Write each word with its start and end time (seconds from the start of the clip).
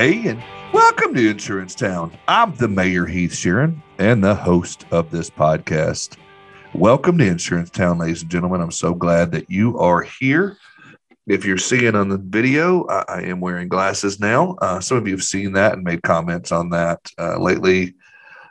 hey, 0.00 0.28
and 0.28 0.42
welcome 0.72 1.12
to 1.12 1.28
Insurance 1.28 1.74
Town. 1.74 2.10
I'm 2.26 2.54
the 2.54 2.68
Mayor 2.68 3.04
Heath 3.04 3.32
Shearon 3.32 3.82
and 3.98 4.24
the 4.24 4.34
host 4.34 4.86
of 4.90 5.10
this 5.10 5.28
podcast. 5.28 6.16
Welcome 6.74 7.18
to 7.18 7.26
Insurance 7.26 7.68
Town, 7.68 7.98
ladies 7.98 8.22
and 8.22 8.30
gentlemen. 8.30 8.62
I'm 8.62 8.70
so 8.70 8.94
glad 8.94 9.30
that 9.32 9.50
you 9.50 9.78
are 9.78 10.00
here. 10.00 10.56
If 11.26 11.44
you're 11.44 11.58
seeing 11.58 11.94
on 11.94 12.08
the 12.08 12.16
video, 12.16 12.86
I, 12.86 13.04
I 13.08 13.22
am 13.24 13.40
wearing 13.40 13.68
glasses 13.68 14.18
now. 14.18 14.56
Uh, 14.62 14.80
some 14.80 14.96
of 14.96 15.06
you 15.06 15.12
have 15.12 15.22
seen 15.22 15.52
that 15.52 15.74
and 15.74 15.84
made 15.84 16.00
comments 16.00 16.50
on 16.50 16.70
that 16.70 17.00
uh, 17.18 17.36
lately. 17.38 17.94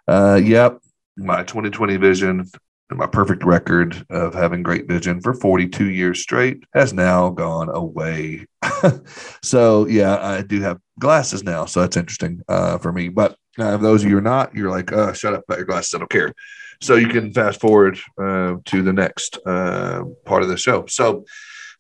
Uh, 0.08 0.40
yep, 0.44 0.80
my 1.18 1.42
2020 1.42 1.98
vision 1.98 2.48
my 2.92 3.06
perfect 3.06 3.44
record 3.44 4.06
of 4.10 4.34
having 4.34 4.64
great 4.64 4.88
vision 4.88 5.22
for 5.22 5.34
42 5.34 5.90
years 5.90 6.22
straight 6.22 6.64
has 6.74 6.94
now 6.94 7.30
gone 7.30 7.70
away. 7.70 8.46
so 9.44 9.86
yeah, 9.88 10.18
I 10.18 10.42
do 10.42 10.62
have 10.62 10.80
glasses 11.00 11.44
now, 11.44 11.66
so 11.66 11.82
that's 11.82 11.98
interesting 11.98 12.42
uh, 12.50 12.78
for 12.80 12.92
me. 12.92 13.10
But 13.10 13.38
uh, 13.60 13.78
those 13.78 14.04
of 14.04 14.10
you 14.10 14.18
are 14.18 14.22
not, 14.22 14.56
you're 14.56 14.72
like, 14.72 14.92
uh, 14.92 15.14
shut 15.14 15.34
up 15.34 15.44
about 15.48 15.60
your 15.60 15.68
glasses. 15.68 15.94
I 15.94 16.00
don't 16.00 16.10
care. 16.10 16.34
So 16.82 16.96
you 16.96 17.08
can 17.08 17.34
fast 17.34 17.60
forward 17.60 18.00
uh, 18.18 18.56
to 18.66 18.82
the 18.82 18.94
next 18.94 19.38
uh, 19.46 20.04
part 20.26 20.44
of 20.44 20.50
the 20.50 20.58
show. 20.58 20.86
So 20.88 21.26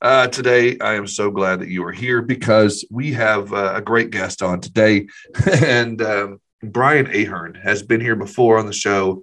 uh, 0.02 0.28
today, 0.28 0.78
I 0.80 0.94
am 0.94 1.08
so 1.08 1.32
glad 1.32 1.60
that 1.62 1.70
you 1.70 1.84
are 1.86 1.92
here 1.92 2.22
because 2.22 2.86
we 2.92 3.14
have 3.14 3.52
uh, 3.52 3.74
a 3.76 3.82
great 3.82 4.12
guest 4.12 4.42
on 4.42 4.62
today, 4.62 5.08
and 5.64 6.02
um, 6.02 6.42
Brian 6.62 7.08
Ahern 7.08 7.56
has 7.56 7.84
been 7.84 8.00
here 8.00 8.16
before 8.16 8.60
on 8.60 8.66
the 8.66 8.74
show 8.74 9.22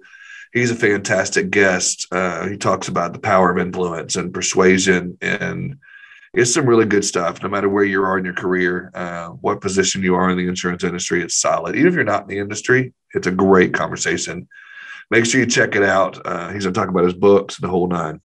he's 0.53 0.71
a 0.71 0.75
fantastic 0.75 1.49
guest. 1.49 2.07
Uh, 2.11 2.47
he 2.47 2.57
talks 2.57 2.87
about 2.87 3.13
the 3.13 3.19
power 3.19 3.51
of 3.51 3.57
influence 3.57 4.15
and 4.15 4.33
persuasion, 4.33 5.17
and 5.21 5.77
it's 6.33 6.53
some 6.53 6.65
really 6.65 6.85
good 6.85 7.05
stuff. 7.05 7.41
No 7.41 7.49
matter 7.49 7.69
where 7.69 7.83
you 7.83 8.03
are 8.03 8.17
in 8.17 8.25
your 8.25 8.33
career, 8.33 8.91
uh, 8.93 9.29
what 9.29 9.61
position 9.61 10.03
you 10.03 10.15
are 10.15 10.29
in 10.29 10.37
the 10.37 10.47
insurance 10.47 10.83
industry, 10.83 11.23
it's 11.23 11.35
solid. 11.35 11.75
Even 11.75 11.87
if 11.87 11.95
you're 11.95 12.03
not 12.03 12.23
in 12.23 12.27
the 12.27 12.39
industry, 12.39 12.93
it's 13.13 13.27
a 13.27 13.31
great 13.31 13.73
conversation. 13.73 14.47
Make 15.09 15.25
sure 15.25 15.39
you 15.39 15.47
check 15.47 15.75
it 15.75 15.83
out. 15.83 16.19
Uh, 16.25 16.49
he's 16.51 16.63
going 16.63 16.73
to 16.73 16.79
talk 16.79 16.89
about 16.89 17.05
his 17.05 17.13
books, 17.13 17.57
the 17.57 17.69
whole 17.69 17.87
nine. 17.87 18.21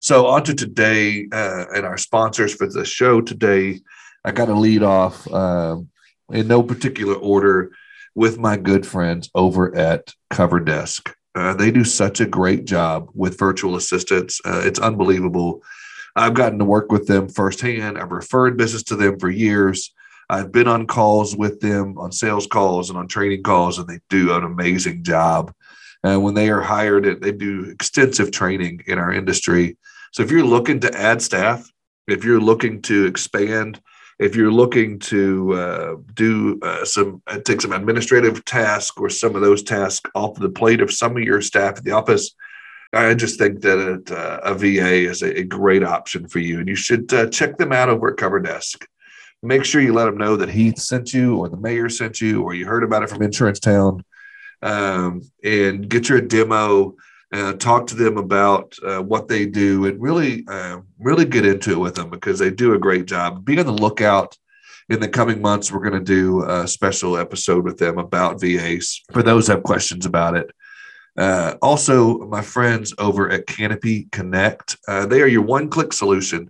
So, 0.00 0.26
on 0.26 0.44
to 0.44 0.54
today 0.54 1.26
uh, 1.32 1.66
and 1.74 1.84
our 1.84 1.98
sponsors 1.98 2.54
for 2.54 2.66
the 2.66 2.84
show 2.84 3.20
today. 3.20 3.80
I 4.24 4.32
got 4.32 4.46
to 4.46 4.54
lead 4.54 4.82
off 4.82 5.26
uh, 5.30 5.78
in 6.30 6.46
no 6.46 6.62
particular 6.62 7.14
order 7.14 7.72
with 8.14 8.38
my 8.38 8.56
good 8.56 8.86
friends 8.86 9.30
over 9.34 9.74
at 9.74 10.14
Cover 10.28 10.60
Desk. 10.60 11.14
Uh, 11.34 11.54
they 11.54 11.70
do 11.70 11.84
such 11.84 12.20
a 12.20 12.26
great 12.26 12.64
job 12.64 13.08
with 13.14 13.38
virtual 13.38 13.76
assistants. 13.76 14.40
Uh, 14.44 14.62
it's 14.64 14.80
unbelievable. 14.80 15.62
I've 16.16 16.34
gotten 16.34 16.58
to 16.58 16.64
work 16.64 16.90
with 16.90 17.06
them 17.06 17.28
firsthand. 17.28 17.98
I've 17.98 18.10
referred 18.10 18.56
business 18.56 18.82
to 18.84 18.96
them 18.96 19.18
for 19.18 19.30
years. 19.30 19.92
I've 20.28 20.52
been 20.52 20.68
on 20.68 20.86
calls 20.86 21.36
with 21.36 21.60
them, 21.60 21.98
on 21.98 22.12
sales 22.12 22.46
calls 22.46 22.88
and 22.88 22.98
on 22.98 23.08
training 23.08 23.42
calls, 23.42 23.78
and 23.78 23.88
they 23.88 24.00
do 24.08 24.32
an 24.32 24.44
amazing 24.44 25.02
job. 25.02 25.52
And 26.02 26.22
when 26.22 26.34
they 26.34 26.50
are 26.50 26.60
hired, 26.60 27.20
they 27.20 27.32
do 27.32 27.64
extensive 27.64 28.30
training 28.30 28.82
in 28.86 28.98
our 28.98 29.12
industry. 29.12 29.76
So 30.12 30.22
if 30.22 30.30
you're 30.30 30.44
looking 30.44 30.80
to 30.80 30.96
add 30.96 31.20
staff, 31.20 31.68
if 32.06 32.24
you're 32.24 32.40
looking 32.40 32.82
to 32.82 33.06
expand 33.06 33.80
if 34.20 34.36
you're 34.36 34.52
looking 34.52 34.98
to 34.98 35.54
uh, 35.54 35.96
do 36.14 36.58
uh, 36.62 36.84
some 36.84 37.22
uh, 37.26 37.38
take 37.38 37.60
some 37.60 37.72
administrative 37.72 38.44
tasks 38.44 38.96
or 38.98 39.08
some 39.08 39.34
of 39.34 39.40
those 39.40 39.62
tasks 39.62 40.08
off 40.14 40.38
the 40.38 40.48
plate 40.50 40.80
of 40.80 40.92
some 40.92 41.16
of 41.16 41.22
your 41.22 41.40
staff 41.40 41.78
at 41.78 41.84
the 41.84 41.90
office 41.90 42.34
i 42.92 43.14
just 43.14 43.38
think 43.38 43.60
that 43.62 43.78
it, 43.78 44.10
uh, 44.12 44.40
a 44.44 44.54
va 44.54 44.92
is 44.92 45.22
a, 45.22 45.40
a, 45.40 45.44
great 45.44 45.82
option 45.82 46.28
for 46.28 46.38
you. 46.38 46.58
And 46.58 46.68
you 46.68 46.76
should 46.76 47.12
uh, 47.12 47.28
check 47.28 47.56
them 47.56 47.72
out 47.72 47.88
over 47.88 48.10
at 48.10 48.16
cover 48.18 48.40
desk 48.40 48.86
make 49.42 49.64
sure 49.64 49.80
you 49.80 49.92
let 49.92 50.04
them 50.04 50.18
know 50.18 50.36
that 50.36 50.50
heath 50.50 50.78
sent 50.78 51.14
you 51.14 51.36
or 51.36 51.48
the 51.48 51.56
mayor 51.56 51.88
sent 51.88 52.20
you 52.20 52.42
or 52.42 52.54
you 52.54 52.66
heard 52.66 52.84
about 52.84 53.02
it 53.02 53.10
from 53.10 53.22
insurance 53.22 53.58
town. 53.58 54.04
Um, 54.62 55.22
and 55.42 55.88
get 55.88 56.10
your 56.10 56.20
demo 56.20 56.94
uh, 57.32 57.52
talk 57.54 57.86
to 57.86 57.94
them 57.94 58.16
about 58.16 58.74
uh, 58.84 59.00
what 59.00 59.28
they 59.28 59.46
do 59.46 59.86
and 59.86 60.00
really 60.00 60.44
uh, 60.48 60.80
really 60.98 61.24
get 61.24 61.46
into 61.46 61.72
it 61.72 61.78
with 61.78 61.94
them 61.94 62.10
because 62.10 62.38
they 62.38 62.50
do 62.50 62.74
a 62.74 62.78
great 62.78 63.06
job. 63.06 63.44
Be 63.44 63.58
on 63.58 63.66
the 63.66 63.72
lookout 63.72 64.36
in 64.88 65.00
the 65.00 65.08
coming 65.08 65.40
months. 65.40 65.70
We're 65.70 65.88
going 65.88 65.92
to 65.92 66.00
do 66.00 66.44
a 66.44 66.66
special 66.66 67.16
episode 67.16 67.64
with 67.64 67.78
them 67.78 67.98
about 67.98 68.40
vas 68.40 69.02
for 69.12 69.22
those 69.22 69.46
have 69.46 69.62
questions 69.62 70.06
about 70.06 70.36
it. 70.36 70.50
Uh, 71.16 71.54
also 71.62 72.18
my 72.26 72.42
friends 72.42 72.94
over 72.98 73.30
at 73.30 73.46
canopy 73.46 74.06
connect 74.12 74.76
uh, 74.86 75.04
they 75.04 75.20
are 75.20 75.26
your 75.26 75.42
one-click 75.42 75.92
solution 75.92 76.48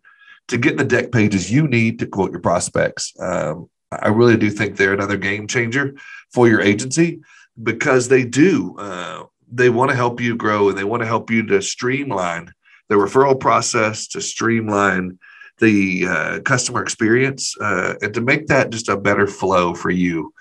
to 0.48 0.58
get 0.58 0.76
the 0.76 0.84
dec 0.84 1.10
pages 1.10 1.50
you 1.50 1.66
need 1.66 1.98
to 1.98 2.06
quote 2.06 2.30
your 2.30 2.40
prospects. 2.40 3.14
Um, 3.18 3.68
i 3.90 4.08
really 4.08 4.36
do 4.36 4.50
think 4.50 4.76
they're 4.76 4.92
another 4.92 5.16
game 5.16 5.46
changer 5.46 5.94
for 6.32 6.46
your 6.46 6.60
agency 6.60 7.20
because 7.62 8.08
they 8.08 8.24
do 8.24 8.76
uh, 8.78 9.24
they 9.50 9.70
want 9.70 9.90
to 9.90 9.96
help 9.96 10.20
you 10.20 10.36
grow 10.36 10.68
and 10.68 10.78
they 10.78 10.84
want 10.84 11.02
to 11.02 11.06
help 11.06 11.30
you 11.30 11.44
to 11.46 11.60
streamline 11.62 12.52
the 12.88 12.96
referral 12.96 13.38
process, 13.38 14.06
to 14.08 14.20
streamline 14.20 15.18
the 15.58 16.06
uh, 16.08 16.40
customer 16.40 16.82
experience, 16.82 17.54
uh, 17.60 17.94
and 18.02 18.14
to 18.14 18.20
make 18.20 18.46
that 18.46 18.70
just 18.70 18.88
a 18.88 18.96
better 18.96 19.26
flow 19.26 19.74
for 19.74 19.90
you. 19.90 20.32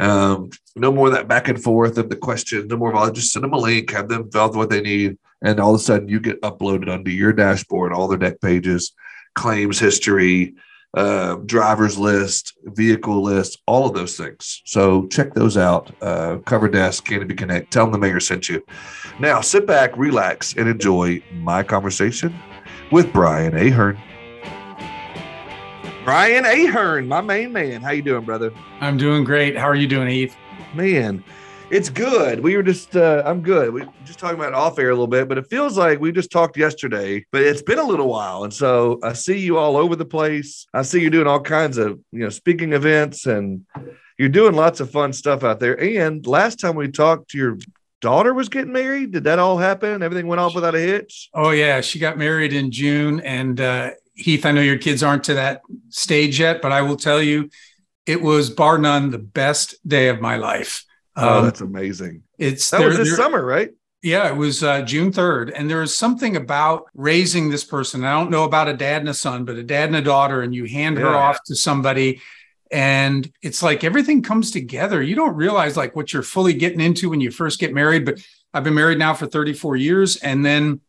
Um, 0.00 0.50
no 0.76 0.92
more 0.92 1.10
that 1.10 1.26
back 1.26 1.48
and 1.48 1.62
forth 1.62 1.98
of 1.98 2.08
the 2.08 2.16
question. 2.16 2.68
No 2.68 2.76
more 2.76 2.90
of 2.90 2.96
all. 2.96 3.10
Just 3.10 3.32
send 3.32 3.44
them 3.44 3.52
a 3.52 3.58
link, 3.58 3.90
have 3.90 4.08
them 4.08 4.30
fill 4.30 4.42
out 4.42 4.54
what 4.54 4.70
they 4.70 4.80
need, 4.80 5.18
and 5.42 5.58
all 5.58 5.74
of 5.74 5.80
a 5.80 5.82
sudden 5.82 6.08
you 6.08 6.20
get 6.20 6.40
uploaded 6.42 6.88
onto 6.88 7.10
your 7.10 7.32
dashboard, 7.32 7.92
all 7.92 8.08
their 8.08 8.18
dec 8.18 8.40
pages, 8.40 8.92
claims 9.34 9.78
history, 9.78 10.54
uh, 10.94 11.36
driver's 11.46 11.98
list, 11.98 12.54
vehicle 12.64 13.22
list, 13.22 13.60
all 13.66 13.86
of 13.86 13.94
those 13.94 14.16
things. 14.16 14.62
So 14.64 15.06
check 15.08 15.34
those 15.34 15.56
out. 15.56 15.90
Uh, 16.00 16.38
Cover 16.38 16.68
Desk, 16.68 17.04
Canopy 17.04 17.34
Connect. 17.34 17.70
Tell 17.70 17.84
them 17.84 17.92
the 17.92 17.98
mayor 17.98 18.20
sent 18.20 18.48
you. 18.48 18.64
Now 19.20 19.40
sit 19.40 19.66
back, 19.66 19.96
relax, 19.96 20.54
and 20.56 20.68
enjoy 20.68 21.22
my 21.34 21.62
conversation 21.62 22.34
with 22.90 23.12
Brian 23.12 23.54
Ahern. 23.56 23.98
Brian 26.04 26.46
Ahern, 26.46 27.06
my 27.06 27.20
main 27.20 27.52
man. 27.52 27.82
How 27.82 27.90
you 27.90 28.00
doing, 28.00 28.24
brother? 28.24 28.50
I'm 28.80 28.96
doing 28.96 29.24
great. 29.24 29.58
How 29.58 29.68
are 29.68 29.74
you 29.74 29.86
doing, 29.86 30.08
Eve? 30.08 30.34
Man, 30.74 31.22
it's 31.70 31.90
good. 31.90 32.40
We 32.40 32.56
were 32.56 32.62
just, 32.62 32.96
uh, 32.96 33.22
I'm 33.26 33.42
good. 33.42 33.72
We 33.72 33.84
just 34.04 34.18
talking 34.18 34.38
about 34.38 34.54
off 34.54 34.78
air 34.78 34.90
a 34.90 34.92
little 34.92 35.06
bit, 35.06 35.28
but 35.28 35.38
it 35.38 35.48
feels 35.50 35.76
like 35.76 36.00
we 36.00 36.12
just 36.12 36.30
talked 36.30 36.56
yesterday, 36.56 37.26
but 37.30 37.42
it's 37.42 37.62
been 37.62 37.78
a 37.78 37.84
little 37.84 38.08
while. 38.08 38.44
And 38.44 38.52
so 38.52 38.98
I 39.02 39.12
see 39.12 39.38
you 39.38 39.58
all 39.58 39.76
over 39.76 39.94
the 39.94 40.04
place. 40.04 40.66
I 40.72 40.82
see 40.82 41.00
you 41.00 41.10
doing 41.10 41.26
all 41.26 41.40
kinds 41.40 41.76
of, 41.76 42.00
you 42.10 42.20
know, 42.20 42.30
speaking 42.30 42.72
events 42.72 43.26
and 43.26 43.66
you're 44.18 44.28
doing 44.28 44.54
lots 44.54 44.80
of 44.80 44.90
fun 44.90 45.12
stuff 45.12 45.44
out 45.44 45.60
there. 45.60 45.78
And 45.80 46.26
last 46.26 46.58
time 46.58 46.74
we 46.74 46.88
talked, 46.88 47.34
your 47.34 47.58
daughter 48.00 48.32
was 48.32 48.48
getting 48.48 48.72
married. 48.72 49.12
Did 49.12 49.24
that 49.24 49.38
all 49.38 49.58
happen? 49.58 50.02
Everything 50.02 50.26
went 50.26 50.40
off 50.40 50.54
without 50.54 50.74
a 50.74 50.80
hitch? 50.80 51.28
Oh, 51.34 51.50
yeah. 51.50 51.80
She 51.82 51.98
got 51.98 52.16
married 52.16 52.52
in 52.52 52.70
June. 52.70 53.20
And 53.20 53.60
uh, 53.60 53.90
Heath, 54.14 54.46
I 54.46 54.52
know 54.52 54.62
your 54.62 54.78
kids 54.78 55.02
aren't 55.02 55.24
to 55.24 55.34
that 55.34 55.60
stage 55.90 56.40
yet, 56.40 56.62
but 56.62 56.72
I 56.72 56.82
will 56.82 56.96
tell 56.96 57.22
you, 57.22 57.50
it 58.06 58.22
was 58.22 58.48
bar 58.48 58.78
none 58.78 59.10
the 59.10 59.18
best 59.18 59.76
day 59.86 60.08
of 60.08 60.18
my 60.18 60.36
life. 60.36 60.86
Oh, 61.18 61.38
um, 61.38 61.44
that's 61.44 61.60
amazing. 61.60 62.22
It's 62.38 62.70
that 62.70 62.80
was 62.80 62.96
this 62.96 63.16
summer, 63.16 63.44
right? 63.44 63.70
Yeah, 64.02 64.28
it 64.28 64.36
was 64.36 64.62
uh, 64.62 64.82
June 64.82 65.10
3rd. 65.10 65.52
And 65.56 65.68
there 65.68 65.82
is 65.82 65.96
something 65.96 66.36
about 66.36 66.84
raising 66.94 67.50
this 67.50 67.64
person. 67.64 68.04
I 68.04 68.12
don't 68.12 68.30
know 68.30 68.44
about 68.44 68.68
a 68.68 68.74
dad 68.74 69.02
and 69.02 69.08
a 69.08 69.14
son, 69.14 69.44
but 69.44 69.56
a 69.56 69.64
dad 69.64 69.88
and 69.88 69.96
a 69.96 70.02
daughter, 70.02 70.42
and 70.42 70.54
you 70.54 70.66
hand 70.66 70.96
yeah. 70.96 71.02
her 71.02 71.16
off 71.16 71.42
to 71.46 71.56
somebody. 71.56 72.20
And 72.70 73.28
it's 73.42 73.62
like 73.62 73.82
everything 73.82 74.22
comes 74.22 74.52
together. 74.52 75.02
You 75.02 75.16
don't 75.16 75.34
realize 75.34 75.76
like 75.76 75.96
what 75.96 76.12
you're 76.12 76.22
fully 76.22 76.54
getting 76.54 76.80
into 76.80 77.10
when 77.10 77.20
you 77.20 77.32
first 77.32 77.58
get 77.58 77.74
married. 77.74 78.04
But 78.04 78.24
I've 78.54 78.62
been 78.62 78.74
married 78.74 78.98
now 78.98 79.14
for 79.14 79.26
34 79.26 79.76
years. 79.76 80.16
And 80.16 80.46
then 80.46 80.80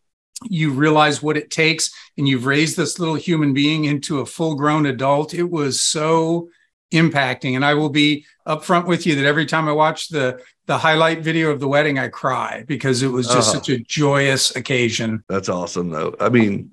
you 0.43 0.71
realize 0.71 1.23
what 1.23 1.37
it 1.37 1.49
takes 1.49 1.91
and 2.17 2.27
you've 2.27 2.45
raised 2.45 2.77
this 2.77 2.99
little 2.99 3.15
human 3.15 3.53
being 3.53 3.85
into 3.85 4.19
a 4.19 4.25
full 4.25 4.55
grown 4.55 4.85
adult. 4.85 5.33
It 5.33 5.49
was 5.49 5.81
so 5.81 6.49
impacting. 6.91 7.55
And 7.55 7.63
I 7.63 7.73
will 7.73 7.89
be 7.89 8.25
upfront 8.47 8.85
with 8.85 9.05
you 9.05 9.15
that 9.15 9.25
every 9.25 9.45
time 9.45 9.67
I 9.67 9.71
watch 9.71 10.09
the 10.09 10.41
the 10.65 10.77
highlight 10.77 11.21
video 11.21 11.49
of 11.49 11.59
the 11.59 11.67
wedding, 11.67 11.97
I 11.97 12.09
cry 12.09 12.63
because 12.67 13.01
it 13.01 13.07
was 13.07 13.27
just 13.27 13.49
uh-huh. 13.49 13.59
such 13.59 13.69
a 13.69 13.79
joyous 13.79 14.55
occasion. 14.55 15.23
That's 15.27 15.49
awesome, 15.49 15.89
though. 15.89 16.15
I 16.19 16.29
mean, 16.29 16.71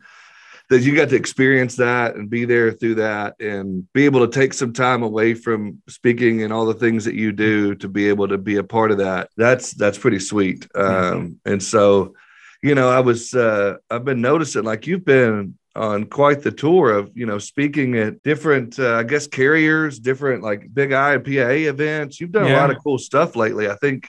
that 0.68 0.80
you 0.80 0.94
got 0.94 1.08
to 1.10 1.16
experience 1.16 1.76
that 1.76 2.16
and 2.16 2.28
be 2.28 2.44
there 2.44 2.72
through 2.72 2.96
that 2.96 3.40
and 3.40 3.90
be 3.92 4.04
able 4.04 4.26
to 4.26 4.40
take 4.40 4.52
some 4.52 4.72
time 4.72 5.02
away 5.02 5.32
from 5.32 5.80
speaking 5.88 6.42
and 6.42 6.52
all 6.52 6.66
the 6.66 6.74
things 6.74 7.04
that 7.04 7.14
you 7.14 7.32
do 7.32 7.74
to 7.76 7.88
be 7.88 8.08
able 8.08 8.26
to 8.28 8.36
be 8.36 8.56
a 8.56 8.64
part 8.64 8.90
of 8.90 8.98
that. 8.98 9.30
That's 9.36 9.72
that's 9.72 9.98
pretty 9.98 10.18
sweet. 10.18 10.68
Mm-hmm. 10.74 11.16
Um, 11.16 11.40
and 11.44 11.62
so, 11.62 12.14
you 12.62 12.74
know, 12.74 12.90
I 12.90 13.00
was 13.00 13.32
uh, 13.34 13.76
I've 13.90 14.04
been 14.04 14.20
noticing 14.20 14.64
like 14.64 14.86
you've 14.86 15.04
been 15.04 15.56
on 15.76 16.04
quite 16.04 16.42
the 16.42 16.50
tour 16.50 16.90
of 16.90 17.10
you 17.14 17.26
know 17.26 17.38
speaking 17.38 17.96
at 17.96 18.22
different 18.22 18.78
uh, 18.78 18.94
i 18.96 19.02
guess 19.02 19.26
carriers 19.26 19.98
different 19.98 20.42
like 20.42 20.72
big 20.72 20.92
i 20.92 21.16
pa 21.18 21.30
events 21.30 22.20
you've 22.20 22.32
done 22.32 22.46
yeah. 22.46 22.56
a 22.56 22.60
lot 22.60 22.70
of 22.70 22.76
cool 22.82 22.98
stuff 22.98 23.36
lately 23.36 23.68
i 23.68 23.74
think 23.76 24.08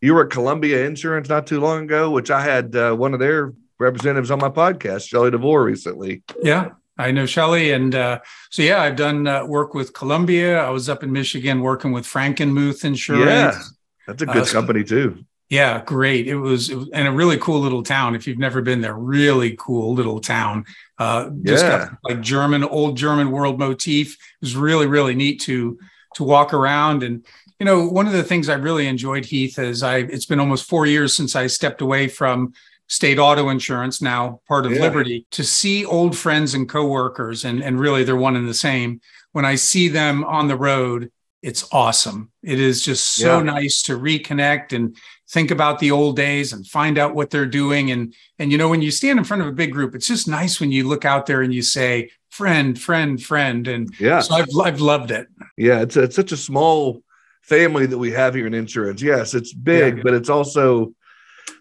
you 0.00 0.14
were 0.14 0.24
at 0.24 0.30
columbia 0.30 0.84
insurance 0.84 1.28
not 1.28 1.46
too 1.46 1.60
long 1.60 1.84
ago 1.84 2.10
which 2.10 2.30
i 2.30 2.42
had 2.42 2.74
uh, 2.74 2.94
one 2.94 3.14
of 3.14 3.20
their 3.20 3.52
representatives 3.78 4.30
on 4.30 4.38
my 4.38 4.48
podcast 4.48 5.08
Shelley 5.08 5.30
devore 5.30 5.64
recently 5.64 6.22
yeah 6.42 6.70
I 6.98 7.10
know 7.10 7.26
Shelly. 7.26 7.72
And 7.72 7.94
uh, 7.94 8.20
so, 8.50 8.62
yeah, 8.62 8.82
I've 8.82 8.96
done 8.96 9.26
uh, 9.26 9.44
work 9.46 9.74
with 9.74 9.92
Columbia. 9.92 10.62
I 10.62 10.70
was 10.70 10.88
up 10.88 11.02
in 11.02 11.10
Michigan 11.10 11.60
working 11.60 11.90
with 11.90 12.04
Frankenmuth 12.04 12.84
Insurance. 12.84 13.26
Yeah, 13.26 13.58
that's 14.06 14.22
a 14.22 14.26
good 14.26 14.48
uh, 14.48 14.52
company 14.52 14.84
too. 14.84 15.24
Yeah, 15.52 15.82
great. 15.84 16.28
It 16.28 16.36
was, 16.36 16.70
it 16.70 16.76
was, 16.76 16.88
and 16.94 17.06
a 17.06 17.12
really 17.12 17.36
cool 17.36 17.60
little 17.60 17.82
town. 17.82 18.14
If 18.14 18.26
you've 18.26 18.38
never 18.38 18.62
been 18.62 18.80
there, 18.80 18.94
really 18.94 19.54
cool 19.58 19.92
little 19.92 20.18
town. 20.18 20.64
Uh, 21.02 21.30
just 21.42 21.64
yeah. 21.64 21.78
got 21.78 21.98
like 22.04 22.20
German, 22.20 22.62
old 22.62 22.96
German 22.96 23.32
world 23.32 23.58
motif. 23.58 24.14
It 24.14 24.18
was 24.40 24.54
really, 24.54 24.86
really 24.86 25.16
neat 25.16 25.40
to 25.42 25.76
to 26.14 26.22
walk 26.22 26.54
around. 26.54 27.02
And 27.02 27.26
you 27.58 27.66
know, 27.66 27.88
one 27.88 28.06
of 28.06 28.12
the 28.12 28.22
things 28.22 28.48
I 28.48 28.54
really 28.54 28.86
enjoyed, 28.86 29.24
Heath, 29.24 29.58
is 29.58 29.82
I. 29.82 29.98
It's 29.98 30.26
been 30.26 30.38
almost 30.38 30.68
four 30.68 30.86
years 30.86 31.12
since 31.12 31.34
I 31.34 31.48
stepped 31.48 31.80
away 31.80 32.06
from 32.06 32.52
state 32.86 33.18
auto 33.18 33.48
insurance, 33.48 34.00
now 34.00 34.40
part 34.46 34.64
of 34.64 34.72
yeah. 34.72 34.80
Liberty, 34.80 35.26
to 35.32 35.42
see 35.42 35.84
old 35.84 36.16
friends 36.16 36.54
and 36.54 36.68
coworkers, 36.68 37.44
and 37.44 37.60
and 37.64 37.80
really 37.80 38.04
they're 38.04 38.14
one 38.14 38.36
and 38.36 38.48
the 38.48 38.54
same. 38.54 39.00
When 39.32 39.44
I 39.44 39.56
see 39.56 39.88
them 39.88 40.22
on 40.22 40.46
the 40.46 40.56
road, 40.56 41.10
it's 41.42 41.68
awesome. 41.72 42.30
It 42.42 42.60
is 42.60 42.82
just 42.84 43.16
so 43.16 43.38
yeah. 43.38 43.42
nice 43.42 43.82
to 43.84 43.98
reconnect 43.98 44.74
and 44.74 44.96
think 45.28 45.50
about 45.50 45.80
the 45.80 45.90
old 45.90 46.16
days 46.16 46.52
and 46.52 46.66
find 46.66 46.98
out 46.98 47.14
what 47.14 47.30
they're 47.30 47.46
doing. 47.46 47.90
And 47.90 48.14
and 48.38 48.52
you 48.52 48.58
know, 48.58 48.68
when 48.68 48.82
you 48.82 48.90
stand 48.90 49.18
in 49.18 49.24
front 49.24 49.42
of 49.42 49.48
a 49.48 49.52
big 49.52 49.72
group, 49.72 49.94
it's 49.94 50.06
just 50.06 50.28
nice 50.28 50.60
when 50.60 50.70
you 50.70 50.88
look 50.88 51.04
out 51.04 51.26
there 51.26 51.42
and 51.42 51.52
you 51.52 51.62
say, 51.62 52.10
friend, 52.30 52.80
friend, 52.80 53.20
friend. 53.20 53.66
And 53.66 53.92
yeah, 53.98 54.20
so 54.20 54.36
I've 54.36 54.46
I've 54.62 54.80
loved 54.80 55.10
it. 55.10 55.26
Yeah, 55.56 55.80
it's 55.82 55.96
a, 55.96 56.04
it's 56.04 56.16
such 56.16 56.32
a 56.32 56.36
small 56.36 57.02
family 57.42 57.86
that 57.86 57.98
we 57.98 58.12
have 58.12 58.34
here 58.34 58.46
in 58.46 58.54
insurance. 58.54 59.02
Yes, 59.02 59.34
it's 59.34 59.52
big, 59.52 59.96
yeah. 59.96 60.02
but 60.04 60.14
it's 60.14 60.30
also 60.30 60.94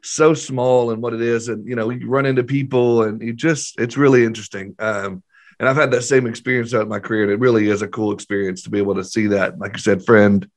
so 0.03 0.35
small 0.35 0.91
and 0.91 1.01
what 1.01 1.13
it 1.13 1.21
is. 1.21 1.47
And 1.47 1.67
you 1.67 1.75
know, 1.75 1.89
you 1.89 2.07
run 2.07 2.27
into 2.27 2.43
people 2.43 3.03
and 3.03 3.19
you 3.19 3.33
just 3.33 3.79
it's 3.79 3.97
really 3.97 4.25
interesting. 4.25 4.75
Um, 4.77 5.23
and 5.61 5.69
I've 5.69 5.75
had 5.75 5.91
that 5.91 6.01
same 6.01 6.25
experience 6.25 6.71
throughout 6.71 6.87
my 6.87 6.97
career, 6.97 7.21
and 7.21 7.31
it 7.31 7.39
really 7.39 7.69
is 7.69 7.83
a 7.83 7.87
cool 7.87 8.13
experience 8.13 8.63
to 8.63 8.71
be 8.71 8.79
able 8.79 8.95
to 8.95 9.03
see 9.03 9.27
that, 9.27 9.59
like 9.59 9.73
you 9.73 9.79
said, 9.79 10.03
friend, 10.03 10.49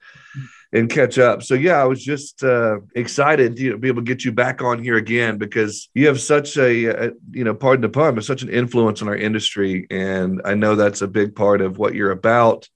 and 0.73 0.89
catch 0.89 1.19
up. 1.19 1.43
So 1.43 1.55
yeah, 1.55 1.75
I 1.75 1.85
was 1.85 2.03
just 2.03 2.43
uh, 2.43 2.79
excited 2.95 3.57
to 3.57 3.63
you 3.63 3.71
know, 3.73 3.77
be 3.77 3.89
able 3.89 4.01
to 4.01 4.07
get 4.07 4.25
you 4.25 4.33
back 4.33 4.63
on 4.63 4.83
here 4.83 4.97
again 4.97 5.37
because 5.37 5.91
you 5.93 6.07
have 6.07 6.23
such 6.23 6.57
a, 6.57 6.87
a, 6.87 7.11
you 7.33 7.45
know, 7.45 7.55
pardon 7.55 7.83
the 7.83 7.91
pun, 7.91 8.15
but 8.15 8.25
such 8.25 8.41
an 8.41 8.49
influence 8.49 9.03
on 9.03 9.09
our 9.09 9.15
industry, 9.15 9.87
and 9.91 10.41
I 10.43 10.55
know 10.55 10.75
that's 10.75 11.03
a 11.03 11.07
big 11.07 11.37
part 11.37 11.61
of 11.61 11.77
what 11.77 11.95
you're 11.95 12.11
about 12.11 12.67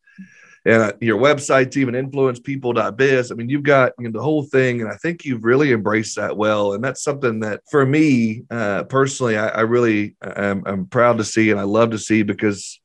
and 0.68 0.82
uh, 0.82 0.92
your 1.00 1.18
website's 1.18 1.78
even 1.78 1.94
influencepeople.biz. 1.94 3.32
I 3.32 3.34
mean, 3.34 3.48
you've 3.48 3.62
got 3.62 3.92
you 3.98 4.04
know, 4.04 4.18
the 4.18 4.22
whole 4.22 4.42
thing, 4.42 4.82
and 4.82 4.90
I 4.90 4.96
think 4.96 5.24
you've 5.24 5.44
really 5.44 5.72
embraced 5.72 6.16
that 6.16 6.36
well. 6.36 6.74
And 6.74 6.84
that's 6.84 7.02
something 7.02 7.40
that, 7.40 7.62
for 7.70 7.86
me 7.86 8.42
uh, 8.50 8.84
personally, 8.84 9.38
I, 9.38 9.48
I 9.48 9.60
really 9.62 10.14
am 10.22 10.62
I'm 10.66 10.86
proud 10.86 11.16
to 11.18 11.24
see, 11.24 11.50
and 11.50 11.58
I 11.58 11.62
love 11.62 11.92
to 11.92 11.98
see 11.98 12.22
because 12.22 12.78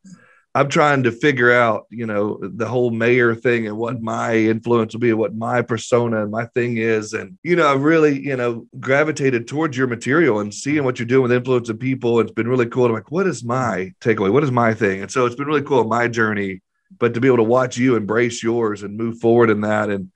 I'm 0.55 0.69
trying 0.69 1.03
to 1.03 1.11
figure 1.11 1.51
out, 1.51 1.87
you 1.89 2.05
know, 2.05 2.39
the 2.41 2.67
whole 2.67 2.89
mayor 2.89 3.35
thing 3.35 3.67
and 3.67 3.75
what 3.75 4.01
my 4.01 4.35
influence 4.35 4.93
will 4.93 5.01
be, 5.01 5.11
what 5.11 5.35
my 5.35 5.61
persona 5.61 6.21
and 6.21 6.31
my 6.31 6.45
thing 6.45 6.77
is. 6.77 7.11
And, 7.11 7.37
you 7.43 7.57
know, 7.57 7.67
I've 7.67 7.81
really, 7.81 8.23
you 8.23 8.37
know, 8.37 8.65
gravitated 8.79 9.45
towards 9.45 9.75
your 9.75 9.87
material 9.87 10.39
and 10.39 10.53
seeing 10.53 10.85
what 10.85 10.99
you're 10.99 11.07
doing 11.07 11.23
with 11.23 11.33
influencing 11.33 11.79
people. 11.79 12.19
It's 12.21 12.31
been 12.31 12.47
really 12.47 12.67
cool. 12.67 12.85
I'm 12.85 12.93
like, 12.93 13.11
what 13.11 13.27
is 13.27 13.43
my 13.43 13.91
takeaway? 13.99 14.31
What 14.31 14.43
is 14.43 14.51
my 14.51 14.73
thing? 14.73 15.01
And 15.01 15.11
so 15.11 15.25
it's 15.25 15.35
been 15.35 15.47
really 15.47 15.63
cool 15.63 15.83
my 15.85 16.07
journey 16.07 16.61
but 16.97 17.13
to 17.13 17.21
be 17.21 17.27
able 17.27 17.37
to 17.37 17.43
watch 17.43 17.77
you 17.77 17.95
embrace 17.95 18.43
yours 18.43 18.83
and 18.83 18.97
move 18.97 19.19
forward 19.19 19.49
in 19.49 19.61
that. 19.61 19.89
And, 19.89 20.11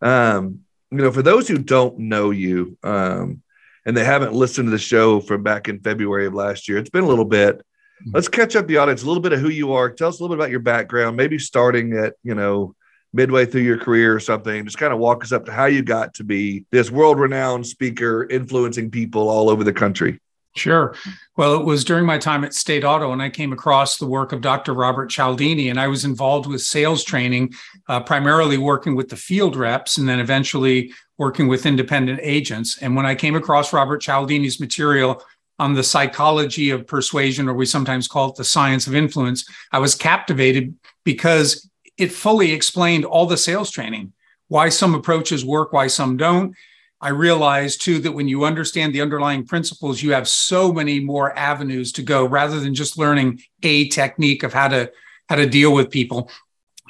um, 0.00 0.60
you 0.90 0.98
know, 0.98 1.12
for 1.12 1.22
those 1.22 1.48
who 1.48 1.58
don't 1.58 1.98
know 1.98 2.30
you, 2.30 2.76
um, 2.82 3.42
and 3.86 3.96
they 3.96 4.04
haven't 4.04 4.34
listened 4.34 4.66
to 4.66 4.70
the 4.70 4.78
show 4.78 5.20
from 5.20 5.42
back 5.42 5.68
in 5.68 5.80
February 5.80 6.26
of 6.26 6.34
last 6.34 6.68
year, 6.68 6.78
it's 6.78 6.90
been 6.90 7.04
a 7.04 7.08
little 7.08 7.24
bit. 7.24 7.56
Mm-hmm. 7.56 8.10
Let's 8.14 8.28
catch 8.28 8.56
up 8.56 8.66
the 8.66 8.76
audience 8.76 9.02
a 9.02 9.06
little 9.06 9.22
bit 9.22 9.32
of 9.32 9.40
who 9.40 9.48
you 9.48 9.72
are. 9.72 9.90
Tell 9.90 10.08
us 10.08 10.20
a 10.20 10.22
little 10.22 10.36
bit 10.36 10.42
about 10.42 10.50
your 10.50 10.60
background, 10.60 11.16
maybe 11.16 11.38
starting 11.38 11.94
at, 11.94 12.14
you 12.22 12.34
know, 12.34 12.74
midway 13.12 13.46
through 13.46 13.62
your 13.62 13.78
career 13.78 14.14
or 14.14 14.20
something. 14.20 14.64
Just 14.64 14.78
kind 14.78 14.92
of 14.92 14.98
walk 14.98 15.24
us 15.24 15.32
up 15.32 15.46
to 15.46 15.52
how 15.52 15.66
you 15.66 15.82
got 15.82 16.14
to 16.14 16.24
be 16.24 16.64
this 16.70 16.90
world 16.90 17.18
renowned 17.18 17.66
speaker 17.66 18.26
influencing 18.28 18.90
people 18.90 19.28
all 19.28 19.50
over 19.50 19.64
the 19.64 19.72
country. 19.72 20.20
Sure. 20.56 20.94
Well, 21.36 21.54
it 21.54 21.64
was 21.64 21.84
during 21.84 22.04
my 22.04 22.18
time 22.18 22.42
at 22.42 22.54
State 22.54 22.84
Auto, 22.84 23.12
and 23.12 23.22
I 23.22 23.30
came 23.30 23.52
across 23.52 23.98
the 23.98 24.06
work 24.06 24.32
of 24.32 24.40
Dr. 24.40 24.74
Robert 24.74 25.08
Cialdini, 25.08 25.68
and 25.68 25.78
I 25.78 25.86
was 25.86 26.04
involved 26.04 26.46
with 26.46 26.60
sales 26.60 27.04
training, 27.04 27.54
uh, 27.88 28.00
primarily 28.00 28.58
working 28.58 28.96
with 28.96 29.08
the 29.08 29.16
field 29.16 29.54
reps, 29.54 29.96
and 29.96 30.08
then 30.08 30.18
eventually 30.18 30.92
working 31.18 31.46
with 31.46 31.66
independent 31.66 32.18
agents. 32.22 32.78
And 32.78 32.96
when 32.96 33.06
I 33.06 33.14
came 33.14 33.36
across 33.36 33.72
Robert 33.72 34.02
Cialdini's 34.02 34.58
material 34.58 35.22
on 35.60 35.74
the 35.74 35.84
psychology 35.84 36.70
of 36.70 36.86
persuasion, 36.86 37.48
or 37.48 37.54
we 37.54 37.66
sometimes 37.66 38.08
call 38.08 38.30
it 38.30 38.36
the 38.36 38.44
science 38.44 38.88
of 38.88 38.94
influence, 38.96 39.48
I 39.70 39.78
was 39.78 39.94
captivated 39.94 40.74
because 41.04 41.70
it 41.96 42.10
fully 42.10 42.52
explained 42.52 43.04
all 43.04 43.26
the 43.26 43.36
sales 43.36 43.70
training, 43.70 44.14
why 44.48 44.68
some 44.68 44.94
approaches 44.96 45.44
work, 45.44 45.72
why 45.72 45.86
some 45.86 46.16
don't 46.16 46.56
I 47.00 47.08
realized 47.10 47.82
too 47.82 47.98
that 48.00 48.12
when 48.12 48.28
you 48.28 48.44
understand 48.44 48.94
the 48.94 49.00
underlying 49.00 49.46
principles, 49.46 50.02
you 50.02 50.12
have 50.12 50.28
so 50.28 50.72
many 50.72 51.00
more 51.00 51.36
avenues 51.38 51.92
to 51.92 52.02
go 52.02 52.24
rather 52.24 52.60
than 52.60 52.74
just 52.74 52.98
learning 52.98 53.42
a 53.62 53.88
technique 53.88 54.42
of 54.42 54.52
how 54.52 54.68
to 54.68 54.92
how 55.28 55.36
to 55.36 55.46
deal 55.46 55.72
with 55.72 55.90
people. 55.90 56.30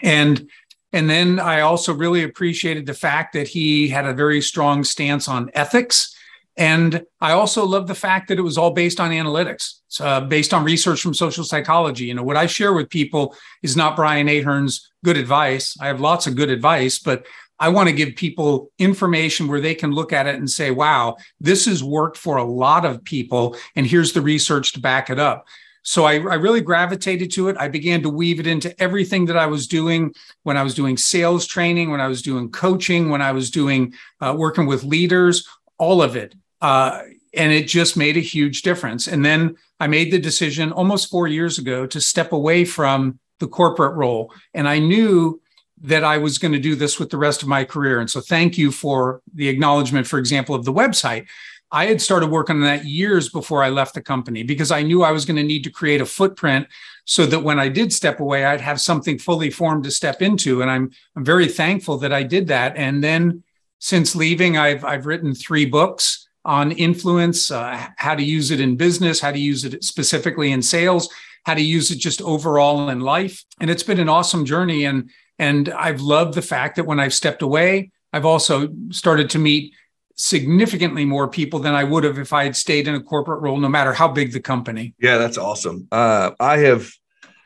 And 0.03 0.49
and 0.93 1.09
then 1.09 1.39
I 1.39 1.61
also 1.61 1.95
really 1.95 2.25
appreciated 2.25 2.87
the 2.87 2.95
fact 2.95 3.35
that 3.35 3.47
he 3.49 3.89
had 3.89 4.07
a 4.07 4.15
very 4.15 4.41
strong 4.41 4.83
stance 4.83 5.29
on 5.29 5.51
ethics. 5.55 6.17
And 6.57 7.05
I 7.21 7.33
also 7.33 7.65
love 7.65 7.87
the 7.87 7.95
fact 7.95 8.29
that 8.29 8.39
it 8.39 8.43
was 8.43 8.59
all 8.59 8.73
based 8.73 8.99
on 8.99 9.13
analytics, 9.13 9.81
uh, 10.01 10.23
based 10.23 10.53
on 10.53 10.65
research 10.65 11.01
from 11.01 11.15
social 11.15 11.45
psychology. 11.45 12.07
You 12.07 12.15
know, 12.15 12.25
what 12.25 12.37
I 12.37 12.47
share 12.47 12.73
with 12.73 12.91
people 12.91 13.37
is 13.63 13.77
not 13.77 13.95
Brian 13.95 14.29
Ahern's 14.29 14.91
good 15.05 15.17
advice. 15.17 15.77
I 15.81 15.87
have 15.87 16.01
lots 16.01 16.27
of 16.27 16.35
good 16.35 16.51
advice, 16.51 16.99
but 16.99 17.25
I 17.61 17.69
want 17.69 17.89
to 17.91 17.95
give 17.95 18.17
people 18.17 18.73
information 18.79 19.47
where 19.47 19.61
they 19.61 19.75
can 19.75 19.93
look 19.93 20.13
at 20.13 20.27
it 20.27 20.37
and 20.37 20.51
say, 20.51 20.71
wow, 20.71 21.17
this 21.41 21.67
has 21.67 21.85
worked 21.85 22.17
for 22.17 22.39
a 22.39 22.45
lot 22.45 22.87
of 22.87 23.05
people. 23.05 23.55
And 23.77 23.87
here's 23.87 24.15
the 24.15 24.23
research 24.23 24.73
to 24.73 24.81
back 24.81 25.11
it 25.11 25.19
up. 25.19 25.47
So 25.83 26.05
I, 26.05 26.15
I, 26.15 26.35
really 26.35 26.61
gravitated 26.61 27.31
to 27.33 27.49
it. 27.49 27.57
I 27.59 27.69
began 27.69 28.03
to 28.03 28.11
weave 28.11 28.39
it 28.39 28.47
into 28.47 28.79
everything 28.83 29.27
that 29.27 29.37
I 29.37 29.47
was 29.47 29.67
doing 29.67 30.15
when 30.43 30.59
I 30.59 30.63
was 30.63 30.75
doing 30.75 30.99
sales 30.99 31.47
training, 31.47 31.91
when 31.91 32.03
I 32.03 32.07
was 32.07 32.21
doing 32.21 32.51
coaching, 32.51 33.09
when 33.09 33.23
I 33.23 33.33
was 33.33 33.51
doing 33.51 33.95
uh, 34.21 34.35
working 34.37 34.67
with 34.67 34.85
leaders, 34.85 35.49
all 35.79 36.03
of 36.03 36.17
it. 36.17 36.35
Uh, 36.61 37.01
and 37.33 37.53
it 37.53 37.67
just 37.67 37.97
made 37.97 38.17
a 38.17 38.21
huge 38.21 38.63
difference. 38.63 39.07
And 39.07 39.25
then 39.25 39.57
I 39.79 39.87
made 39.87 40.13
the 40.13 40.19
decision 40.19 40.73
almost 40.73 41.11
four 41.11 41.27
years 41.29 41.59
ago 41.59 41.87
to 41.87 42.01
step 42.01 42.33
away 42.33 42.65
from 42.65 43.19
the 43.39 43.49
corporate 43.49 43.97
role. 43.97 44.35
And 44.53 44.69
I 44.69 44.79
knew 44.79 45.41
that 45.83 46.05
I 46.05 46.19
was 46.19 46.39
going 46.39 46.53
to 46.53 46.59
do 46.59 46.75
this 46.75 46.99
with 46.99 47.11
the 47.11 47.17
rest 47.17 47.43
of 47.43 47.49
my 47.49 47.65
career. 47.65 48.01
And 48.01 48.11
so 48.11 48.21
thank 48.21 48.59
you 48.59 48.71
for 48.71 49.23
the 49.35 49.49
acknowledgement, 49.49 50.07
for 50.07 50.19
example, 50.19 50.55
of 50.55 50.65
the 50.65 50.73
website. 50.73 51.27
I 51.73 51.87
had 51.87 52.01
started 52.01 52.31
working 52.31 52.57
on 52.57 52.63
that 52.63 52.85
years 52.85 53.29
before 53.29 53.63
I 53.63 53.71
left 53.71 53.95
the 53.95 54.03
company 54.03 54.43
because 54.43 54.71
I 54.73 54.83
knew 54.83 55.03
I 55.03 55.13
was 55.13 55.25
going 55.25 55.37
to 55.37 55.43
need 55.43 55.65
to 55.65 55.71
create 55.71 56.01
a 56.01 56.07
footprint 56.07 56.67
so 57.05 57.27
that 57.27 57.41
when 57.41 57.59
I 57.61 57.69
did 57.69 57.93
step 57.93 58.21
away, 58.21 58.45
I'd 58.45 58.61
have 58.61 58.81
something 58.81 59.19
fully 59.19 59.51
formed 59.51 59.85
to 59.85 59.91
step 59.91 60.21
into. 60.21 60.63
And 60.63 60.71
I'm 60.71 60.91
I'm 61.17 61.25
very 61.25 61.49
thankful 61.49 61.97
that 61.99 62.13
I 62.13 62.25
did 62.25 62.49
that. 62.49 62.77
And 62.77 63.03
then 63.03 63.45
since 63.79 64.17
leaving, 64.17 64.59
I've 64.59 64.85
I've 64.85 65.07
written 65.07 65.35
three 65.35 65.65
books 65.65 66.29
on 66.45 66.73
influence, 66.73 67.51
uh, 67.51 67.87
how 67.97 68.15
to 68.15 68.23
use 68.23 68.51
it 68.51 68.61
in 68.61 68.77
business, 68.77 69.21
how 69.21 69.31
to 69.31 69.39
use 69.39 69.65
it 69.65 69.85
specifically 69.85 70.53
in 70.53 70.63
sales, 70.63 71.09
how 71.45 71.55
to 71.55 71.63
use 71.63 71.91
it 71.91 71.99
just 71.99 72.21
overall 72.23 72.89
in 72.89 73.01
life. 73.01 73.45
And 73.61 73.71
it's 73.71 73.83
been 73.83 74.01
an 74.01 74.09
awesome 74.09 74.45
journey. 74.45 74.85
And 74.85 75.11
and 75.41 75.71
I've 75.71 76.03
loved 76.03 76.35
the 76.35 76.43
fact 76.43 76.77
that 76.77 76.85
when 76.85 77.01
I've 77.01 77.15
stepped 77.15 77.41
away, 77.41 77.91
I've 78.13 78.27
also 78.27 78.69
started 78.91 79.31
to 79.31 79.39
meet 79.39 79.73
significantly 80.15 81.07
more 81.07 81.29
people 81.29 81.61
than 81.61 81.75
I 81.75 81.83
would 81.83 82.05
have 82.05 82.19
if 82.19 82.35
I 82.35 82.45
had 82.45 82.55
stayed 82.55 82.87
in 82.87 82.95
a 82.95 83.01
corporate 83.01 83.41
role, 83.41 83.57
no 83.57 83.69
matter 83.71 83.95
how 83.95 84.07
big 84.07 84.33
the 84.33 84.41
company. 84.41 84.95
Yeah, 85.01 85.17
that's 85.17 85.39
awesome. 85.39 85.89
Uh, 85.91 86.33
I 86.39 86.59
have, 86.59 86.91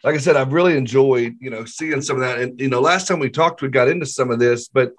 like 0.03 0.17
I 0.17 0.19
said, 0.19 0.35
I've 0.35 0.53
really 0.53 0.77
enjoyed, 0.77 1.37
you 1.41 1.51
know, 1.51 1.65
seeing 1.65 2.03
some 2.03 2.17
of 2.17 2.23
that. 2.23 2.41
And, 2.41 2.61
you 2.61 2.69
know, 2.69 2.81
last 2.81 3.07
time 3.07 3.21
we 3.21 3.31
talked, 3.31 3.63
we 3.63 3.69
got 3.69 3.87
into 3.87 4.07
some 4.07 4.33
of 4.33 4.41
this, 4.41 4.67
but 4.67 4.93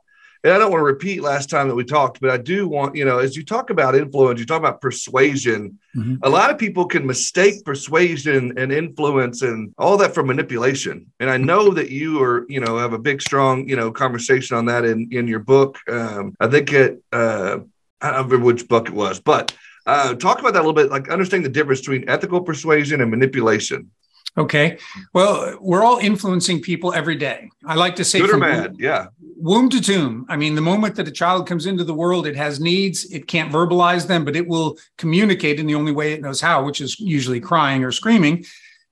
and 0.45 0.53
I 0.53 0.59
don't 0.59 0.69
want 0.69 0.81
to 0.81 0.85
repeat 0.85 1.23
last 1.23 1.49
time 1.49 1.67
that 1.69 1.75
we 1.75 1.83
talked, 1.83 2.21
but 2.21 2.29
I 2.29 2.37
do 2.37 2.67
want, 2.67 2.95
you 2.95 3.03
know, 3.03 3.17
as 3.17 3.35
you 3.35 3.43
talk 3.43 3.71
about 3.71 3.95
influence, 3.95 4.39
you 4.39 4.45
talk 4.45 4.59
about 4.59 4.79
persuasion. 4.79 5.79
Mm-hmm. 5.95 6.17
A 6.21 6.29
lot 6.29 6.51
of 6.51 6.59
people 6.59 6.85
can 6.85 7.03
mistake 7.03 7.65
persuasion 7.65 8.55
and 8.55 8.71
influence 8.71 9.41
and 9.41 9.73
all 9.79 9.97
that 9.97 10.13
for 10.13 10.21
manipulation. 10.21 11.11
And 11.19 11.31
I 11.31 11.37
know 11.37 11.71
that 11.71 11.89
you 11.89 12.21
are, 12.21 12.45
you 12.47 12.59
know, 12.59 12.77
have 12.77 12.93
a 12.93 12.99
big, 12.99 13.23
strong, 13.23 13.67
you 13.67 13.75
know, 13.75 13.91
conversation 13.91 14.55
on 14.55 14.67
that 14.67 14.85
in 14.85 15.09
in 15.11 15.27
your 15.27 15.39
book. 15.39 15.79
Um, 15.89 16.35
I 16.39 16.45
think 16.45 16.71
it, 16.71 17.01
uh, 17.11 17.57
I 17.99 18.11
don't 18.11 18.25
remember 18.25 18.45
which 18.45 18.67
book 18.67 18.87
it 18.87 18.93
was, 18.93 19.19
but 19.19 19.51
uh, 19.87 20.13
talk 20.13 20.37
about 20.39 20.53
that 20.53 20.59
a 20.59 20.67
little 20.67 20.73
bit, 20.73 20.91
like 20.91 21.09
understanding 21.09 21.51
the 21.51 21.57
difference 21.57 21.79
between 21.79 22.07
ethical 22.07 22.41
persuasion 22.41 23.01
and 23.01 23.09
manipulation. 23.09 23.89
Okay. 24.37 24.77
Well, 25.13 25.57
we're 25.61 25.83
all 25.83 25.97
influencing 25.99 26.61
people 26.61 26.93
every 26.93 27.15
day. 27.15 27.49
I 27.65 27.75
like 27.75 27.95
to 27.95 28.03
say, 28.03 28.19
good 28.19 28.31
or 28.31 28.39
bad, 28.39 28.75
yeah. 28.77 29.07
Womb 29.37 29.69
to 29.69 29.79
tomb. 29.81 30.25
I 30.27 30.35
mean, 30.35 30.55
the 30.55 30.61
moment 30.61 30.95
that 30.95 31.07
a 31.07 31.11
child 31.11 31.47
comes 31.47 31.65
into 31.65 31.83
the 31.85 31.93
world, 31.93 32.27
it 32.27 32.35
has 32.35 32.59
needs. 32.59 33.05
It 33.11 33.27
can't 33.27 33.51
verbalize 33.51 34.07
them, 34.07 34.25
but 34.25 34.35
it 34.35 34.45
will 34.47 34.77
communicate 34.97 35.59
in 35.59 35.67
the 35.67 35.75
only 35.75 35.93
way 35.93 36.13
it 36.13 36.21
knows 36.21 36.41
how, 36.41 36.65
which 36.65 36.81
is 36.81 36.99
usually 36.99 37.39
crying 37.39 37.83
or 37.83 37.91
screaming. 37.91 38.45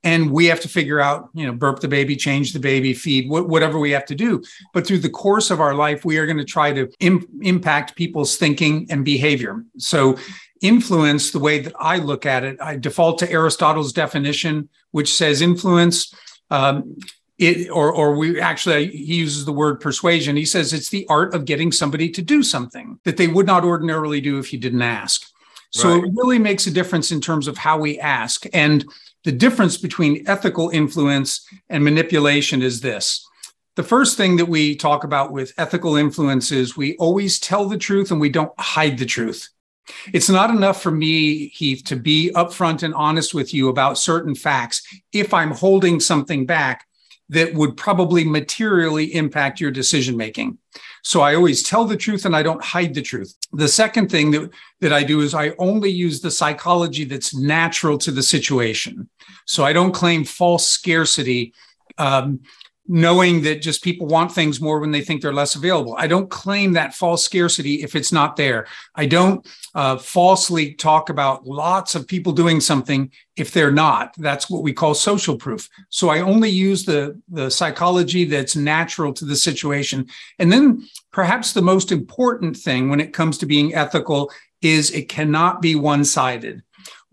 and 0.05 0.31
we 0.31 0.45
have 0.47 0.59
to 0.59 0.67
figure 0.67 1.00
out 1.00 1.29
you 1.33 1.45
know 1.45 1.53
burp 1.53 1.79
the 1.79 1.88
baby 1.88 2.15
change 2.15 2.51
the 2.51 2.59
baby 2.59 2.93
feed 2.93 3.25
wh- 3.27 3.47
whatever 3.47 3.79
we 3.79 3.91
have 3.91 4.05
to 4.05 4.15
do 4.15 4.41
but 4.73 4.85
through 4.85 5.00
the 5.00 5.09
course 5.09 5.50
of 5.50 5.62
our 5.62 5.73
life 5.73 6.03
we 6.03 6.17
are 6.17 6.25
going 6.25 6.38
to 6.38 6.43
try 6.57 6.73
to 6.73 6.89
Im- 7.00 7.25
impact 7.41 7.95
people's 7.95 8.35
thinking 8.35 8.85
and 8.89 9.05
behavior 9.05 9.63
so 9.77 10.17
influence 10.63 11.32
the 11.32 11.39
way 11.39 11.60
that 11.60 11.74
i 11.79 11.98
look 11.98 12.25
at 12.25 12.43
it 12.43 12.58
i 12.60 12.75
default 12.75 13.20
to 13.20 13.32
aristotle's 13.32 13.93
definition 13.93 14.67
which 14.91 15.13
says 15.13 15.41
influence 15.41 16.13
um, 16.50 16.98
it, 17.39 17.70
or, 17.72 17.91
or 17.91 18.15
we 18.15 18.39
actually 18.39 18.88
he 18.88 19.15
uses 19.15 19.46
the 19.46 19.51
word 19.51 19.79
persuasion 19.79 20.36
he 20.36 20.46
says 20.46 20.74
it's 20.74 20.89
the 20.89 21.05
art 21.10 21.36
of 21.36 21.46
getting 21.46 21.72
somebody 21.72 22.10
to 22.10 22.22
do 22.22 22.41
something 22.41 23.00
that 23.03 23.17
they 23.17 23.27
would 23.27 23.46
not 23.46 23.63
ordinarily 23.63 24.22
do 24.22 24.39
if 24.39 24.51
you 24.51 24.60
didn't 24.60 24.82
ask 24.82 25.27
so 25.72 25.96
right. 25.96 26.03
it 26.03 26.12
really 26.13 26.39
makes 26.39 26.67
a 26.67 26.72
difference 26.72 27.12
in 27.12 27.20
terms 27.20 27.48
of 27.48 27.58
how 27.58 27.79
we 27.79 28.00
ask 28.00 28.46
and 28.53 28.86
the 29.24 29.32
difference 29.32 29.77
between 29.77 30.27
ethical 30.27 30.70
influence 30.70 31.48
and 31.70 31.84
manipulation 31.84 32.62
is 32.62 32.82
this. 32.82 33.27
The 33.75 33.84
first 33.84 34.17
thing 34.17 34.36
that 34.38 34.46
we 34.46 34.75
talk 34.75 35.03
about 35.03 35.32
with 35.32 35.53
ethical 35.58 35.96
influence 35.96 36.51
is 36.51 36.77
we 36.77 36.96
always 36.98 37.39
tell 37.39 37.67
the 37.67 37.77
truth 37.77 38.12
and 38.12 38.22
we 38.22 38.29
don't 38.29 38.51
hide 38.60 38.98
the 38.98 39.05
truth. 39.05 39.50
It's 40.13 40.29
not 40.29 40.49
enough 40.49 40.81
for 40.81 40.91
me, 40.91 41.47
Heath, 41.49 41.83
to 41.85 41.95
be 41.95 42.31
upfront 42.35 42.83
and 42.83 42.93
honest 42.93 43.33
with 43.33 43.53
you 43.53 43.69
about 43.69 43.97
certain 43.97 44.35
facts 44.35 44.81
if 45.11 45.33
I'm 45.33 45.51
holding 45.51 45.99
something 45.99 46.45
back 46.45 46.87
that 47.29 47.53
would 47.53 47.75
probably 47.75 48.23
materially 48.23 49.13
impact 49.15 49.59
your 49.59 49.71
decision 49.71 50.15
making. 50.15 50.57
So 51.03 51.21
I 51.21 51.35
always 51.35 51.63
tell 51.63 51.85
the 51.85 51.97
truth 51.97 52.25
and 52.25 52.35
I 52.35 52.43
don't 52.43 52.63
hide 52.63 52.93
the 52.93 53.01
truth. 53.01 53.35
The 53.51 53.67
second 53.67 54.09
thing 54.09 54.31
that, 54.31 54.51
that 54.81 54.93
I 54.93 55.03
do 55.03 55.21
is 55.21 55.33
I 55.33 55.53
only 55.57 55.89
use 55.89 56.21
the 56.21 56.31
psychology 56.31 57.05
that's 57.05 57.35
natural 57.35 57.97
to 57.99 58.11
the 58.11 58.23
situation. 58.23 59.09
So 59.45 59.65
I 59.65 59.73
don't 59.73 59.93
claim 59.93 60.23
false 60.23 60.67
scarcity. 60.67 61.53
Um, 61.97 62.41
knowing 62.87 63.41
that 63.43 63.61
just 63.61 63.83
people 63.83 64.07
want 64.07 64.31
things 64.31 64.59
more 64.59 64.79
when 64.79 64.91
they 64.91 65.01
think 65.01 65.21
they're 65.21 65.33
less 65.33 65.55
available. 65.55 65.95
I 65.97 66.07
don't 66.07 66.29
claim 66.29 66.73
that 66.73 66.93
false 66.93 67.23
scarcity 67.23 67.75
if 67.75 67.95
it's 67.95 68.11
not 68.11 68.35
there. 68.35 68.67
I 68.95 69.05
don't 69.05 69.47
uh, 69.73 69.97
falsely 69.97 70.73
talk 70.73 71.09
about 71.09 71.47
lots 71.47 71.95
of 71.95 72.07
people 72.07 72.33
doing 72.33 72.59
something 72.59 73.09
if 73.37 73.51
they're 73.51 73.71
not. 73.71 74.13
That's 74.17 74.49
what 74.49 74.63
we 74.63 74.73
call 74.73 74.95
social 74.95 75.37
proof. 75.37 75.69
So 75.89 76.09
I 76.09 76.19
only 76.19 76.49
use 76.49 76.83
the, 76.83 77.19
the 77.29 77.49
psychology 77.49 78.25
that's 78.25 78.55
natural 78.55 79.13
to 79.13 79.25
the 79.25 79.35
situation. 79.35 80.07
And 80.37 80.51
then 80.51 80.85
perhaps 81.11 81.53
the 81.53 81.61
most 81.61 81.91
important 81.91 82.57
thing 82.57 82.89
when 82.89 82.99
it 82.99 83.13
comes 83.13 83.37
to 83.39 83.45
being 83.45 83.73
ethical 83.73 84.29
is 84.61 84.91
it 84.91 85.09
cannot 85.09 85.61
be 85.61 85.75
one 85.75 86.03
sided 86.03 86.63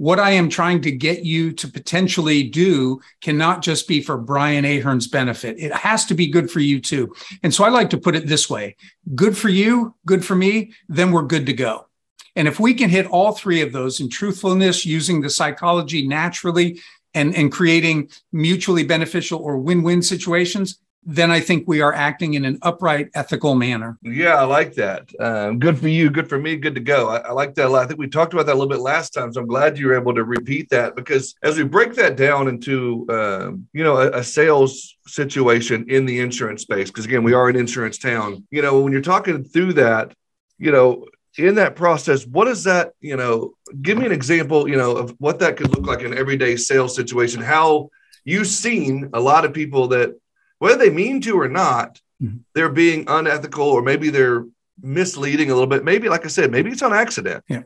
what 0.00 0.18
I 0.18 0.30
am 0.30 0.48
trying 0.48 0.80
to 0.80 0.90
get 0.90 1.26
you 1.26 1.52
to 1.52 1.68
potentially 1.68 2.42
do 2.42 3.02
cannot 3.20 3.60
just 3.60 3.86
be 3.86 4.00
for 4.00 4.16
Brian 4.16 4.64
Ahern's 4.64 5.06
benefit. 5.06 5.58
It 5.58 5.74
has 5.74 6.06
to 6.06 6.14
be 6.14 6.28
good 6.28 6.50
for 6.50 6.60
you 6.60 6.80
too. 6.80 7.14
And 7.42 7.52
so 7.52 7.64
I 7.64 7.68
like 7.68 7.90
to 7.90 7.98
put 7.98 8.16
it 8.16 8.26
this 8.26 8.48
way 8.48 8.76
good 9.14 9.36
for 9.36 9.50
you, 9.50 9.94
good 10.06 10.24
for 10.24 10.34
me, 10.34 10.72
then 10.88 11.12
we're 11.12 11.24
good 11.24 11.44
to 11.44 11.52
go. 11.52 11.86
And 12.34 12.48
if 12.48 12.58
we 12.58 12.72
can 12.72 12.88
hit 12.88 13.08
all 13.08 13.32
three 13.32 13.60
of 13.60 13.72
those 13.72 14.00
in 14.00 14.08
truthfulness, 14.08 14.86
using 14.86 15.20
the 15.20 15.28
psychology 15.28 16.08
naturally, 16.08 16.80
and, 17.12 17.34
and 17.36 17.52
creating 17.52 18.08
mutually 18.32 18.84
beneficial 18.84 19.38
or 19.40 19.58
win 19.58 19.82
win 19.82 20.00
situations, 20.00 20.78
then 21.04 21.30
I 21.30 21.40
think 21.40 21.66
we 21.66 21.80
are 21.80 21.94
acting 21.94 22.34
in 22.34 22.44
an 22.44 22.58
upright, 22.60 23.08
ethical 23.14 23.54
manner. 23.54 23.98
Yeah, 24.02 24.34
I 24.34 24.44
like 24.44 24.74
that. 24.74 25.08
Um, 25.18 25.58
good 25.58 25.78
for 25.78 25.88
you. 25.88 26.10
Good 26.10 26.28
for 26.28 26.38
me. 26.38 26.56
Good 26.56 26.74
to 26.74 26.80
go. 26.80 27.08
I, 27.08 27.18
I, 27.18 27.32
like 27.32 27.54
that 27.54 27.66
a 27.66 27.68
lot. 27.68 27.84
I 27.84 27.86
think 27.86 27.98
we 27.98 28.08
talked 28.08 28.34
about 28.34 28.46
that 28.46 28.52
a 28.52 28.58
little 28.58 28.68
bit 28.68 28.80
last 28.80 29.14
time. 29.14 29.32
So 29.32 29.40
I'm 29.40 29.46
glad 29.46 29.78
you 29.78 29.86
were 29.86 29.98
able 29.98 30.14
to 30.14 30.24
repeat 30.24 30.68
that 30.70 30.96
because 30.96 31.34
as 31.42 31.56
we 31.56 31.64
break 31.64 31.94
that 31.94 32.16
down 32.16 32.48
into, 32.48 33.06
um, 33.08 33.66
you 33.72 33.82
know, 33.82 33.96
a, 33.96 34.18
a 34.18 34.24
sales 34.24 34.96
situation 35.06 35.86
in 35.88 36.04
the 36.04 36.20
insurance 36.20 36.62
space, 36.62 36.90
because 36.90 37.06
again, 37.06 37.22
we 37.22 37.32
are 37.32 37.48
an 37.48 37.56
insurance 37.56 37.96
town, 37.96 38.46
you 38.50 38.60
know, 38.60 38.80
when 38.80 38.92
you're 38.92 39.00
talking 39.00 39.42
through 39.42 39.72
that, 39.74 40.14
you 40.58 40.70
know, 40.70 41.06
in 41.38 41.54
that 41.54 41.76
process, 41.76 42.26
what 42.26 42.48
is 42.48 42.64
that, 42.64 42.92
you 43.00 43.16
know, 43.16 43.54
give 43.80 43.96
me 43.96 44.04
an 44.04 44.12
example, 44.12 44.68
you 44.68 44.76
know, 44.76 44.96
of 44.96 45.14
what 45.18 45.38
that 45.38 45.56
could 45.56 45.70
look 45.70 45.86
like 45.86 46.02
in 46.02 46.16
everyday 46.16 46.56
sales 46.56 46.94
situation, 46.94 47.40
how 47.40 47.88
you've 48.24 48.46
seen 48.46 49.08
a 49.14 49.20
lot 49.20 49.44
of 49.44 49.54
people 49.54 49.88
that 49.88 50.14
whether 50.60 50.78
they 50.78 50.90
mean 50.90 51.20
to 51.22 51.40
or 51.40 51.48
not, 51.48 52.00
mm-hmm. 52.22 52.38
they're 52.54 52.68
being 52.68 53.04
unethical 53.08 53.64
or 53.64 53.82
maybe 53.82 54.10
they're 54.10 54.46
misleading 54.80 55.50
a 55.50 55.54
little 55.54 55.66
bit. 55.66 55.84
Maybe, 55.84 56.08
like 56.08 56.24
I 56.24 56.28
said, 56.28 56.52
maybe 56.52 56.70
it's 56.70 56.82
on 56.82 56.92
accident. 56.92 57.42
Yeah. 57.48 57.62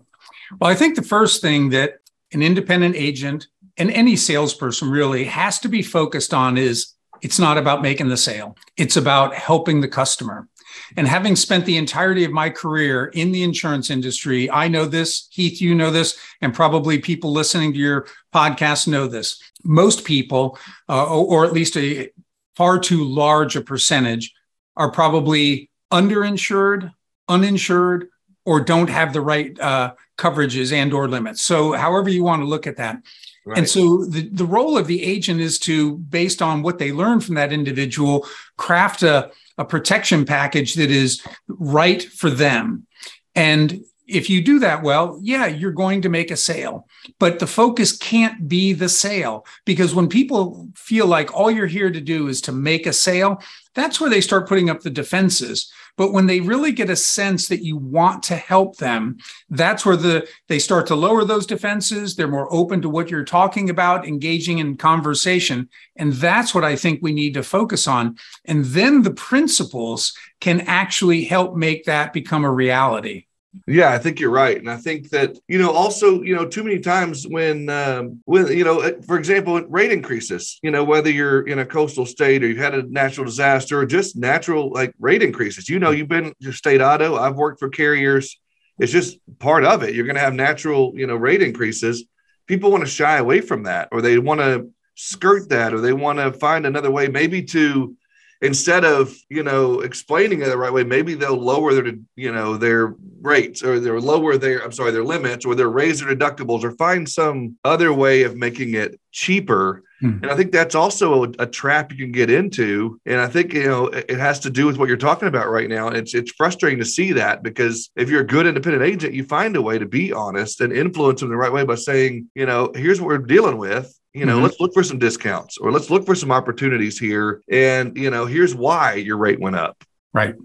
Well, 0.58 0.70
I 0.70 0.74
think 0.74 0.96
the 0.96 1.02
first 1.02 1.42
thing 1.42 1.70
that 1.70 1.98
an 2.32 2.42
independent 2.42 2.96
agent 2.96 3.48
and 3.76 3.90
any 3.90 4.16
salesperson 4.16 4.90
really 4.90 5.24
has 5.24 5.58
to 5.60 5.68
be 5.68 5.82
focused 5.82 6.32
on 6.32 6.56
is 6.56 6.92
it's 7.20 7.38
not 7.38 7.58
about 7.58 7.82
making 7.82 8.08
the 8.08 8.16
sale, 8.16 8.56
it's 8.76 8.96
about 8.96 9.34
helping 9.34 9.80
the 9.80 9.88
customer. 9.88 10.48
And 10.96 11.06
having 11.06 11.36
spent 11.36 11.66
the 11.66 11.76
entirety 11.76 12.24
of 12.24 12.32
my 12.32 12.50
career 12.50 13.06
in 13.06 13.30
the 13.32 13.42
insurance 13.44 13.90
industry, 13.90 14.50
I 14.50 14.68
know 14.68 14.86
this. 14.86 15.28
Heath, 15.30 15.60
you 15.60 15.74
know 15.74 15.90
this, 15.90 16.18
and 16.40 16.52
probably 16.52 16.98
people 16.98 17.32
listening 17.32 17.72
to 17.72 17.78
your 17.78 18.06
podcast 18.34 18.88
know 18.88 19.06
this. 19.06 19.40
Most 19.62 20.04
people, 20.04 20.58
uh, 20.88 21.06
or, 21.06 21.42
or, 21.42 21.46
at 21.46 21.52
least 21.52 21.76
a 21.76 22.10
far 22.56 22.78
too 22.78 23.04
large 23.04 23.56
a 23.56 23.60
percentage 23.60 24.32
are 24.76 24.90
probably 24.90 25.70
underinsured, 25.92 26.92
uninsured, 27.28 28.08
or 28.44 28.60
don't 28.60 28.90
have 28.90 29.12
the 29.12 29.20
right 29.20 29.58
uh, 29.60 29.94
coverages 30.18 30.72
and 30.72 30.92
or 30.92 31.08
limits. 31.08 31.42
So 31.42 31.72
however 31.72 32.10
you 32.10 32.24
want 32.24 32.42
to 32.42 32.46
look 32.46 32.66
at 32.66 32.76
that. 32.76 32.98
Right. 33.46 33.58
And 33.58 33.68
so 33.68 34.04
the, 34.04 34.28
the 34.30 34.46
role 34.46 34.78
of 34.78 34.86
the 34.86 35.02
agent 35.02 35.40
is 35.40 35.58
to, 35.60 35.98
based 35.98 36.40
on 36.40 36.62
what 36.62 36.78
they 36.78 36.92
learn 36.92 37.20
from 37.20 37.34
that 37.34 37.52
individual, 37.52 38.26
craft 38.56 39.02
a, 39.02 39.30
a 39.58 39.64
protection 39.64 40.24
package 40.24 40.74
that 40.74 40.90
is 40.90 41.22
right 41.48 42.02
for 42.02 42.30
them. 42.30 42.86
And 43.34 43.84
if 44.06 44.28
you 44.28 44.42
do 44.42 44.58
that 44.58 44.82
well, 44.82 45.18
yeah, 45.22 45.46
you're 45.46 45.72
going 45.72 46.02
to 46.02 46.08
make 46.08 46.30
a 46.30 46.36
sale. 46.36 46.86
But 47.18 47.38
the 47.38 47.46
focus 47.46 47.96
can't 47.96 48.48
be 48.48 48.72
the 48.72 48.88
sale 48.88 49.46
because 49.64 49.94
when 49.94 50.08
people 50.08 50.68
feel 50.76 51.06
like 51.06 51.34
all 51.34 51.50
you're 51.50 51.66
here 51.66 51.90
to 51.90 52.00
do 52.00 52.28
is 52.28 52.40
to 52.42 52.52
make 52.52 52.86
a 52.86 52.92
sale, 52.92 53.42
that's 53.74 54.00
where 54.00 54.10
they 54.10 54.20
start 54.20 54.48
putting 54.48 54.70
up 54.70 54.80
the 54.80 54.90
defenses. 54.90 55.72
But 55.96 56.12
when 56.12 56.26
they 56.26 56.40
really 56.40 56.72
get 56.72 56.90
a 56.90 56.96
sense 56.96 57.48
that 57.48 57.64
you 57.64 57.76
want 57.76 58.24
to 58.24 58.36
help 58.36 58.78
them, 58.78 59.18
that's 59.48 59.86
where 59.86 59.96
the 59.96 60.28
they 60.48 60.58
start 60.58 60.86
to 60.88 60.96
lower 60.96 61.24
those 61.24 61.46
defenses. 61.46 62.16
They're 62.16 62.26
more 62.26 62.52
open 62.52 62.82
to 62.82 62.88
what 62.88 63.10
you're 63.10 63.24
talking 63.24 63.70
about, 63.70 64.06
engaging 64.06 64.58
in 64.58 64.76
conversation. 64.76 65.68
And 65.96 66.12
that's 66.14 66.54
what 66.54 66.64
I 66.64 66.74
think 66.74 67.00
we 67.00 67.12
need 67.12 67.34
to 67.34 67.42
focus 67.42 67.86
on. 67.86 68.16
And 68.44 68.64
then 68.64 69.02
the 69.02 69.14
principles 69.14 70.14
can 70.40 70.62
actually 70.62 71.24
help 71.24 71.54
make 71.54 71.84
that 71.84 72.12
become 72.12 72.44
a 72.44 72.52
reality. 72.52 73.26
Yeah, 73.66 73.92
I 73.92 73.98
think 73.98 74.18
you're 74.18 74.30
right, 74.30 74.56
and 74.58 74.68
I 74.68 74.76
think 74.76 75.10
that 75.10 75.38
you 75.48 75.58
know 75.58 75.70
also 75.70 76.22
you 76.22 76.34
know 76.34 76.46
too 76.46 76.64
many 76.64 76.80
times 76.80 77.26
when 77.26 77.68
um, 77.68 78.20
when 78.24 78.48
you 78.48 78.64
know 78.64 79.00
for 79.06 79.16
example 79.16 79.60
rate 79.68 79.92
increases 79.92 80.58
you 80.62 80.70
know 80.70 80.82
whether 80.82 81.10
you're 81.10 81.46
in 81.46 81.60
a 81.60 81.66
coastal 81.66 82.04
state 82.04 82.42
or 82.42 82.48
you've 82.48 82.58
had 82.58 82.74
a 82.74 82.82
natural 82.82 83.24
disaster 83.24 83.78
or 83.78 83.86
just 83.86 84.16
natural 84.16 84.70
like 84.72 84.92
rate 84.98 85.22
increases. 85.22 85.68
You 85.68 85.78
know 85.78 85.92
you've 85.92 86.08
been 86.08 86.32
to 86.42 86.52
state 86.52 86.80
auto 86.80 87.16
I've 87.16 87.36
worked 87.36 87.60
for 87.60 87.68
carriers. 87.68 88.38
It's 88.78 88.92
just 88.92 89.18
part 89.38 89.64
of 89.64 89.82
it. 89.84 89.94
You're 89.94 90.06
going 90.06 90.16
to 90.16 90.20
have 90.22 90.34
natural 90.34 90.92
you 90.96 91.06
know 91.06 91.16
rate 91.16 91.42
increases. 91.42 92.04
People 92.46 92.70
want 92.70 92.82
to 92.82 92.90
shy 92.90 93.18
away 93.18 93.40
from 93.40 93.62
that 93.64 93.88
or 93.92 94.02
they 94.02 94.18
want 94.18 94.40
to 94.40 94.68
skirt 94.96 95.48
that 95.50 95.72
or 95.72 95.80
they 95.80 95.92
want 95.92 96.18
to 96.18 96.32
find 96.32 96.66
another 96.66 96.90
way 96.90 97.08
maybe 97.08 97.42
to 97.42 97.96
instead 98.44 98.84
of 98.84 99.16
you 99.30 99.42
know 99.42 99.80
explaining 99.80 100.42
it 100.42 100.46
the 100.46 100.56
right 100.56 100.72
way 100.72 100.84
maybe 100.84 101.14
they'll 101.14 101.36
lower 101.36 101.74
their 101.74 101.92
you 102.14 102.30
know 102.30 102.56
their 102.56 102.94
rates 103.20 103.62
or 103.64 103.80
they'll 103.80 103.98
lower 103.98 104.36
their 104.36 104.62
i'm 104.62 104.72
sorry 104.72 104.90
their 104.90 105.02
limits 105.02 105.46
or 105.46 105.54
they'll 105.54 105.66
raise 105.68 106.00
their 106.00 106.14
deductibles 106.14 106.62
or 106.62 106.72
find 106.72 107.08
some 107.08 107.56
other 107.64 107.92
way 107.92 108.22
of 108.22 108.36
making 108.36 108.74
it 108.74 109.00
cheaper. 109.12 109.82
Mm-hmm. 110.02 110.24
and 110.24 110.30
i 110.30 110.36
think 110.36 110.52
that's 110.52 110.74
also 110.74 111.24
a, 111.24 111.28
a, 111.38 111.46
trap 111.46 111.92
you 111.92 111.98
can 111.98 112.12
get 112.12 112.28
into. 112.28 113.00
And 113.06 113.20
i 113.20 113.28
think 113.28 113.54
you 113.54 113.64
know 113.64 113.86
it, 113.86 114.06
it 114.08 114.18
has 114.18 114.40
to 114.40 114.50
do 114.50 114.66
with 114.66 114.76
what 114.76 114.88
you're 114.88 114.96
talking 114.98 115.28
about 115.28 115.48
right 115.48 115.68
now. 115.68 115.88
It's 115.88 116.14
it's 116.14 116.32
frustrating 116.32 116.80
to 116.80 116.84
see 116.84 117.12
that 117.12 117.42
because 117.42 117.90
if 117.96 118.10
you're 118.10 118.20
a 118.20 118.26
good 118.26 118.46
independent 118.46 118.84
agent 118.84 119.14
you 119.14 119.24
find 119.24 119.56
a 119.56 119.62
way 119.62 119.78
to 119.78 119.86
be 119.86 120.12
honest 120.12 120.60
and 120.60 120.72
influence 120.72 121.20
them 121.20 121.30
the 121.30 121.36
right 121.36 121.52
way 121.52 121.64
by 121.64 121.76
saying 121.76 122.28
you 122.34 122.44
know 122.44 122.72
here's 122.74 123.00
what 123.00 123.08
we're 123.08 123.18
dealing 123.18 123.56
with 123.56 123.98
you 124.14 124.24
know 124.24 124.34
mm-hmm. 124.34 124.44
let's 124.44 124.60
look 124.60 124.72
for 124.72 124.82
some 124.82 124.98
discounts 124.98 125.58
or 125.58 125.72
let's 125.72 125.90
look 125.90 126.06
for 126.06 126.14
some 126.14 126.30
opportunities 126.30 126.98
here. 126.98 127.42
And 127.50 127.96
you 127.96 128.10
know 128.10 128.26
here's 128.26 128.54
why 128.54 128.94
your 128.94 129.16
rate 129.16 129.40
went 129.40 129.56
up. 129.56 129.82
Right. 130.12 130.36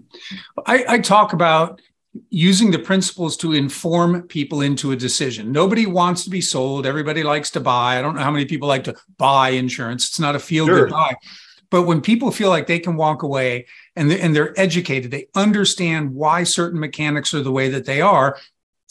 I, 0.66 0.84
I 0.88 0.98
talk 0.98 1.32
about 1.32 1.80
using 2.28 2.72
the 2.72 2.78
principles 2.78 3.36
to 3.36 3.52
inform 3.52 4.22
people 4.22 4.62
into 4.62 4.90
a 4.90 4.96
decision. 4.96 5.52
Nobody 5.52 5.86
wants 5.86 6.24
to 6.24 6.30
be 6.30 6.40
sold. 6.40 6.84
Everybody 6.84 7.22
likes 7.22 7.50
to 7.52 7.60
buy. 7.60 7.96
I 7.96 8.02
don't 8.02 8.16
know 8.16 8.22
how 8.22 8.32
many 8.32 8.46
people 8.46 8.66
like 8.66 8.82
to 8.84 8.96
buy 9.16 9.50
insurance. 9.50 10.08
It's 10.08 10.18
not 10.18 10.34
a 10.34 10.40
feel 10.40 10.66
good 10.66 10.76
sure. 10.76 10.88
buy. 10.88 11.14
But 11.70 11.82
when 11.82 12.00
people 12.00 12.32
feel 12.32 12.48
like 12.48 12.66
they 12.66 12.80
can 12.80 12.96
walk 12.96 13.22
away 13.22 13.66
and, 13.94 14.10
and 14.10 14.34
they're 14.34 14.58
educated 14.58 15.12
they 15.12 15.28
understand 15.36 16.12
why 16.12 16.42
certain 16.42 16.80
mechanics 16.80 17.32
are 17.32 17.42
the 17.42 17.52
way 17.52 17.68
that 17.68 17.84
they 17.84 18.00
are 18.00 18.36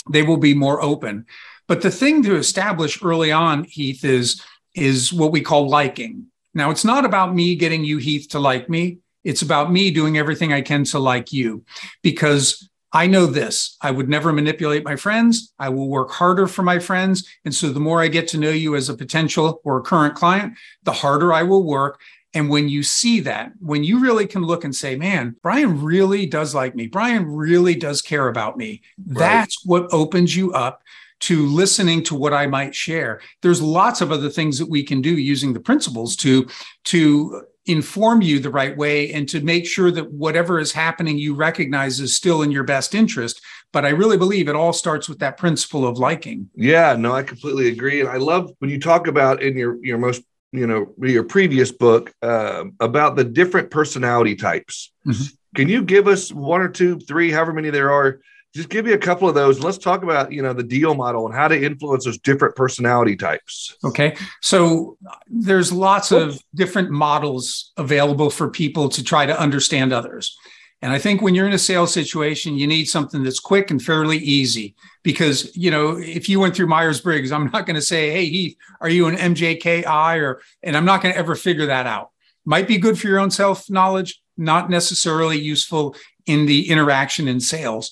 they 0.10 0.24
will 0.24 0.38
be 0.38 0.54
more 0.54 0.82
open. 0.82 1.26
But 1.68 1.82
the 1.82 1.92
thing 1.92 2.24
to 2.24 2.36
establish 2.36 3.04
early 3.04 3.32
on 3.32 3.64
heath 3.66 4.04
is 4.04 4.42
is 4.76 5.12
what 5.12 5.32
we 5.32 5.42
call 5.42 5.68
liking. 5.68 6.28
Now, 6.54 6.72
it's 6.72 6.86
not 6.86 7.06
about 7.06 7.36
me 7.36 7.56
getting 7.56 7.84
you, 7.84 7.98
Heath, 7.98 8.30
to 8.30 8.40
like 8.40 8.70
me. 8.70 9.00
It's 9.24 9.42
about 9.42 9.72
me 9.72 9.92
doing 9.92 10.18
everything 10.18 10.54
I 10.54 10.62
can 10.62 10.84
to 10.86 11.00
like 11.00 11.32
you 11.32 11.64
because 12.02 12.70
I 12.92 13.06
know 13.06 13.28
this. 13.28 13.78
I 13.82 13.92
would 13.92 14.10
never 14.10 14.34
manipulate 14.34 14.84
my 14.84 14.96
friends. 14.96 15.54
I 15.60 15.70
will 15.70 15.90
work 15.90 16.10
harder 16.12 16.48
for 16.48 16.64
my 16.64 16.80
friends. 16.80 17.30
And 17.46 17.54
so 17.54 17.70
the 17.70 17.80
more 17.80 18.02
I 18.02 18.08
get 18.08 18.28
to 18.30 18.38
know 18.38 18.50
you 18.50 18.76
as 18.76 18.90
a 18.90 18.98
potential 18.98 19.62
or 19.64 19.78
a 19.78 19.84
current 19.84 20.16
client, 20.16 20.56
the 20.84 20.94
harder 20.94 21.32
I 21.32 21.44
will 21.44 21.64
work. 21.64 22.00
And 22.34 22.50
when 22.50 22.70
you 22.70 22.84
see 22.84 23.20
that, 23.22 23.52
when 23.60 23.84
you 23.84 24.00
really 24.00 24.26
can 24.26 24.44
look 24.44 24.64
and 24.64 24.76
say, 24.76 24.96
man, 24.96 25.36
Brian 25.42 25.82
really 25.84 26.26
does 26.26 26.54
like 26.54 26.76
me, 26.76 26.88
Brian 26.88 27.26
really 27.26 27.76
does 27.76 28.02
care 28.02 28.28
about 28.28 28.58
me, 28.58 28.82
right. 29.08 29.20
that's 29.20 29.66
what 29.66 29.92
opens 29.92 30.36
you 30.36 30.54
up 30.54 30.84
to 31.22 31.46
listening 31.48 32.04
to 32.04 32.16
what 32.16 32.34
I 32.34 32.48
might 32.48 32.74
share. 32.74 33.22
There's 33.42 33.62
lots 33.62 34.02
of 34.02 34.12
other 34.12 34.30
things 34.30 34.58
that 34.60 34.70
we 34.70 34.84
can 34.84 35.02
do 35.02 35.18
using 35.18 35.54
the 35.54 35.60
principles 35.60 36.16
to, 36.18 36.48
to 36.86 37.44
inform 37.66 38.22
you 38.22 38.40
the 38.40 38.50
right 38.50 38.76
way 38.76 39.14
and 39.14 39.30
to 39.30 39.42
make 39.42 39.66
sure 39.66 39.92
that 39.92 40.12
whatever 40.12 40.60
is 40.60 40.72
happening 40.72 41.18
you 41.18 41.36
recognize 41.36 42.00
is 42.00 42.16
still 42.16 42.42
in 42.42 42.52
your 42.52 42.64
best 42.64 42.96
interest 42.96 43.42
but 43.72 43.86
i 43.86 43.90
really 43.90 44.18
believe 44.18 44.48
it 44.48 44.56
all 44.56 44.74
starts 44.74 45.08
with 45.08 45.20
that 45.20 45.38
principle 45.38 45.86
of 45.86 46.00
liking 46.00 46.50
yeah 46.56 46.96
no 46.98 47.14
i 47.14 47.22
completely 47.22 47.68
agree 47.68 48.00
and 48.00 48.10
i 48.10 48.18
love 48.18 48.52
when 48.58 48.72
you 48.72 48.80
talk 48.80 49.08
about 49.08 49.44
in 49.44 49.56
your 49.56 49.78
your 49.86 50.00
most 50.00 50.24
you 50.52 50.66
know 50.66 50.92
your 50.98 51.24
previous 51.24 51.72
book 51.72 52.12
uh, 52.24 52.64
about 52.80 53.16
the 53.16 53.24
different 53.24 53.70
personality 53.70 54.36
types 54.36 54.92
mm-hmm. 55.06 55.24
can 55.56 55.70
you 55.70 55.84
give 55.84 56.08
us 56.08 56.32
one 56.32 56.62
or 56.62 56.70
two 56.70 56.98
three 57.00 57.30
however 57.30 57.54
many 57.54 57.70
there 57.70 57.92
are 57.92 58.20
just 58.54 58.70
give 58.70 58.86
me 58.86 58.94
a 58.94 58.98
couple 58.98 59.30
of 59.30 59.36
those. 59.36 59.60
Let's 59.60 59.78
talk 59.78 60.04
about 60.04 60.32
you 60.32 60.42
know 60.42 60.54
the 60.54 60.64
deal 60.64 60.96
model 60.96 61.26
and 61.26 61.36
how 61.36 61.48
to 61.48 61.64
influence 61.64 62.06
those 62.06 62.18
different 62.18 62.56
personality 62.56 63.16
types. 63.16 63.76
Okay, 63.84 64.16
so 64.42 64.98
there's 65.28 65.72
lots 65.72 66.12
of 66.12 66.42
different 66.56 66.90
models 66.90 67.72
available 67.78 68.30
for 68.30 68.50
people 68.50 68.90
to 68.90 69.04
try 69.04 69.26
to 69.26 69.40
understand 69.40 69.94
others. 69.94 70.36
And 70.82 70.94
I 70.94 70.98
think 70.98 71.22
when 71.22 71.36
you're 71.36 71.48
in 71.48 71.54
a 71.54 71.60
sales 71.60 71.94
situation, 71.94 72.58
you 72.58 72.66
need 72.66 72.86
something 72.86 73.22
that's 73.24 73.40
quick 73.40 73.70
and 73.70 73.82
fairly 73.82 74.18
easy. 74.18 74.76
Because, 75.04 75.56
you 75.56 75.72
know, 75.72 75.98
if 75.98 76.30
you 76.30 76.40
went 76.40 76.56
through 76.56 76.68
Myers 76.68 77.02
Briggs, 77.02 77.32
I'm 77.32 77.50
not 77.52 77.66
going 77.66 77.76
to 77.76 77.82
say, 77.82 78.12
hey, 78.12 78.26
Heath, 78.26 78.56
are 78.80 78.90
you 78.90 79.08
an 79.08 79.16
MJKI? 79.16 80.22
Or, 80.22 80.42
and 80.64 80.78
I'm 80.78 80.86
not 80.86 81.02
going 81.02 81.14
to 81.14 81.20
ever 81.20 81.36
figure 81.36 81.66
that 81.66 81.86
out. 81.86 82.12
Might 82.46 82.68
be 82.68 82.78
good 82.78 82.98
for 82.98 83.08
your 83.08 83.20
own 83.20 83.32
self 83.32 83.70
knowledge, 83.70 84.22
not 84.38 84.70
necessarily 84.70 85.38
useful 85.38 85.96
in 86.26 86.46
the 86.46 86.70
interaction 86.70 87.28
in 87.28 87.42
sales. 87.42 87.92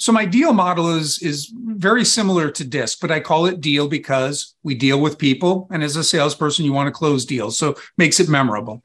So 0.00 0.12
my 0.12 0.24
deal 0.24 0.54
model 0.54 0.96
is 0.96 1.18
is 1.18 1.52
very 1.54 2.06
similar 2.06 2.50
to 2.52 2.64
DISC, 2.64 3.00
but 3.00 3.10
I 3.10 3.20
call 3.20 3.44
it 3.44 3.60
deal 3.60 3.86
because 3.86 4.54
we 4.62 4.74
deal 4.74 4.98
with 4.98 5.18
people, 5.18 5.68
and 5.70 5.84
as 5.84 5.94
a 5.94 6.02
salesperson, 6.02 6.64
you 6.64 6.72
want 6.72 6.86
to 6.86 6.98
close 6.98 7.26
deals, 7.26 7.58
so 7.58 7.76
makes 7.98 8.18
it 8.18 8.28
memorable. 8.28 8.82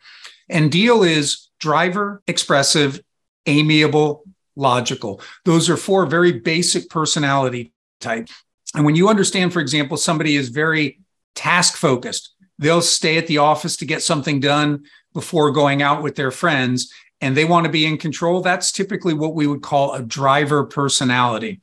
And 0.50 0.70
deal 0.70 1.04
is 1.04 1.50
driver, 1.58 2.22
expressive, 2.28 3.02
amiable, 3.46 4.26
logical. 4.58 5.22
Those 5.46 5.70
are 5.70 5.78
four 5.78 6.06
very 6.06 6.34
basic 6.34 6.90
personality 6.90 7.72
types. 8.02 8.34
And 8.76 8.84
when 8.84 8.96
you 8.96 9.08
understand, 9.08 9.54
for 9.54 9.62
example, 9.62 9.96
somebody 9.96 10.36
is 10.36 10.50
very 10.50 11.00
task 11.34 11.78
focused, 11.78 12.36
they'll 12.60 12.82
stay 12.82 13.18
at 13.18 13.28
the 13.28 13.38
office 13.38 13.78
to 13.78 13.86
get 13.86 14.04
something 14.04 14.42
done 14.42 14.84
before 15.14 15.52
going 15.52 15.82
out 15.82 16.04
with 16.04 16.16
their 16.16 16.32
friends 16.32 16.92
and 17.26 17.36
they 17.36 17.44
want 17.44 17.66
to 17.66 17.72
be 17.72 17.88
in 17.88 17.98
control, 17.98 18.42
that's 18.42 18.72
typically 18.72 19.16
what 19.16 19.34
we 19.34 19.48
would 19.48 19.64
call 19.64 19.94
a 19.94 20.04
driver 20.04 20.64
personality. 20.64 21.60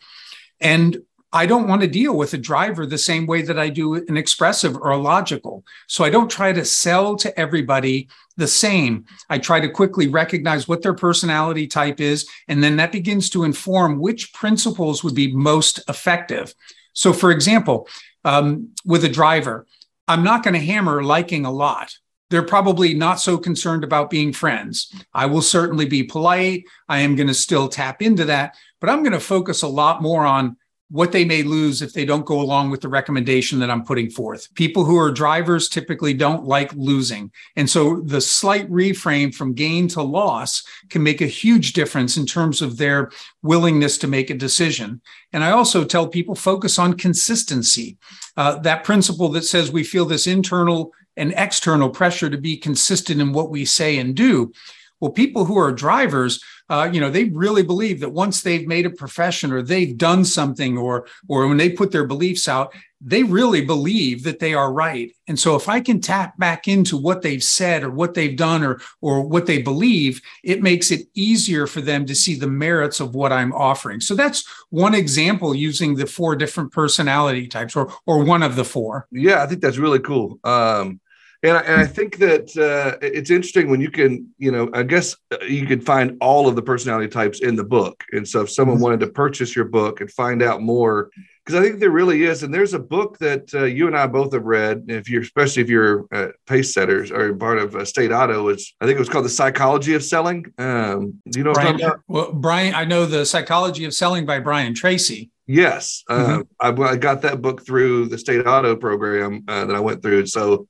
And 0.60 0.98
I 1.32 1.46
don't 1.46 1.68
want 1.68 1.82
to 1.82 1.86
deal 1.86 2.16
with 2.16 2.34
a 2.34 2.38
driver 2.38 2.84
the 2.84 2.98
same 2.98 3.26
way 3.26 3.42
that 3.42 3.60
I 3.60 3.68
do 3.68 3.94
an 3.94 4.16
expressive 4.16 4.76
or 4.76 4.90
a 4.90 4.96
logical. 4.96 5.62
So 5.86 6.02
I 6.02 6.10
don't 6.10 6.28
try 6.28 6.52
to 6.52 6.64
sell 6.64 7.14
to 7.18 7.38
everybody 7.38 8.08
the 8.36 8.48
same. 8.48 9.04
I 9.30 9.38
try 9.38 9.60
to 9.60 9.68
quickly 9.68 10.08
recognize 10.08 10.66
what 10.66 10.82
their 10.82 10.94
personality 10.94 11.68
type 11.68 12.00
is, 12.00 12.28
and 12.48 12.60
then 12.60 12.74
that 12.78 12.90
begins 12.90 13.30
to 13.30 13.44
inform 13.44 14.00
which 14.00 14.34
principles 14.34 15.04
would 15.04 15.14
be 15.14 15.32
most 15.32 15.78
effective. 15.88 16.56
So, 16.92 17.12
for 17.12 17.30
example, 17.30 17.86
um, 18.24 18.70
with 18.84 19.04
a 19.04 19.08
driver, 19.08 19.68
I'm 20.08 20.24
not 20.24 20.42
going 20.42 20.54
to 20.54 20.66
hammer 20.72 21.04
liking 21.04 21.46
a 21.46 21.52
lot 21.52 21.94
they're 22.32 22.42
probably 22.42 22.94
not 22.94 23.20
so 23.20 23.36
concerned 23.36 23.84
about 23.84 24.08
being 24.08 24.32
friends. 24.32 24.90
I 25.12 25.26
will 25.26 25.42
certainly 25.42 25.84
be 25.84 26.02
polite. 26.02 26.64
I 26.88 27.00
am 27.00 27.14
going 27.14 27.26
to 27.26 27.34
still 27.34 27.68
tap 27.68 28.00
into 28.00 28.24
that, 28.24 28.56
but 28.80 28.88
I'm 28.88 29.02
going 29.02 29.12
to 29.12 29.20
focus 29.20 29.60
a 29.60 29.68
lot 29.68 30.00
more 30.00 30.24
on 30.24 30.56
what 30.88 31.12
they 31.12 31.26
may 31.26 31.42
lose 31.42 31.82
if 31.82 31.92
they 31.92 32.06
don't 32.06 32.24
go 32.24 32.40
along 32.40 32.70
with 32.70 32.80
the 32.80 32.88
recommendation 32.88 33.58
that 33.58 33.70
I'm 33.70 33.84
putting 33.84 34.08
forth. 34.08 34.52
People 34.54 34.84
who 34.84 34.98
are 34.98 35.10
drivers 35.10 35.68
typically 35.68 36.14
don't 36.14 36.44
like 36.44 36.72
losing. 36.72 37.30
And 37.56 37.68
so 37.68 38.00
the 38.00 38.20
slight 38.20 38.70
reframe 38.70 39.34
from 39.34 39.52
gain 39.52 39.88
to 39.88 40.02
loss 40.02 40.62
can 40.88 41.02
make 41.02 41.20
a 41.20 41.26
huge 41.26 41.74
difference 41.74 42.16
in 42.16 42.24
terms 42.24 42.62
of 42.62 42.78
their 42.78 43.10
willingness 43.42 43.98
to 43.98 44.06
make 44.06 44.30
a 44.30 44.34
decision. 44.34 45.02
And 45.34 45.44
I 45.44 45.50
also 45.50 45.84
tell 45.84 46.08
people 46.08 46.34
focus 46.34 46.78
on 46.78 46.94
consistency. 46.94 47.98
Uh, 48.38 48.58
that 48.60 48.84
principle 48.84 49.28
that 49.30 49.44
says 49.44 49.70
we 49.70 49.84
feel 49.84 50.06
this 50.06 50.26
internal 50.26 50.92
and 51.16 51.34
external 51.36 51.90
pressure 51.90 52.30
to 52.30 52.38
be 52.38 52.56
consistent 52.56 53.20
in 53.20 53.32
what 53.32 53.50
we 53.50 53.64
say 53.64 53.98
and 53.98 54.14
do. 54.14 54.52
Well, 55.00 55.10
people 55.10 55.44
who 55.44 55.58
are 55.58 55.72
drivers, 55.72 56.42
uh, 56.68 56.88
you 56.92 57.00
know, 57.00 57.10
they 57.10 57.24
really 57.24 57.64
believe 57.64 58.00
that 58.00 58.10
once 58.10 58.40
they've 58.40 58.66
made 58.68 58.86
a 58.86 58.90
profession 58.90 59.52
or 59.52 59.60
they've 59.60 59.98
done 59.98 60.24
something, 60.24 60.78
or 60.78 61.06
or 61.28 61.48
when 61.48 61.56
they 61.56 61.70
put 61.70 61.90
their 61.90 62.06
beliefs 62.06 62.46
out, 62.48 62.72
they 63.04 63.22
really 63.24 63.64
believe 63.64 64.22
that 64.22 64.38
they 64.38 64.54
are 64.54 64.72
right. 64.72 65.12
And 65.26 65.38
so, 65.38 65.56
if 65.56 65.68
I 65.68 65.80
can 65.80 66.00
tap 66.00 66.38
back 66.38 66.68
into 66.68 66.96
what 66.96 67.22
they've 67.22 67.42
said 67.42 67.82
or 67.82 67.90
what 67.90 68.14
they've 68.14 68.36
done 68.36 68.62
or 68.62 68.80
or 69.00 69.22
what 69.26 69.46
they 69.46 69.60
believe, 69.60 70.20
it 70.44 70.62
makes 70.62 70.90
it 70.90 71.08
easier 71.14 71.66
for 71.66 71.80
them 71.80 72.06
to 72.06 72.14
see 72.14 72.34
the 72.34 72.46
merits 72.46 73.00
of 73.00 73.14
what 73.14 73.32
I'm 73.32 73.52
offering. 73.52 74.00
So 74.00 74.14
that's 74.14 74.46
one 74.70 74.94
example 74.94 75.54
using 75.54 75.94
the 75.96 76.06
four 76.06 76.36
different 76.36 76.72
personality 76.72 77.48
types, 77.48 77.74
or 77.74 77.92
or 78.06 78.24
one 78.24 78.42
of 78.42 78.56
the 78.56 78.64
four. 78.64 79.06
Yeah, 79.10 79.42
I 79.42 79.46
think 79.46 79.60
that's 79.60 79.78
really 79.78 80.00
cool. 80.00 80.38
Um, 80.44 81.00
and 81.44 81.56
I, 81.56 81.60
and 81.62 81.80
I 81.80 81.86
think 81.86 82.18
that 82.18 82.56
uh, 82.56 82.98
it's 83.02 83.30
interesting 83.30 83.68
when 83.68 83.80
you 83.80 83.90
can, 83.90 84.32
you 84.38 84.52
know, 84.52 84.70
I 84.72 84.84
guess 84.84 85.16
uh, 85.32 85.44
you 85.44 85.66
can 85.66 85.80
find 85.80 86.16
all 86.20 86.46
of 86.46 86.54
the 86.54 86.62
personality 86.62 87.08
types 87.08 87.40
in 87.40 87.56
the 87.56 87.64
book. 87.64 88.04
And 88.12 88.28
so 88.28 88.42
if 88.42 88.50
someone 88.50 88.76
mm-hmm. 88.76 88.84
wanted 88.84 89.00
to 89.00 89.08
purchase 89.08 89.56
your 89.56 89.64
book 89.64 90.00
and 90.00 90.10
find 90.10 90.40
out 90.40 90.62
more, 90.62 91.10
because 91.44 91.60
I 91.60 91.64
think 91.64 91.80
there 91.80 91.90
really 91.90 92.22
is, 92.22 92.42
and 92.42 92.54
there's 92.54 92.74
a 92.74 92.78
book 92.78 93.18
that 93.18 93.52
uh, 93.52 93.64
you 93.64 93.88
and 93.88 93.96
I 93.96 94.06
both 94.06 94.32
have 94.32 94.44
read. 94.44 94.84
If 94.88 95.10
you're, 95.10 95.22
especially 95.22 95.62
if 95.62 95.68
you're 95.68 96.06
uh, 96.12 96.28
pace 96.46 96.72
setters 96.72 97.10
or 97.10 97.34
part 97.34 97.58
of 97.58 97.74
uh, 97.74 97.84
State 97.84 98.12
Auto, 98.12 98.48
is 98.48 98.74
I 98.80 98.86
think 98.86 98.96
it 98.96 99.00
was 99.00 99.08
called 99.08 99.24
the 99.24 99.30
Psychology 99.30 99.94
of 99.94 100.04
Selling. 100.04 100.46
Um, 100.58 101.20
do 101.28 101.40
you 101.40 101.44
know 101.44 101.52
Brian, 101.52 101.80
Well, 102.06 102.32
Brian, 102.32 102.74
I 102.74 102.84
know 102.84 103.06
the 103.06 103.26
Psychology 103.26 103.84
of 103.84 103.94
Selling 103.94 104.24
by 104.24 104.38
Brian 104.38 104.74
Tracy. 104.74 105.30
Yes, 105.46 106.04
uh, 106.08 106.42
mm-hmm. 106.60 106.82
I, 106.82 106.90
I, 106.90 106.96
got 106.96 107.22
that 107.22 107.42
book 107.42 107.66
through 107.66 108.06
the 108.06 108.18
State 108.18 108.46
Auto 108.46 108.76
program 108.76 109.42
uh, 109.48 109.64
that 109.64 109.74
I 109.74 109.80
went 109.80 110.00
through. 110.00 110.26
So 110.26 110.68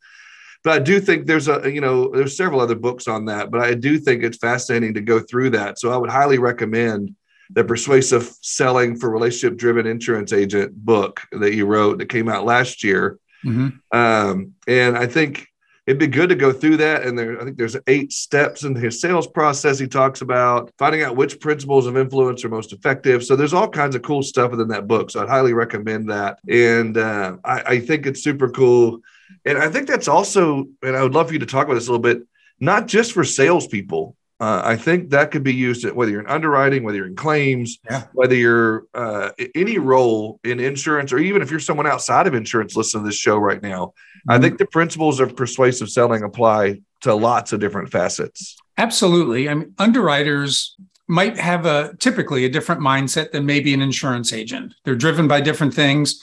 but 0.64 0.74
I 0.74 0.78
do 0.78 1.00
think 1.00 1.26
there's 1.26 1.48
a 1.48 1.70
you 1.70 1.80
know 1.80 2.08
there's 2.08 2.36
several 2.36 2.60
other 2.60 2.76
books 2.76 3.08
on 3.08 3.24
that, 3.26 3.50
but 3.50 3.60
I 3.60 3.74
do 3.74 3.98
think 3.98 4.22
it's 4.22 4.38
fascinating 4.38 4.94
to 4.94 5.00
go 5.00 5.20
through 5.20 5.50
that. 5.50 5.78
So 5.78 5.92
I 5.92 5.96
would 5.96 6.10
highly 6.10 6.38
recommend 6.38 7.14
the 7.50 7.64
Persuasive 7.64 8.34
Selling 8.40 8.96
for 8.96 9.10
Relationship 9.10 9.58
Driven 9.58 9.86
Insurance 9.86 10.32
Agent 10.32 10.74
book 10.74 11.20
that 11.32 11.54
you 11.54 11.66
wrote 11.66 11.98
that 11.98 12.08
came 12.08 12.28
out 12.28 12.44
last 12.44 12.82
year. 12.84 13.18
Mm-hmm. 13.44 13.96
Um, 13.96 14.54
and 14.66 14.96
I 14.96 15.06
think 15.06 15.48
it'd 15.86 15.98
be 15.98 16.06
good 16.06 16.28
to 16.28 16.36
go 16.36 16.52
through 16.52 16.76
that. 16.78 17.02
And 17.02 17.18
there, 17.18 17.40
I 17.40 17.44
think 17.44 17.56
there's 17.56 17.76
eight 17.88 18.12
steps 18.12 18.62
in 18.62 18.74
his 18.74 19.00
sales 19.00 19.26
process. 19.26 19.78
He 19.78 19.88
talks 19.88 20.20
about 20.20 20.70
finding 20.78 21.02
out 21.02 21.16
which 21.16 21.40
principles 21.40 21.86
of 21.86 21.96
influence 21.96 22.44
are 22.44 22.48
most 22.48 22.72
effective. 22.72 23.24
So 23.24 23.34
there's 23.34 23.52
all 23.52 23.68
kinds 23.68 23.96
of 23.96 24.02
cool 24.02 24.22
stuff 24.22 24.52
within 24.52 24.68
that 24.68 24.86
book. 24.86 25.10
So 25.10 25.20
I'd 25.20 25.28
highly 25.28 25.52
recommend 25.52 26.08
that. 26.10 26.38
And 26.48 26.96
uh, 26.96 27.36
I, 27.44 27.62
I 27.62 27.80
think 27.80 28.06
it's 28.06 28.22
super 28.22 28.48
cool 28.48 29.00
and 29.44 29.58
I 29.58 29.68
think 29.68 29.88
that's 29.88 30.08
also, 30.08 30.66
and 30.82 30.96
I 30.96 31.02
would 31.02 31.14
love 31.14 31.28
for 31.28 31.32
you 31.32 31.40
to 31.40 31.46
talk 31.46 31.66
about 31.66 31.74
this 31.74 31.88
a 31.88 31.92
little 31.92 32.02
bit, 32.02 32.22
not 32.60 32.86
just 32.86 33.12
for 33.12 33.24
salespeople. 33.24 34.16
Uh, 34.42 34.60
I 34.64 34.74
think 34.74 35.10
that 35.10 35.30
could 35.30 35.44
be 35.44 35.54
used 35.54 35.84
at 35.84 35.94
whether 35.94 36.10
you're 36.10 36.20
in 36.20 36.26
underwriting, 36.26 36.82
whether 36.82 36.96
you're 36.98 37.06
in 37.06 37.14
claims, 37.14 37.78
yeah. 37.88 38.06
whether 38.12 38.34
you're 38.34 38.86
uh, 38.92 39.30
any 39.54 39.78
role 39.78 40.40
in 40.42 40.58
insurance, 40.58 41.12
or 41.12 41.18
even 41.18 41.42
if 41.42 41.50
you're 41.50 41.60
someone 41.60 41.86
outside 41.86 42.26
of 42.26 42.34
insurance 42.34 42.74
listening 42.74 43.04
to 43.04 43.10
this 43.10 43.16
show 43.16 43.36
right 43.36 43.62
now. 43.62 43.86
Mm-hmm. 43.86 44.32
I 44.32 44.38
think 44.40 44.58
the 44.58 44.66
principles 44.66 45.20
of 45.20 45.36
persuasive 45.36 45.90
selling 45.90 46.24
apply 46.24 46.80
to 47.02 47.14
lots 47.14 47.52
of 47.52 47.60
different 47.60 47.92
facets. 47.92 48.56
Absolutely. 48.78 49.48
I 49.48 49.54
mean, 49.54 49.74
underwriters 49.78 50.74
might 51.06 51.38
have 51.38 51.64
a 51.64 51.94
typically 52.00 52.44
a 52.44 52.48
different 52.48 52.80
mindset 52.80 53.30
than 53.30 53.46
maybe 53.46 53.72
an 53.72 53.80
insurance 53.80 54.32
agent. 54.32 54.74
They're 54.84 54.96
driven 54.96 55.28
by 55.28 55.40
different 55.40 55.72
things 55.72 56.20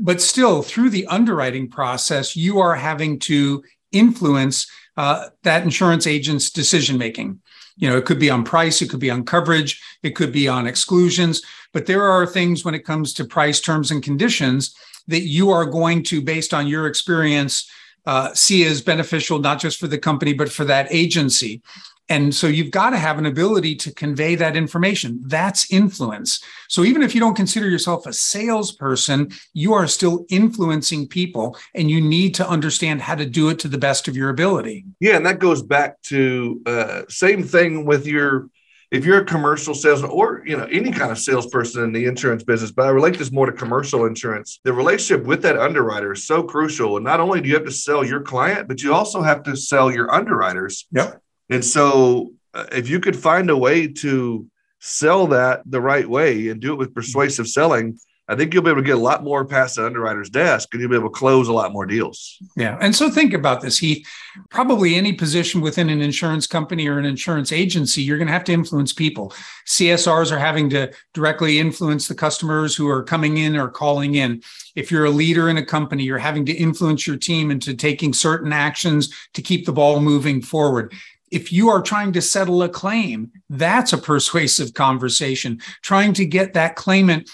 but 0.00 0.20
still 0.20 0.62
through 0.62 0.90
the 0.90 1.06
underwriting 1.06 1.68
process 1.68 2.36
you 2.36 2.58
are 2.58 2.76
having 2.76 3.18
to 3.18 3.62
influence 3.92 4.70
uh, 4.96 5.28
that 5.44 5.62
insurance 5.62 6.06
agent's 6.06 6.50
decision 6.50 6.98
making 6.98 7.40
you 7.78 7.88
know 7.88 7.96
it 7.96 8.04
could 8.04 8.18
be 8.18 8.30
on 8.30 8.44
price 8.44 8.82
it 8.82 8.90
could 8.90 9.00
be 9.00 9.10
on 9.10 9.24
coverage 9.24 9.80
it 10.02 10.10
could 10.10 10.32
be 10.32 10.46
on 10.46 10.66
exclusions 10.66 11.42
but 11.72 11.86
there 11.86 12.02
are 12.02 12.26
things 12.26 12.64
when 12.64 12.74
it 12.74 12.84
comes 12.84 13.14
to 13.14 13.24
price 13.24 13.60
terms 13.60 13.90
and 13.90 14.02
conditions 14.02 14.74
that 15.06 15.22
you 15.22 15.50
are 15.50 15.64
going 15.64 16.02
to 16.02 16.20
based 16.20 16.52
on 16.52 16.66
your 16.66 16.86
experience 16.86 17.70
uh, 18.06 18.32
see 18.32 18.64
as 18.64 18.80
beneficial, 18.80 19.38
not 19.38 19.60
just 19.60 19.78
for 19.78 19.86
the 19.86 19.98
company, 19.98 20.32
but 20.32 20.50
for 20.50 20.64
that 20.64 20.86
agency. 20.90 21.60
And 22.08 22.34
so 22.34 22.46
you've 22.46 22.70
got 22.70 22.90
to 22.90 22.98
have 22.98 23.18
an 23.18 23.26
ability 23.26 23.76
to 23.76 23.92
convey 23.92 24.34
that 24.36 24.56
information. 24.56 25.20
That's 25.24 25.70
influence. 25.70 26.42
So 26.68 26.84
even 26.84 27.02
if 27.02 27.14
you 27.14 27.20
don't 27.20 27.34
consider 27.34 27.68
yourself 27.68 28.06
a 28.06 28.12
salesperson, 28.12 29.30
you 29.52 29.74
are 29.74 29.86
still 29.86 30.24
influencing 30.30 31.08
people 31.08 31.56
and 31.74 31.90
you 31.90 32.00
need 32.00 32.34
to 32.36 32.48
understand 32.48 33.02
how 33.02 33.14
to 33.14 33.26
do 33.26 33.50
it 33.50 33.58
to 33.60 33.68
the 33.68 33.78
best 33.78 34.08
of 34.08 34.16
your 34.16 34.30
ability. 34.30 34.84
Yeah. 35.00 35.16
And 35.16 35.26
that 35.26 35.38
goes 35.38 35.62
back 35.62 36.00
to 36.02 36.60
uh, 36.66 37.02
same 37.08 37.42
thing 37.42 37.84
with 37.84 38.06
your 38.06 38.48
if 38.90 39.04
you're 39.04 39.20
a 39.20 39.24
commercial 39.24 39.74
salesman 39.74 40.10
or 40.10 40.42
you 40.46 40.56
know 40.56 40.64
any 40.64 40.90
kind 40.90 41.12
of 41.12 41.18
salesperson 41.18 41.84
in 41.84 41.92
the 41.92 42.06
insurance 42.06 42.42
business 42.42 42.70
but 42.70 42.86
i 42.86 42.88
relate 42.88 43.18
this 43.18 43.30
more 43.30 43.44
to 43.44 43.52
commercial 43.52 44.06
insurance 44.06 44.60
the 44.64 44.72
relationship 44.72 45.26
with 45.26 45.42
that 45.42 45.58
underwriter 45.58 46.12
is 46.12 46.26
so 46.26 46.42
crucial 46.42 46.96
and 46.96 47.04
not 47.04 47.20
only 47.20 47.40
do 47.40 47.48
you 47.48 47.54
have 47.54 47.66
to 47.66 47.70
sell 47.70 48.02
your 48.02 48.20
client 48.20 48.66
but 48.66 48.82
you 48.82 48.94
also 48.94 49.20
have 49.20 49.42
to 49.42 49.54
sell 49.54 49.90
your 49.92 50.10
underwriters 50.10 50.86
yep 50.90 51.20
and 51.50 51.64
so 51.64 52.32
uh, 52.54 52.66
if 52.72 52.88
you 52.88 53.00
could 53.00 53.16
find 53.16 53.50
a 53.50 53.56
way 53.56 53.88
to 53.88 54.46
sell 54.80 55.26
that 55.28 55.62
the 55.66 55.80
right 55.80 56.08
way 56.08 56.48
and 56.48 56.60
do 56.60 56.72
it 56.72 56.76
with 56.76 56.94
persuasive 56.94 57.48
selling 57.48 57.98
I 58.30 58.36
think 58.36 58.52
you'll 58.52 58.62
be 58.62 58.68
able 58.68 58.82
to 58.82 58.86
get 58.86 58.96
a 58.96 59.00
lot 59.00 59.24
more 59.24 59.46
past 59.46 59.76
the 59.76 59.86
underwriter's 59.86 60.28
desk 60.28 60.68
and 60.72 60.82
you'll 60.82 60.90
be 60.90 60.96
able 60.96 61.08
to 61.08 61.14
close 61.14 61.48
a 61.48 61.52
lot 61.52 61.72
more 61.72 61.86
deals. 61.86 62.38
Yeah. 62.56 62.76
And 62.78 62.94
so 62.94 63.10
think 63.10 63.32
about 63.32 63.62
this, 63.62 63.78
Heath. 63.78 64.06
Probably 64.50 64.94
any 64.94 65.14
position 65.14 65.62
within 65.62 65.88
an 65.88 66.02
insurance 66.02 66.46
company 66.46 66.86
or 66.88 66.98
an 66.98 67.06
insurance 67.06 67.52
agency, 67.52 68.02
you're 68.02 68.18
going 68.18 68.26
to 68.26 68.32
have 68.34 68.44
to 68.44 68.52
influence 68.52 68.92
people. 68.92 69.32
CSRs 69.66 70.30
are 70.30 70.38
having 70.38 70.68
to 70.70 70.92
directly 71.14 71.58
influence 71.58 72.06
the 72.06 72.14
customers 72.14 72.76
who 72.76 72.86
are 72.86 73.02
coming 73.02 73.38
in 73.38 73.56
or 73.56 73.68
calling 73.68 74.16
in. 74.16 74.42
If 74.76 74.90
you're 74.90 75.06
a 75.06 75.10
leader 75.10 75.48
in 75.48 75.56
a 75.56 75.64
company, 75.64 76.04
you're 76.04 76.18
having 76.18 76.44
to 76.46 76.52
influence 76.52 77.06
your 77.06 77.16
team 77.16 77.50
into 77.50 77.72
taking 77.74 78.12
certain 78.12 78.52
actions 78.52 79.08
to 79.32 79.40
keep 79.40 79.64
the 79.64 79.72
ball 79.72 80.00
moving 80.00 80.42
forward 80.42 80.92
if 81.30 81.52
you 81.52 81.68
are 81.68 81.82
trying 81.82 82.12
to 82.12 82.22
settle 82.22 82.62
a 82.62 82.68
claim, 82.68 83.30
that's 83.50 83.92
a 83.92 83.98
persuasive 83.98 84.74
conversation. 84.74 85.60
Trying 85.82 86.12
to 86.14 86.24
get 86.24 86.54
that 86.54 86.76
claimant 86.76 87.30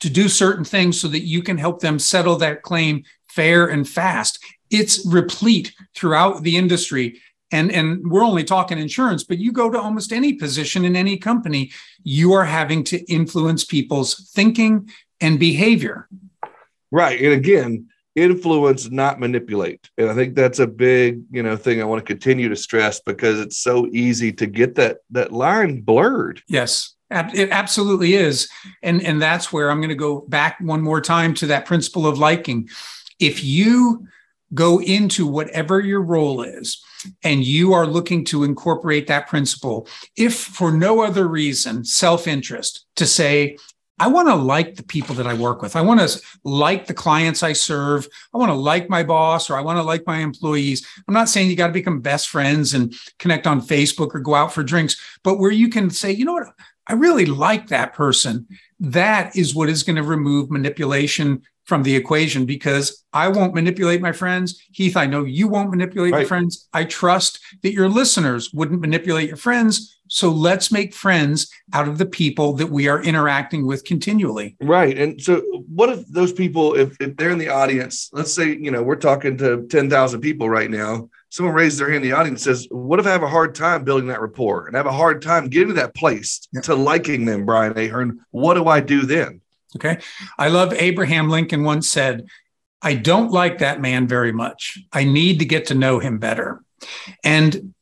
to 0.00 0.10
do 0.10 0.28
certain 0.28 0.64
things 0.64 1.00
so 1.00 1.08
that 1.08 1.26
you 1.26 1.42
can 1.42 1.58
help 1.58 1.80
them 1.80 1.98
settle 1.98 2.36
that 2.36 2.62
claim 2.62 3.04
fair 3.28 3.66
and 3.66 3.88
fast. 3.88 4.38
It's 4.70 5.06
replete 5.06 5.74
throughout 5.94 6.42
the 6.42 6.56
industry. 6.56 7.20
And, 7.50 7.72
and 7.72 8.10
we're 8.10 8.24
only 8.24 8.44
talking 8.44 8.78
insurance, 8.78 9.24
but 9.24 9.38
you 9.38 9.52
go 9.52 9.70
to 9.70 9.80
almost 9.80 10.12
any 10.12 10.34
position 10.34 10.84
in 10.84 10.94
any 10.94 11.16
company, 11.16 11.72
you 12.02 12.34
are 12.34 12.44
having 12.44 12.84
to 12.84 12.98
influence 13.10 13.64
people's 13.64 14.30
thinking 14.34 14.90
and 15.20 15.38
behavior. 15.38 16.08
Right. 16.90 17.20
And 17.20 17.32
again, 17.32 17.88
influence, 18.22 18.90
not 18.90 19.20
manipulate. 19.20 19.90
And 19.98 20.10
I 20.10 20.14
think 20.14 20.34
that's 20.34 20.58
a 20.58 20.66
big, 20.66 21.22
you 21.30 21.42
know, 21.42 21.56
thing 21.56 21.80
I 21.80 21.84
want 21.84 22.04
to 22.04 22.12
continue 22.12 22.48
to 22.48 22.56
stress 22.56 23.00
because 23.00 23.40
it's 23.40 23.58
so 23.58 23.86
easy 23.92 24.32
to 24.32 24.46
get 24.46 24.74
that 24.76 24.98
that 25.10 25.32
line 25.32 25.80
blurred. 25.80 26.42
Yes. 26.48 26.94
It 27.10 27.50
absolutely 27.50 28.14
is. 28.14 28.50
And, 28.82 29.02
and 29.02 29.20
that's 29.20 29.50
where 29.50 29.70
I'm 29.70 29.78
going 29.78 29.88
to 29.88 29.94
go 29.94 30.26
back 30.28 30.58
one 30.60 30.82
more 30.82 31.00
time 31.00 31.32
to 31.34 31.46
that 31.46 31.64
principle 31.64 32.06
of 32.06 32.18
liking. 32.18 32.68
If 33.18 33.42
you 33.42 34.06
go 34.52 34.80
into 34.80 35.26
whatever 35.26 35.80
your 35.80 36.02
role 36.02 36.42
is 36.42 36.82
and 37.22 37.44
you 37.44 37.72
are 37.72 37.86
looking 37.86 38.24
to 38.26 38.44
incorporate 38.44 39.06
that 39.06 39.26
principle, 39.26 39.88
if 40.16 40.36
for 40.38 40.70
no 40.70 41.00
other 41.00 41.26
reason, 41.26 41.84
self 41.84 42.26
interest, 42.26 42.84
to 42.96 43.06
say, 43.06 43.56
I 44.00 44.06
want 44.08 44.28
to 44.28 44.34
like 44.34 44.76
the 44.76 44.82
people 44.82 45.14
that 45.16 45.26
I 45.26 45.34
work 45.34 45.62
with. 45.62 45.76
I 45.76 45.82
want 45.82 46.00
to 46.00 46.22
like 46.44 46.86
the 46.86 46.94
clients 46.94 47.42
I 47.42 47.52
serve. 47.52 48.08
I 48.32 48.38
want 48.38 48.50
to 48.50 48.54
like 48.54 48.88
my 48.88 49.02
boss 49.02 49.50
or 49.50 49.56
I 49.56 49.60
want 49.60 49.78
to 49.78 49.82
like 49.82 50.06
my 50.06 50.18
employees. 50.18 50.86
I'm 51.06 51.14
not 51.14 51.28
saying 51.28 51.50
you 51.50 51.56
got 51.56 51.68
to 51.68 51.72
become 51.72 52.00
best 52.00 52.28
friends 52.28 52.74
and 52.74 52.94
connect 53.18 53.46
on 53.46 53.60
Facebook 53.60 54.14
or 54.14 54.20
go 54.20 54.34
out 54.34 54.52
for 54.52 54.62
drinks, 54.62 54.96
but 55.22 55.38
where 55.38 55.50
you 55.50 55.68
can 55.68 55.90
say, 55.90 56.12
you 56.12 56.24
know 56.24 56.34
what, 56.34 56.48
I 56.86 56.94
really 56.94 57.26
like 57.26 57.68
that 57.68 57.92
person. 57.92 58.46
That 58.80 59.36
is 59.36 59.54
what 59.54 59.68
is 59.68 59.82
going 59.82 59.96
to 59.96 60.02
remove 60.02 60.50
manipulation 60.50 61.42
from 61.68 61.82
the 61.82 61.94
equation 61.94 62.46
because 62.46 63.04
I 63.12 63.28
won't 63.28 63.54
manipulate 63.54 64.00
my 64.00 64.12
friends. 64.12 64.62
Heath, 64.72 64.96
I 64.96 65.04
know 65.04 65.24
you 65.24 65.48
won't 65.48 65.70
manipulate 65.70 66.12
right. 66.12 66.20
your 66.20 66.28
friends. 66.28 66.66
I 66.72 66.84
trust 66.84 67.40
that 67.62 67.74
your 67.74 67.90
listeners 67.90 68.54
wouldn't 68.54 68.80
manipulate 68.80 69.28
your 69.28 69.36
friends. 69.36 69.97
So 70.08 70.30
let's 70.30 70.72
make 70.72 70.94
friends 70.94 71.50
out 71.72 71.88
of 71.88 71.98
the 71.98 72.06
people 72.06 72.54
that 72.54 72.70
we 72.70 72.88
are 72.88 73.02
interacting 73.02 73.66
with 73.66 73.84
continually. 73.84 74.56
Right. 74.60 74.98
And 74.98 75.20
so, 75.20 75.40
what 75.68 75.90
if 75.90 76.06
those 76.08 76.32
people, 76.32 76.74
if, 76.74 76.96
if 77.00 77.16
they're 77.16 77.30
in 77.30 77.38
the 77.38 77.48
audience, 77.48 78.10
let's 78.12 78.32
say, 78.32 78.56
you 78.56 78.70
know, 78.70 78.82
we're 78.82 78.96
talking 78.96 79.36
to 79.38 79.66
10,000 79.66 80.20
people 80.20 80.48
right 80.48 80.70
now 80.70 81.08
someone 81.30 81.54
raises 81.54 81.78
their 81.78 81.90
hand 81.90 82.04
in 82.04 82.10
the 82.10 82.16
audience 82.16 82.46
and 82.46 82.56
says, 82.56 82.66
What 82.70 82.98
if 82.98 83.06
I 83.06 83.10
have 83.10 83.22
a 83.22 83.28
hard 83.28 83.54
time 83.54 83.84
building 83.84 84.08
that 84.08 84.20
rapport 84.20 84.66
and 84.66 84.76
I 84.76 84.78
have 84.78 84.86
a 84.86 84.92
hard 84.92 85.22
time 85.22 85.48
getting 85.48 85.68
to 85.68 85.74
that 85.74 85.94
place 85.94 86.48
yeah. 86.52 86.62
to 86.62 86.74
liking 86.74 87.24
them, 87.24 87.44
Brian 87.44 87.78
Ahern? 87.78 88.20
What 88.30 88.54
do 88.54 88.66
I 88.66 88.80
do 88.80 89.02
then? 89.02 89.40
Okay. 89.76 89.98
I 90.38 90.48
love 90.48 90.72
Abraham 90.72 91.28
Lincoln 91.28 91.64
once 91.64 91.88
said, 91.88 92.26
I 92.80 92.94
don't 92.94 93.30
like 93.30 93.58
that 93.58 93.80
man 93.80 94.06
very 94.06 94.32
much. 94.32 94.78
I 94.92 95.04
need 95.04 95.40
to 95.40 95.44
get 95.44 95.66
to 95.66 95.74
know 95.74 95.98
him 95.98 96.18
better. 96.18 96.62
And 97.24 97.74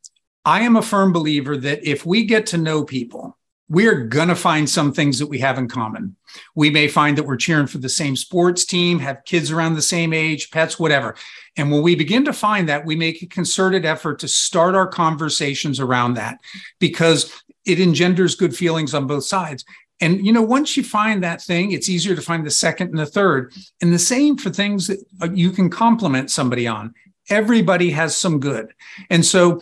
I 0.47 0.61
am 0.61 0.77
a 0.77 0.83
firm 0.83 1.13
believer 1.13 1.57
that 1.57 1.85
if 1.85 2.07
we 2.07 2.25
get 2.25 2.47
to 2.47 2.57
know 2.57 2.85
people, 2.85 3.37
we're 3.69 4.05
going 4.05 4.29
to 4.29 4.37
find 4.37 4.71
some 4.71 4.93
things 4.93 5.19
that 5.19 5.27
we 5.27 5.41
have 5.41 5.59
in 5.59 5.67
common. 5.67 6.15
We 6.55 6.71
may 6.71 6.87
find 6.87 7.19
that 7.19 7.25
we're 7.25 7.37
cheering 7.37 7.67
for 7.67 7.79
the 7.79 7.89
same 7.89 8.15
sports 8.15 8.65
team, 8.65 9.01
have 9.01 9.25
kids 9.25 9.51
around 9.51 9.75
the 9.75 9.83
same 9.83 10.13
age, 10.13 10.53
pets, 10.53 10.79
whatever. 10.79 11.17
And 11.57 11.73
when 11.73 11.83
we 11.83 11.97
begin 11.97 12.25
to 12.27 12.33
find 12.33 12.69
that, 12.69 12.87
we 12.87 12.95
make 12.95 13.23
a 13.23 13.27
concerted 13.27 13.85
effort 13.85 14.21
to 14.21 14.29
start 14.29 14.77
our 14.77 14.87
conversations 14.87 15.81
around 15.81 16.15
that 16.15 16.39
because 16.79 17.43
it 17.65 17.81
engenders 17.81 18.37
good 18.37 18.55
feelings 18.55 18.95
on 18.95 19.09
both 19.09 19.25
sides. 19.25 19.65
And 20.01 20.25
you 20.25 20.33
know, 20.33 20.43
once 20.43 20.77
you 20.77 20.85
find 20.85 21.25
that 21.25 21.43
thing, 21.43 21.73
it's 21.73 21.89
easier 21.89 22.15
to 22.15 22.23
find 22.23 22.47
the 22.47 22.53
second 22.53 22.91
and 22.91 22.99
the 23.01 23.07
third. 23.07 23.53
And 23.81 23.93
the 23.93 23.99
same 23.99 24.37
for 24.37 24.51
things 24.51 24.87
that 24.87 25.01
uh, 25.21 25.29
you 25.33 25.51
can 25.51 25.71
compliment 25.71 26.31
somebody 26.31 26.69
on. 26.69 26.95
Everybody 27.31 27.91
has 27.91 28.17
some 28.17 28.39
good. 28.39 28.73
And 29.11 29.27
so 29.27 29.61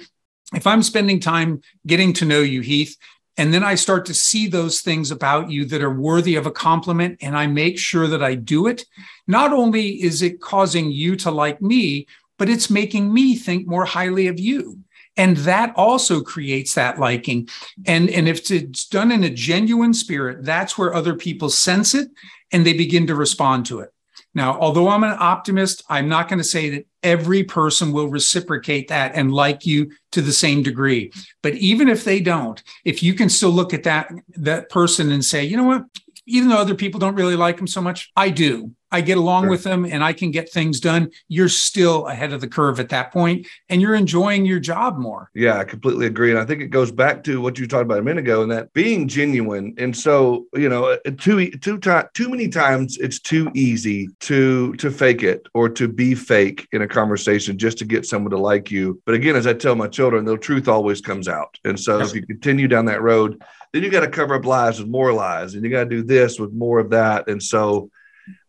if 0.54 0.66
I'm 0.66 0.82
spending 0.82 1.20
time 1.20 1.60
getting 1.86 2.12
to 2.14 2.24
know 2.24 2.40
you, 2.40 2.60
Heath, 2.60 2.96
and 3.36 3.52
then 3.52 3.64
I 3.64 3.74
start 3.74 4.06
to 4.06 4.14
see 4.14 4.46
those 4.46 4.80
things 4.80 5.10
about 5.10 5.50
you 5.50 5.64
that 5.66 5.82
are 5.82 5.92
worthy 5.92 6.36
of 6.36 6.46
a 6.46 6.52
compliment, 6.52 7.18
and 7.20 7.36
I 7.36 7.46
make 7.46 7.78
sure 7.78 8.06
that 8.06 8.22
I 8.22 8.36
do 8.36 8.68
it. 8.68 8.84
Not 9.26 9.52
only 9.52 10.02
is 10.02 10.22
it 10.22 10.40
causing 10.40 10.92
you 10.92 11.16
to 11.16 11.30
like 11.30 11.60
me, 11.60 12.06
but 12.38 12.48
it's 12.48 12.70
making 12.70 13.12
me 13.12 13.36
think 13.36 13.66
more 13.66 13.84
highly 13.84 14.28
of 14.28 14.38
you. 14.38 14.78
And 15.16 15.36
that 15.38 15.72
also 15.76 16.22
creates 16.22 16.74
that 16.74 16.98
liking. 16.98 17.48
And, 17.86 18.10
and 18.10 18.28
if 18.28 18.50
it's 18.50 18.86
done 18.86 19.12
in 19.12 19.22
a 19.22 19.30
genuine 19.30 19.94
spirit, 19.94 20.44
that's 20.44 20.76
where 20.76 20.92
other 20.92 21.14
people 21.14 21.50
sense 21.50 21.94
it 21.94 22.08
and 22.50 22.66
they 22.66 22.72
begin 22.72 23.06
to 23.06 23.14
respond 23.14 23.66
to 23.66 23.80
it. 23.80 23.93
Now, 24.34 24.58
although 24.58 24.88
I'm 24.88 25.04
an 25.04 25.16
optimist, 25.18 25.82
I'm 25.88 26.08
not 26.08 26.28
going 26.28 26.38
to 26.38 26.44
say 26.44 26.70
that 26.70 26.86
every 27.02 27.44
person 27.44 27.92
will 27.92 28.08
reciprocate 28.08 28.88
that 28.88 29.14
and 29.14 29.32
like 29.32 29.66
you 29.66 29.90
to 30.12 30.22
the 30.22 30.32
same 30.32 30.62
degree. 30.62 31.12
But 31.42 31.54
even 31.54 31.88
if 31.88 32.04
they 32.04 32.20
don't, 32.20 32.62
if 32.84 33.02
you 33.02 33.14
can 33.14 33.28
still 33.28 33.50
look 33.50 33.74
at 33.74 33.84
that 33.84 34.10
that 34.36 34.70
person 34.70 35.12
and 35.12 35.24
say, 35.24 35.44
you 35.44 35.56
know 35.56 35.64
what, 35.64 35.84
even 36.26 36.48
though 36.48 36.58
other 36.58 36.74
people 36.74 37.00
don't 37.00 37.14
really 37.14 37.36
like 37.36 37.56
them 37.56 37.66
so 37.66 37.80
much, 37.80 38.10
I 38.16 38.30
do. 38.30 38.72
I 38.94 39.00
get 39.00 39.18
along 39.18 39.44
sure. 39.44 39.50
with 39.50 39.64
them 39.64 39.84
and 39.84 40.04
I 40.04 40.12
can 40.12 40.30
get 40.30 40.52
things 40.52 40.78
done, 40.78 41.10
you're 41.26 41.48
still 41.48 42.06
ahead 42.06 42.32
of 42.32 42.40
the 42.40 42.46
curve 42.46 42.78
at 42.78 42.90
that 42.90 43.12
point 43.12 43.48
and 43.68 43.82
you're 43.82 43.96
enjoying 43.96 44.46
your 44.46 44.60
job 44.60 44.98
more. 44.98 45.30
Yeah, 45.34 45.58
I 45.58 45.64
completely 45.64 46.06
agree. 46.06 46.30
And 46.30 46.38
I 46.38 46.44
think 46.44 46.62
it 46.62 46.68
goes 46.68 46.92
back 46.92 47.24
to 47.24 47.40
what 47.40 47.58
you 47.58 47.66
talked 47.66 47.82
about 47.82 47.98
a 47.98 48.02
minute 48.02 48.20
ago 48.20 48.42
and 48.42 48.52
that 48.52 48.72
being 48.72 49.08
genuine. 49.08 49.74
And 49.78 49.96
so, 49.96 50.46
you 50.54 50.68
know, 50.68 50.84
uh, 50.84 51.10
too 51.18 51.50
too 51.50 51.78
time 51.78 52.06
too 52.14 52.28
many 52.28 52.46
times 52.46 52.96
it's 52.98 53.18
too 53.18 53.50
easy 53.52 54.10
to 54.20 54.74
to 54.74 54.92
fake 54.92 55.24
it 55.24 55.44
or 55.54 55.68
to 55.70 55.88
be 55.88 56.14
fake 56.14 56.68
in 56.70 56.82
a 56.82 56.86
conversation 56.86 57.58
just 57.58 57.78
to 57.78 57.84
get 57.84 58.06
someone 58.06 58.30
to 58.30 58.38
like 58.38 58.70
you. 58.70 59.02
But 59.06 59.16
again, 59.16 59.34
as 59.34 59.48
I 59.48 59.54
tell 59.54 59.74
my 59.74 59.88
children, 59.88 60.24
the 60.24 60.38
truth 60.38 60.68
always 60.68 61.00
comes 61.00 61.26
out. 61.26 61.58
And 61.64 61.78
so 61.80 61.98
yes. 61.98 62.10
if 62.10 62.14
you 62.14 62.26
continue 62.26 62.68
down 62.68 62.84
that 62.84 63.02
road, 63.02 63.42
then 63.72 63.82
you 63.82 63.90
got 63.90 64.00
to 64.00 64.08
cover 64.08 64.36
up 64.36 64.44
lies 64.44 64.78
with 64.78 64.88
more 64.88 65.12
lies 65.12 65.54
and 65.54 65.64
you 65.64 65.70
got 65.70 65.82
to 65.82 65.90
do 65.90 66.04
this 66.04 66.38
with 66.38 66.52
more 66.52 66.78
of 66.78 66.90
that. 66.90 67.26
And 67.28 67.42
so 67.42 67.90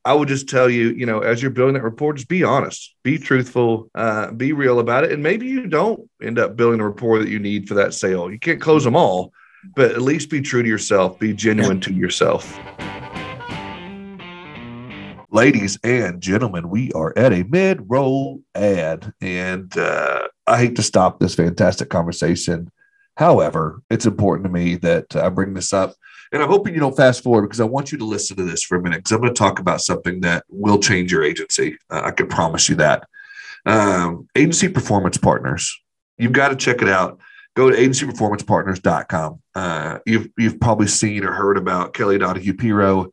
I 0.05 0.13
would 0.13 0.27
just 0.27 0.47
tell 0.47 0.69
you, 0.69 0.89
you 0.89 1.07
know, 1.07 1.21
as 1.21 1.41
you're 1.41 1.49
building 1.49 1.73
that 1.73 1.83
rapport, 1.83 2.13
just 2.13 2.27
be 2.27 2.43
honest, 2.43 2.93
be 3.01 3.17
truthful, 3.17 3.89
uh, 3.95 4.31
be 4.31 4.53
real 4.53 4.77
about 4.77 5.03
it. 5.03 5.11
And 5.11 5.23
maybe 5.23 5.47
you 5.47 5.65
don't 5.65 6.07
end 6.21 6.37
up 6.37 6.55
building 6.55 6.79
a 6.79 6.87
rapport 6.87 7.17
that 7.17 7.27
you 7.27 7.39
need 7.39 7.67
for 7.67 7.73
that 7.73 7.95
sale. 7.95 8.31
You 8.31 8.37
can't 8.37 8.61
close 8.61 8.83
them 8.83 8.95
all, 8.95 9.33
but 9.75 9.89
at 9.89 10.03
least 10.03 10.29
be 10.29 10.41
true 10.41 10.61
to 10.61 10.69
yourself, 10.69 11.17
be 11.17 11.33
genuine 11.33 11.79
to 11.81 11.91
yourself. 11.91 12.55
Ladies 15.31 15.79
and 15.83 16.21
gentlemen, 16.21 16.69
we 16.69 16.91
are 16.91 17.11
at 17.17 17.33
a 17.33 17.43
mid 17.43 17.83
roll 17.89 18.41
ad, 18.53 19.11
and 19.21 19.75
uh, 19.75 20.27
I 20.45 20.59
hate 20.59 20.75
to 20.75 20.83
stop 20.83 21.19
this 21.19 21.33
fantastic 21.33 21.89
conversation. 21.89 22.69
However, 23.17 23.81
it's 23.89 24.05
important 24.05 24.45
to 24.45 24.53
me 24.53 24.75
that 24.75 25.15
I 25.15 25.29
bring 25.29 25.55
this 25.55 25.73
up 25.73 25.95
and 26.31 26.41
I'm 26.41 26.49
hoping 26.49 26.73
you 26.73 26.79
don't 26.79 26.95
fast 26.95 27.23
forward 27.23 27.43
because 27.43 27.59
I 27.59 27.65
want 27.65 27.91
you 27.91 27.97
to 27.97 28.05
listen 28.05 28.37
to 28.37 28.43
this 28.43 28.63
for 28.63 28.77
a 28.77 28.81
minute 28.81 28.97
because 28.97 29.11
I'm 29.11 29.21
going 29.21 29.33
to 29.33 29.37
talk 29.37 29.59
about 29.59 29.81
something 29.81 30.21
that 30.21 30.43
will 30.49 30.79
change 30.79 31.11
your 31.11 31.23
agency. 31.23 31.77
Uh, 31.89 32.01
I 32.05 32.11
can 32.11 32.27
promise 32.27 32.69
you 32.69 32.75
that. 32.75 33.07
Um, 33.65 34.27
agency 34.35 34.69
Performance 34.69 35.17
Partners. 35.17 35.79
You've 36.17 36.33
got 36.33 36.49
to 36.49 36.55
check 36.55 36.81
it 36.81 36.89
out. 36.89 37.19
Go 37.55 37.69
to 37.69 37.77
agencyperformancepartners.com. 37.77 39.41
Uh, 39.53 39.99
you've, 40.05 40.29
you've 40.37 40.59
probably 40.59 40.87
seen 40.87 41.23
or 41.23 41.31
heard 41.31 41.57
about 41.57 41.93
Kelly 41.93 42.17
Donahue 42.17 42.53
Piro, 42.53 43.11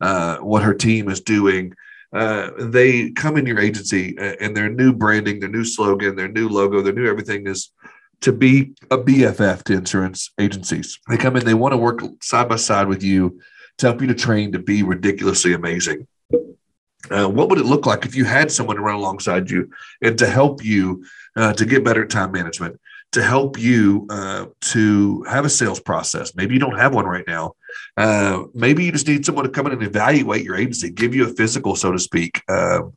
uh, 0.00 0.38
what 0.38 0.62
her 0.62 0.74
team 0.74 1.08
is 1.08 1.20
doing. 1.20 1.74
Uh, 2.12 2.50
they 2.58 3.10
come 3.10 3.36
in 3.36 3.46
your 3.46 3.58
agency 3.58 4.16
and 4.18 4.56
their 4.56 4.68
new 4.68 4.92
branding, 4.92 5.40
their 5.40 5.48
new 5.48 5.64
slogan, 5.64 6.14
their 6.14 6.28
new 6.28 6.48
logo, 6.48 6.80
their 6.80 6.92
new 6.92 7.08
everything 7.08 7.46
is 7.46 7.72
to 8.20 8.32
be 8.32 8.74
a 8.90 8.98
BFF 8.98 9.62
to 9.64 9.74
insurance 9.74 10.30
agencies. 10.38 10.98
They 11.08 11.16
come 11.16 11.36
in, 11.36 11.44
they 11.44 11.54
want 11.54 11.72
to 11.72 11.78
work 11.78 12.02
side 12.22 12.48
by 12.48 12.56
side 12.56 12.88
with 12.88 13.02
you 13.02 13.40
to 13.78 13.86
help 13.86 14.00
you 14.00 14.06
to 14.06 14.14
train 14.14 14.52
to 14.52 14.58
be 14.58 14.82
ridiculously 14.82 15.52
amazing. 15.52 16.06
Uh, 17.10 17.28
what 17.28 17.50
would 17.50 17.58
it 17.58 17.66
look 17.66 17.86
like 17.86 18.06
if 18.06 18.14
you 18.14 18.24
had 18.24 18.50
someone 18.50 18.76
to 18.76 18.82
run 18.82 18.94
alongside 18.94 19.50
you 19.50 19.70
and 20.00 20.18
to 20.18 20.26
help 20.26 20.64
you 20.64 21.04
uh, 21.36 21.52
to 21.52 21.66
get 21.66 21.84
better 21.84 22.04
at 22.04 22.10
time 22.10 22.32
management, 22.32 22.80
to 23.12 23.22
help 23.22 23.58
you 23.58 24.06
uh, 24.08 24.46
to 24.60 25.22
have 25.24 25.44
a 25.44 25.50
sales 25.50 25.80
process? 25.80 26.34
Maybe 26.34 26.54
you 26.54 26.60
don't 26.60 26.78
have 26.78 26.94
one 26.94 27.04
right 27.04 27.26
now. 27.26 27.54
Uh, 27.96 28.44
maybe 28.54 28.84
you 28.84 28.92
just 28.92 29.06
need 29.06 29.26
someone 29.26 29.44
to 29.44 29.50
come 29.50 29.66
in 29.66 29.72
and 29.72 29.82
evaluate 29.82 30.44
your 30.44 30.56
agency, 30.56 30.90
give 30.90 31.14
you 31.14 31.26
a 31.26 31.34
physical, 31.34 31.76
so 31.76 31.92
to 31.92 31.98
speak. 31.98 32.42
Um, 32.48 32.94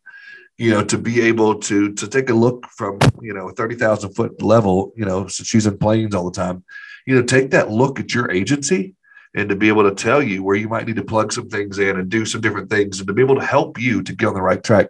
you 0.58 0.72
know, 0.72 0.84
to 0.84 0.98
be 0.98 1.22
able 1.22 1.56
to 1.56 1.94
to 1.94 2.08
take 2.08 2.30
a 2.30 2.34
look 2.34 2.68
from 2.76 3.00
you 3.22 3.34
know 3.34 3.50
thirty 3.50 3.76
thousand 3.76 4.14
foot 4.14 4.42
level, 4.42 4.94
you 4.96 5.06
know, 5.06 5.28
since 5.28 5.48
she's 5.48 5.68
in 5.68 5.78
planes 5.78 6.16
all 6.16 6.26
the 6.26 6.32
time, 6.32 6.64
you 7.06 7.16
know, 7.16 7.24
take 7.24 7.52
that 7.52 7.70
look 7.70 8.00
at 8.00 8.14
your 8.14 8.32
agency 8.32 8.96
and 9.36 9.50
to 9.50 9.56
be 9.56 9.68
able 9.68 9.84
to 9.84 9.94
tell 9.94 10.22
you 10.22 10.44
where 10.44 10.56
you 10.56 10.68
might 10.68 10.88
need 10.88 10.96
to 10.96 11.04
plug 11.04 11.32
some 11.32 11.48
things 11.50 11.78
in 11.78 12.00
and 12.00 12.10
do 12.10 12.26
some 12.26 12.42
different 12.42 12.70
things 12.70 13.00
and 13.00 13.08
to 13.08 13.14
be 13.14 13.22
able 13.22 13.36
to 13.36 13.46
help 13.46 13.80
you 13.80 14.02
to 14.02 14.16
get 14.16 14.28
on 14.28 14.34
the 14.34 14.42
right 14.42 14.64
track. 14.64 14.88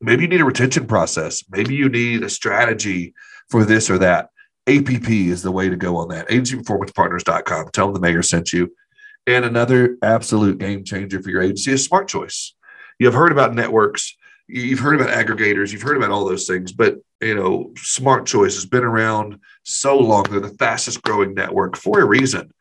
Maybe 0.00 0.22
you 0.22 0.28
need 0.28 0.40
a 0.40 0.44
retention 0.44 0.86
process. 0.86 1.42
Maybe 1.50 1.74
you 1.74 1.88
need 1.88 2.22
a 2.22 2.30
strategy 2.30 3.14
for 3.48 3.64
this 3.64 3.90
or 3.90 3.98
that. 3.98 4.28
APP 4.66 5.08
is 5.10 5.42
the 5.42 5.52
way 5.52 5.68
to 5.68 5.76
go 5.76 5.96
on 5.96 6.08
that. 6.08 6.28
Agencyperformancepartners.com. 6.28 7.70
Tell 7.72 7.86
them 7.86 7.94
the 7.94 8.00
mayor 8.00 8.22
sent 8.22 8.52
you. 8.52 8.72
And 9.26 9.44
another 9.44 9.96
absolute 10.02 10.58
game 10.58 10.84
changer 10.84 11.20
for 11.22 11.30
your 11.30 11.42
agency 11.42 11.72
is 11.72 11.84
Smart 11.84 12.08
Choice. 12.08 12.54
You've 12.98 13.14
heard 13.14 13.32
about 13.32 13.54
networks 13.54 14.16
you've 14.46 14.78
heard 14.78 15.00
about 15.00 15.14
aggregators, 15.14 15.72
you've 15.72 15.82
heard 15.82 15.96
about 15.96 16.10
all 16.10 16.24
those 16.24 16.46
things, 16.46 16.72
but 16.72 16.98
you 17.20 17.34
know, 17.34 17.72
Smart 17.76 18.26
Choice 18.26 18.54
has 18.54 18.66
been 18.66 18.84
around 18.84 19.38
so 19.62 19.98
long. 19.98 20.24
They're 20.24 20.40
the 20.40 20.56
fastest 20.58 21.02
growing 21.02 21.34
network 21.34 21.76
for 21.76 22.00
a 22.00 22.04
reason. 22.04 22.52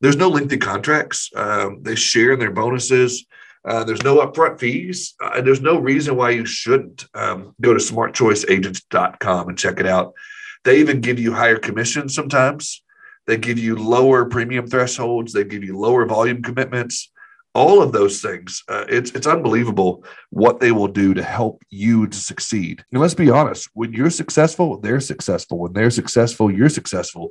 There's 0.00 0.16
no 0.16 0.28
lengthy 0.28 0.58
contracts. 0.58 1.30
Um, 1.34 1.82
they 1.82 1.94
share 1.94 2.32
in 2.32 2.38
their 2.38 2.50
bonuses. 2.50 3.26
Uh, 3.64 3.84
there's 3.84 4.02
no 4.02 4.18
upfront 4.18 4.58
fees. 4.58 5.14
Uh, 5.22 5.40
there's 5.40 5.60
no 5.60 5.78
reason 5.78 6.16
why 6.16 6.30
you 6.30 6.46
shouldn't 6.46 7.06
um, 7.14 7.54
go 7.60 7.74
to 7.74 7.80
smartchoiceagents.com 7.80 9.48
and 9.48 9.58
check 9.58 9.80
it 9.80 9.86
out. 9.86 10.14
They 10.64 10.78
even 10.80 11.00
give 11.00 11.18
you 11.18 11.32
higher 11.32 11.58
commissions 11.58 12.14
sometimes. 12.14 12.82
They 13.26 13.36
give 13.36 13.58
you 13.58 13.76
lower 13.76 14.24
premium 14.24 14.66
thresholds. 14.66 15.32
They 15.32 15.44
give 15.44 15.62
you 15.62 15.78
lower 15.78 16.06
volume 16.06 16.42
commitments 16.42 17.10
all 17.58 17.82
of 17.82 17.92
those 17.92 18.22
things. 18.22 18.62
Uh, 18.68 18.84
it's 18.88 19.10
it's 19.10 19.26
unbelievable 19.26 20.04
what 20.30 20.60
they 20.60 20.72
will 20.72 20.88
do 20.88 21.12
to 21.14 21.22
help 21.22 21.62
you 21.70 22.06
to 22.06 22.16
succeed. 22.16 22.84
And 22.92 23.00
let's 23.00 23.14
be 23.14 23.30
honest: 23.30 23.68
when 23.74 23.92
you're 23.92 24.10
successful, 24.10 24.78
they're 24.78 25.00
successful. 25.00 25.58
When 25.58 25.72
they're 25.72 25.90
successful, 25.90 26.50
you're 26.50 26.68
successful. 26.68 27.30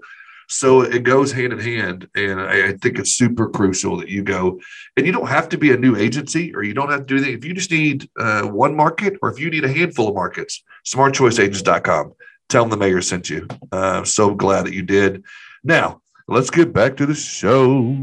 So 0.50 0.82
it 0.82 1.04
goes 1.04 1.32
hand 1.32 1.52
in 1.54 1.60
hand, 1.60 2.08
and 2.16 2.40
I, 2.40 2.68
I 2.68 2.74
think 2.74 3.00
it's 3.00 3.12
super 3.12 3.50
crucial 3.50 3.98
that 3.98 4.10
you 4.10 4.24
go. 4.24 4.60
And 4.96 5.06
you 5.06 5.12
don't 5.12 5.28
have 5.28 5.50
to 5.50 5.58
be 5.58 5.72
a 5.72 5.78
new 5.78 5.96
agency, 5.98 6.56
or 6.56 6.64
you 6.64 6.74
don't 6.74 6.90
have 6.90 7.02
to 7.02 7.06
do 7.06 7.18
anything. 7.18 7.38
If 7.38 7.46
you 7.46 7.54
just 7.54 7.72
need 7.72 8.10
uh, 8.18 8.44
one 8.44 8.76
market, 8.76 9.18
or 9.22 9.30
if 9.30 9.40
you 9.40 9.50
need 9.50 9.66
a 9.66 9.72
handful 9.72 10.08
of 10.08 10.16
markets, 10.16 10.64
SmartChoiceAgents.com. 10.86 12.14
Tell 12.50 12.64
them 12.64 12.70
the 12.70 12.78
mayor 12.78 13.02
sent 13.02 13.30
you. 13.30 13.46
Uh, 13.74 14.06
so 14.06 14.34
glad 14.34 14.66
that 14.66 14.74
you 14.74 14.84
did. 14.84 15.24
Now 15.66 16.02
let's 16.30 16.50
get 16.50 16.72
back 16.72 16.96
to 16.98 17.06
the 17.06 17.16
show. 17.16 17.98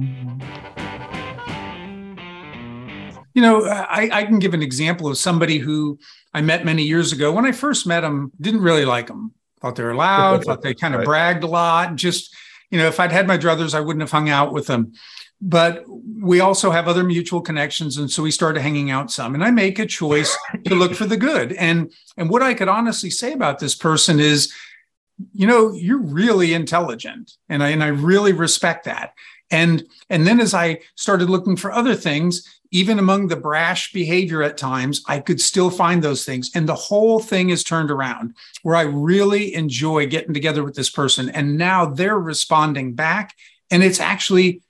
You 3.34 3.42
know, 3.42 3.66
I, 3.66 4.08
I 4.12 4.24
can 4.24 4.38
give 4.38 4.54
an 4.54 4.62
example 4.62 5.08
of 5.08 5.18
somebody 5.18 5.58
who 5.58 5.98
I 6.32 6.40
met 6.40 6.64
many 6.64 6.84
years 6.84 7.12
ago. 7.12 7.32
When 7.32 7.44
I 7.44 7.52
first 7.52 7.86
met 7.86 8.00
them, 8.00 8.32
didn't 8.40 8.62
really 8.62 8.84
like 8.84 9.08
them. 9.08 9.32
Thought 9.60 9.76
they 9.76 9.82
were 9.82 9.94
loud. 9.94 10.44
thought 10.44 10.62
they 10.62 10.74
kind 10.74 10.94
of 10.94 11.00
right. 11.00 11.06
bragged 11.06 11.44
a 11.44 11.48
lot. 11.48 11.96
Just, 11.96 12.34
you 12.70 12.78
know, 12.78 12.86
if 12.86 13.00
I'd 13.00 13.12
had 13.12 13.26
my 13.26 13.38
druthers, 13.38 13.74
I 13.74 13.80
wouldn't 13.80 14.02
have 14.02 14.10
hung 14.10 14.28
out 14.28 14.52
with 14.52 14.66
them. 14.66 14.92
But 15.40 15.84
we 15.88 16.40
also 16.40 16.70
have 16.70 16.88
other 16.88 17.04
mutual 17.04 17.40
connections, 17.40 17.98
and 17.98 18.10
so 18.10 18.22
we 18.22 18.30
started 18.30 18.60
hanging 18.60 18.90
out 18.90 19.10
some. 19.10 19.34
And 19.34 19.44
I 19.44 19.50
make 19.50 19.78
a 19.78 19.86
choice 19.86 20.36
to 20.64 20.74
look 20.74 20.94
for 20.94 21.06
the 21.06 21.16
good. 21.16 21.52
And 21.52 21.92
and 22.16 22.30
what 22.30 22.42
I 22.42 22.54
could 22.54 22.68
honestly 22.68 23.10
say 23.10 23.32
about 23.32 23.58
this 23.58 23.74
person 23.74 24.20
is, 24.20 24.52
you 25.34 25.46
know, 25.46 25.72
you're 25.72 25.98
really 25.98 26.54
intelligent, 26.54 27.32
and 27.48 27.62
I 27.62 27.70
and 27.70 27.82
I 27.82 27.88
really 27.88 28.32
respect 28.32 28.84
that. 28.84 29.12
And 29.50 29.86
and 30.08 30.26
then 30.26 30.40
as 30.40 30.54
I 30.54 30.80
started 30.94 31.28
looking 31.28 31.56
for 31.56 31.72
other 31.72 31.94
things, 31.94 32.48
even 32.74 32.98
among 32.98 33.28
the 33.28 33.36
brash 33.36 33.92
behavior 33.92 34.42
at 34.42 34.58
times, 34.58 35.00
I 35.06 35.20
could 35.20 35.40
still 35.40 35.70
find 35.70 36.02
those 36.02 36.24
things. 36.24 36.50
And 36.56 36.68
the 36.68 36.74
whole 36.74 37.20
thing 37.20 37.50
is 37.50 37.62
turned 37.62 37.88
around 37.88 38.34
where 38.64 38.74
I 38.74 38.82
really 38.82 39.54
enjoy 39.54 40.08
getting 40.08 40.34
together 40.34 40.64
with 40.64 40.74
this 40.74 40.90
person. 40.90 41.30
And 41.30 41.56
now 41.56 41.86
they're 41.86 42.18
responding 42.18 42.94
back. 42.94 43.32
And 43.70 43.84
it's 43.84 44.00
actually 44.00 44.60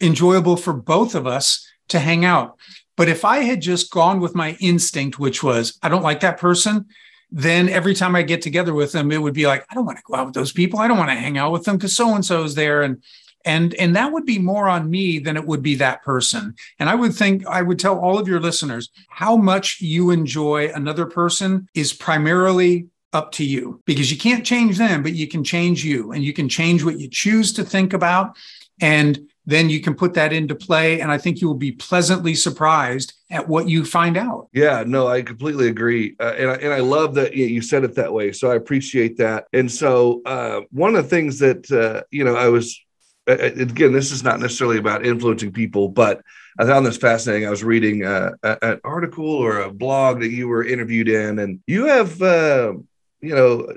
enjoyable 0.00 0.56
for 0.56 0.72
both 0.72 1.14
of 1.14 1.24
us 1.24 1.64
to 1.90 2.00
hang 2.00 2.24
out. 2.24 2.56
But 2.96 3.08
if 3.08 3.24
I 3.24 3.38
had 3.38 3.62
just 3.62 3.92
gone 3.92 4.18
with 4.18 4.34
my 4.34 4.56
instinct, 4.58 5.20
which 5.20 5.44
was, 5.44 5.78
I 5.84 5.88
don't 5.88 6.02
like 6.02 6.18
that 6.20 6.38
person, 6.38 6.86
then 7.30 7.68
every 7.68 7.94
time 7.94 8.16
I 8.16 8.22
get 8.22 8.42
together 8.42 8.74
with 8.74 8.90
them, 8.90 9.12
it 9.12 9.22
would 9.22 9.34
be 9.34 9.46
like, 9.46 9.64
I 9.70 9.74
don't 9.74 9.86
want 9.86 9.98
to 9.98 10.04
go 10.04 10.16
out 10.16 10.26
with 10.26 10.34
those 10.34 10.52
people. 10.52 10.80
I 10.80 10.88
don't 10.88 10.98
want 10.98 11.10
to 11.10 11.16
hang 11.16 11.38
out 11.38 11.52
with 11.52 11.62
them 11.62 11.76
because 11.76 11.94
so 11.94 12.12
and 12.12 12.24
so 12.24 12.42
is 12.42 12.56
there. 12.56 12.82
And 12.82 13.04
and 13.44 13.74
and 13.74 13.96
that 13.96 14.12
would 14.12 14.26
be 14.26 14.38
more 14.38 14.68
on 14.68 14.90
me 14.90 15.18
than 15.18 15.36
it 15.36 15.46
would 15.46 15.62
be 15.62 15.74
that 15.76 16.02
person. 16.02 16.54
And 16.78 16.88
i 16.88 16.94
would 16.94 17.14
think 17.14 17.46
i 17.46 17.62
would 17.62 17.78
tell 17.78 17.98
all 17.98 18.18
of 18.18 18.28
your 18.28 18.40
listeners 18.40 18.90
how 19.08 19.36
much 19.36 19.80
you 19.80 20.10
enjoy 20.10 20.70
another 20.74 21.06
person 21.06 21.68
is 21.74 21.92
primarily 21.92 22.86
up 23.12 23.32
to 23.32 23.44
you 23.44 23.80
because 23.84 24.10
you 24.10 24.18
can't 24.18 24.44
change 24.44 24.78
them 24.78 25.02
but 25.02 25.14
you 25.14 25.28
can 25.28 25.44
change 25.44 25.84
you 25.84 26.12
and 26.12 26.24
you 26.24 26.32
can 26.32 26.48
change 26.48 26.82
what 26.82 26.98
you 26.98 27.08
choose 27.08 27.52
to 27.52 27.64
think 27.64 27.92
about 27.92 28.36
and 28.80 29.20
then 29.44 29.68
you 29.68 29.80
can 29.80 29.94
put 29.94 30.14
that 30.14 30.32
into 30.32 30.54
play 30.54 31.00
and 31.00 31.10
i 31.10 31.18
think 31.18 31.40
you 31.40 31.46
will 31.46 31.54
be 31.54 31.72
pleasantly 31.72 32.34
surprised 32.34 33.14
at 33.30 33.48
what 33.48 33.68
you 33.68 33.84
find 33.84 34.16
out. 34.16 34.48
Yeah 34.52 34.84
no 34.86 35.08
i 35.08 35.22
completely 35.22 35.68
agree. 35.68 36.16
Uh, 36.18 36.34
and, 36.38 36.50
I, 36.50 36.54
and 36.54 36.72
i 36.72 36.80
love 36.80 37.14
that 37.14 37.34
you 37.34 37.60
said 37.60 37.84
it 37.84 37.94
that 37.96 38.12
way 38.12 38.32
so 38.32 38.50
i 38.50 38.54
appreciate 38.54 39.16
that. 39.18 39.46
And 39.52 39.70
so 39.70 40.22
uh, 40.24 40.62
one 40.70 40.94
of 40.94 41.02
the 41.02 41.10
things 41.10 41.38
that 41.40 41.70
uh, 41.70 42.02
you 42.10 42.24
know 42.24 42.34
i 42.34 42.48
was 42.48 42.80
again, 43.26 43.92
this 43.92 44.12
is 44.12 44.22
not 44.22 44.40
necessarily 44.40 44.78
about 44.78 45.06
influencing 45.06 45.52
people, 45.52 45.88
but 45.88 46.22
I 46.58 46.64
found 46.64 46.84
this 46.84 46.96
fascinating. 46.96 47.46
I 47.46 47.50
was 47.50 47.64
reading 47.64 48.04
uh, 48.04 48.32
an 48.42 48.80
article 48.84 49.28
or 49.28 49.60
a 49.60 49.72
blog 49.72 50.20
that 50.20 50.30
you 50.30 50.48
were 50.48 50.64
interviewed 50.64 51.08
in, 51.08 51.38
and 51.38 51.60
you 51.66 51.86
have, 51.86 52.20
uh, 52.20 52.74
you 53.20 53.34
know, 53.34 53.72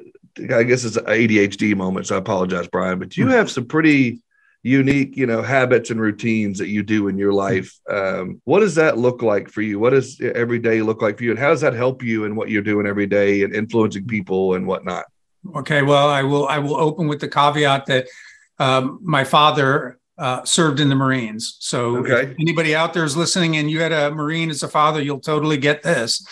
I 0.53 0.63
guess 0.63 0.83
it's 0.83 0.97
an 0.97 1.05
ADHD 1.05 1.75
moment. 1.75 2.07
So 2.07 2.15
I 2.15 2.19
apologize, 2.19 2.67
Brian, 2.67 2.99
but 2.99 3.15
you 3.15 3.25
hmm. 3.25 3.31
have 3.31 3.49
some 3.49 3.65
pretty 3.65 4.21
unique, 4.63 5.15
you 5.15 5.27
know, 5.27 5.43
habits 5.43 5.91
and 5.91 6.01
routines 6.01 6.57
that 6.57 6.67
you 6.67 6.81
do 6.81 7.07
in 7.07 7.17
your 7.17 7.31
life. 7.31 7.79
Um, 7.89 8.41
what 8.45 8.61
does 8.61 8.75
that 8.75 8.97
look 8.97 9.21
like 9.21 9.47
for 9.47 9.61
you? 9.61 9.79
What 9.79 9.91
does 9.91 10.19
every 10.19 10.59
day 10.59 10.81
look 10.81 11.01
like 11.01 11.17
for 11.17 11.23
you, 11.23 11.29
and 11.29 11.39
how 11.39 11.49
does 11.49 11.61
that 11.61 11.73
help 11.73 12.03
you 12.03 12.25
in 12.25 12.35
what 12.35 12.49
you're 12.49 12.63
doing 12.63 12.87
every 12.87 13.07
day 13.07 13.43
and 13.43 13.55
influencing 13.55 14.07
people 14.07 14.55
and 14.55 14.65
whatnot? 14.65 15.05
Okay, 15.55 15.83
well, 15.83 16.09
I 16.09 16.23
will. 16.23 16.47
I 16.47 16.57
will 16.57 16.75
open 16.75 17.07
with 17.07 17.21
the 17.21 17.27
caveat 17.27 17.85
that 17.85 18.07
um, 18.59 18.99
my 19.01 19.23
father 19.23 19.99
uh, 20.17 20.43
served 20.43 20.79
in 20.79 20.89
the 20.89 20.95
Marines. 20.95 21.57
So 21.59 21.97
okay. 21.97 22.35
anybody 22.39 22.75
out 22.75 22.93
there 22.93 23.03
is 23.03 23.17
listening 23.17 23.57
and 23.57 23.69
you 23.69 23.81
had 23.81 23.91
a 23.91 24.11
Marine 24.11 24.49
as 24.49 24.63
a 24.63 24.67
father, 24.67 25.01
you'll 25.01 25.19
totally 25.19 25.57
get 25.57 25.83
this. 25.83 26.25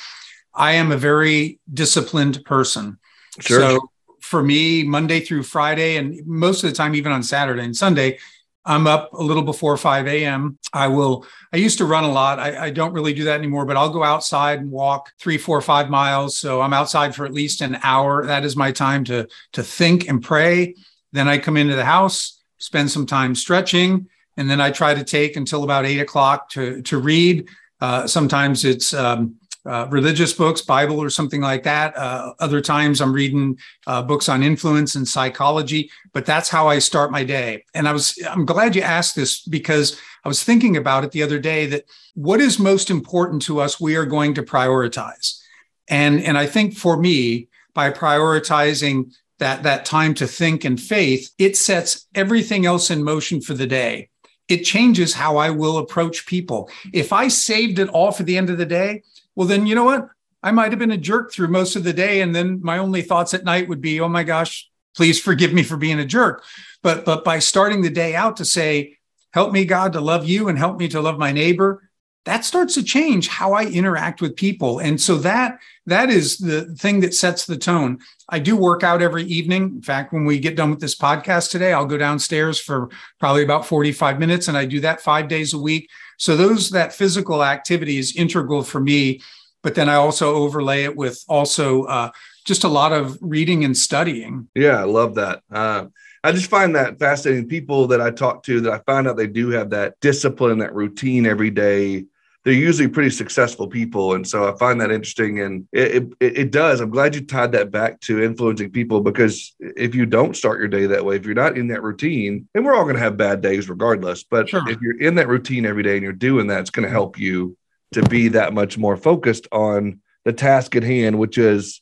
I 0.53 0.73
am 0.73 0.91
a 0.91 0.97
very 0.97 1.59
disciplined 1.73 2.45
person. 2.45 2.99
Sure. 3.39 3.61
So 3.61 3.79
for 4.21 4.43
me, 4.43 4.83
Monday 4.83 5.19
through 5.19 5.43
Friday, 5.43 5.97
and 5.97 6.25
most 6.25 6.63
of 6.63 6.69
the 6.69 6.75
time, 6.75 6.95
even 6.95 7.11
on 7.11 7.23
Saturday 7.23 7.63
and 7.63 7.75
Sunday, 7.75 8.19
I'm 8.65 8.87
up 8.87 9.11
a 9.11 9.21
little 9.21 9.43
before 9.43 9.75
5 9.75 10.07
a.m. 10.07 10.57
I 10.71 10.87
will, 10.87 11.25
I 11.51 11.57
used 11.57 11.79
to 11.79 11.85
run 11.85 12.05
a 12.05 12.11
lot. 12.11 12.39
I, 12.39 12.67
I, 12.67 12.69
don't 12.69 12.93
really 12.93 13.13
do 13.13 13.25
that 13.25 13.37
anymore, 13.37 13.65
but 13.65 13.75
I'll 13.75 13.89
go 13.89 14.05
outside 14.05 14.59
and 14.59 14.71
walk 14.71 15.11
three, 15.19 15.37
four, 15.37 15.59
five 15.59 15.89
miles. 15.89 16.37
So 16.37 16.61
I'm 16.61 16.71
outside 16.71 17.13
for 17.13 17.25
at 17.25 17.33
least 17.33 17.59
an 17.59 17.77
hour. 17.83 18.25
That 18.25 18.45
is 18.45 18.55
my 18.55 18.71
time 18.71 19.03
to, 19.05 19.27
to 19.51 19.63
think 19.63 20.07
and 20.07 20.23
pray 20.23 20.75
then 21.13 21.29
I 21.29 21.37
come 21.37 21.55
into 21.55 21.75
the 21.75 21.85
house, 21.85 22.41
spend 22.57 22.91
some 22.91 23.05
time 23.05 23.35
stretching, 23.35 24.07
and 24.35 24.49
then 24.49 24.59
I 24.59 24.71
try 24.71 24.93
to 24.93 25.03
take 25.03 25.37
until 25.37 25.63
about 25.63 25.85
eight 25.85 25.99
o'clock 25.99 26.49
to, 26.49 26.81
to 26.81 26.97
read. 26.97 27.47
Uh, 27.79 28.07
sometimes 28.07 28.65
it's 28.65 28.93
um, 28.93 29.35
uh, 29.65 29.87
religious 29.89 30.33
books, 30.33 30.61
Bible 30.61 31.01
or 31.01 31.09
something 31.09 31.39
like 31.39 31.63
that. 31.63 31.95
Uh, 31.95 32.33
other 32.39 32.59
times 32.59 32.99
I'm 32.99 33.13
reading 33.13 33.57
uh, 33.87 34.01
books 34.01 34.27
on 34.27 34.43
influence 34.43 34.95
and 34.95 35.07
psychology, 35.07 35.89
but 36.11 36.25
that's 36.25 36.49
how 36.49 36.67
I 36.67 36.79
start 36.79 37.11
my 37.11 37.23
day. 37.23 37.63
And 37.73 37.87
I 37.87 37.93
was, 37.93 38.17
I'm 38.29 38.45
glad 38.45 38.75
you 38.75 38.81
asked 38.81 39.15
this 39.15 39.41
because 39.41 39.97
I 40.25 40.27
was 40.27 40.43
thinking 40.43 40.75
about 40.75 41.03
it 41.03 41.11
the 41.11 41.23
other 41.23 41.39
day 41.39 41.65
that 41.67 41.85
what 42.15 42.41
is 42.41 42.59
most 42.59 42.89
important 42.89 43.41
to 43.43 43.59
us, 43.61 43.79
we 43.79 43.95
are 43.95 44.05
going 44.05 44.33
to 44.33 44.43
prioritize. 44.43 45.39
And, 45.87 46.21
and 46.21 46.37
I 46.37 46.45
think 46.45 46.75
for 46.75 46.97
me, 46.97 47.47
by 47.73 47.91
prioritizing 47.91 49.13
that, 49.43 49.63
that 49.63 49.83
time 49.83 50.13
to 50.13 50.25
think 50.25 50.63
and 50.63 50.79
faith, 50.79 51.29
it 51.37 51.57
sets 51.57 52.07
everything 52.15 52.65
else 52.65 52.89
in 52.89 53.03
motion 53.03 53.41
for 53.41 53.53
the 53.53 53.67
day. 53.67 54.07
It 54.47 54.63
changes 54.63 55.13
how 55.13 55.35
I 55.35 55.49
will 55.49 55.79
approach 55.79 56.25
people. 56.25 56.69
If 56.93 57.11
I 57.11 57.27
saved 57.27 57.77
it 57.77 57.89
all 57.89 58.13
for 58.13 58.23
the 58.23 58.37
end 58.37 58.49
of 58.49 58.57
the 58.57 58.65
day, 58.65 59.03
well, 59.35 59.45
then 59.45 59.67
you 59.67 59.75
know 59.75 59.83
what? 59.83 60.07
I 60.41 60.51
might 60.51 60.71
have 60.71 60.79
been 60.79 60.91
a 60.91 60.97
jerk 60.97 61.33
through 61.33 61.49
most 61.49 61.75
of 61.75 61.83
the 61.83 61.91
day. 61.91 62.21
And 62.21 62.33
then 62.33 62.61
my 62.63 62.77
only 62.77 63.01
thoughts 63.01 63.33
at 63.33 63.43
night 63.43 63.67
would 63.67 63.81
be, 63.81 63.99
oh 63.99 64.07
my 64.07 64.23
gosh, 64.23 64.69
please 64.95 65.19
forgive 65.19 65.51
me 65.51 65.63
for 65.63 65.75
being 65.75 65.99
a 65.99 66.05
jerk. 66.05 66.43
But 66.81 67.03
but 67.03 67.25
by 67.25 67.39
starting 67.39 67.81
the 67.81 67.89
day 67.89 68.15
out 68.15 68.37
to 68.37 68.45
say, 68.45 68.97
help 69.33 69.51
me, 69.51 69.65
God, 69.65 69.91
to 69.93 70.01
love 70.01 70.25
you 70.25 70.47
and 70.47 70.57
help 70.57 70.77
me 70.77 70.87
to 70.89 71.01
love 71.01 71.17
my 71.17 71.33
neighbor, 71.33 71.89
that 72.25 72.45
starts 72.45 72.75
to 72.75 72.83
change 72.83 73.27
how 73.27 73.53
I 73.53 73.65
interact 73.65 74.21
with 74.21 74.35
people. 74.35 74.79
And 74.79 74.99
so 74.99 75.17
that 75.17 75.59
that 75.85 76.09
is 76.09 76.37
the 76.37 76.65
thing 76.75 77.01
that 77.01 77.13
sets 77.13 77.45
the 77.45 77.57
tone. 77.57 77.99
I 78.29 78.39
do 78.39 78.55
work 78.55 78.83
out 78.83 79.01
every 79.01 79.23
evening. 79.23 79.63
In 79.63 79.81
fact, 79.81 80.13
when 80.13 80.23
we 80.23 80.39
get 80.39 80.55
done 80.55 80.69
with 80.69 80.79
this 80.79 80.95
podcast 80.95 81.51
today, 81.51 81.73
I'll 81.73 81.85
go 81.85 81.97
downstairs 81.97 82.59
for 82.59 82.89
probably 83.19 83.43
about 83.43 83.65
45 83.65 84.19
minutes 84.19 84.47
and 84.47 84.57
I 84.57 84.65
do 84.65 84.79
that 84.79 85.01
5 85.01 85.27
days 85.27 85.53
a 85.53 85.59
week. 85.59 85.89
So 86.17 86.37
those 86.37 86.69
that 86.69 86.93
physical 86.93 87.43
activity 87.43 87.97
is 87.97 88.15
integral 88.15 88.63
for 88.63 88.79
me, 88.79 89.21
but 89.61 89.75
then 89.75 89.89
I 89.89 89.95
also 89.95 90.33
overlay 90.35 90.83
it 90.83 90.95
with 90.95 91.21
also 91.27 91.83
uh, 91.83 92.11
just 92.45 92.63
a 92.63 92.69
lot 92.69 92.93
of 92.93 93.17
reading 93.19 93.65
and 93.65 93.75
studying. 93.75 94.47
Yeah, 94.55 94.79
I 94.79 94.85
love 94.85 95.15
that. 95.15 95.41
Uh, 95.51 95.87
I 96.23 96.31
just 96.31 96.49
find 96.49 96.75
that 96.75 96.99
fascinating. 96.99 97.49
People 97.49 97.87
that 97.87 97.99
I 97.99 98.09
talk 98.09 98.43
to 98.43 98.61
that 98.61 98.71
I 98.71 98.79
find 98.79 99.09
out 99.09 99.17
they 99.17 99.27
do 99.27 99.49
have 99.49 99.71
that 99.71 99.99
discipline, 99.99 100.59
that 100.59 100.73
routine 100.73 101.25
every 101.25 101.49
day 101.49 102.05
they're 102.43 102.53
usually 102.53 102.89
pretty 102.89 103.09
successful 103.09 103.67
people. 103.67 104.15
And 104.15 104.27
so 104.27 104.51
I 104.51 104.57
find 104.57 104.81
that 104.81 104.91
interesting. 104.91 105.39
And 105.39 105.67
it, 105.71 106.11
it, 106.19 106.37
it, 106.37 106.51
does. 106.51 106.81
I'm 106.81 106.89
glad 106.89 107.15
you 107.15 107.25
tied 107.25 107.53
that 107.53 107.71
back 107.71 108.01
to 108.01 108.21
influencing 108.21 108.71
people 108.71 108.99
because 108.99 109.55
if 109.59 109.95
you 109.95 110.05
don't 110.05 110.35
start 110.35 110.59
your 110.59 110.67
day 110.67 110.85
that 110.87 111.05
way, 111.05 111.15
if 111.15 111.25
you're 111.25 111.35
not 111.35 111.57
in 111.57 111.67
that 111.67 111.83
routine, 111.83 112.47
and 112.53 112.65
we're 112.65 112.75
all 112.75 112.83
going 112.83 112.95
to 112.95 113.01
have 113.01 113.15
bad 113.15 113.41
days 113.41 113.69
regardless, 113.69 114.23
but 114.23 114.49
sure. 114.49 114.67
if 114.69 114.81
you're 114.81 114.99
in 114.99 115.15
that 115.15 115.29
routine 115.29 115.65
every 115.65 115.83
day 115.83 115.93
and 115.93 116.03
you're 116.03 116.11
doing 116.11 116.47
that, 116.47 116.59
it's 116.59 116.69
going 116.69 116.85
to 116.85 116.91
help 116.91 117.17
you 117.17 117.55
to 117.93 118.01
be 118.03 118.27
that 118.29 118.53
much 118.53 118.77
more 118.77 118.97
focused 118.97 119.47
on 119.51 120.01
the 120.25 120.33
task 120.33 120.75
at 120.75 120.83
hand, 120.83 121.17
which 121.17 121.37
is 121.37 121.81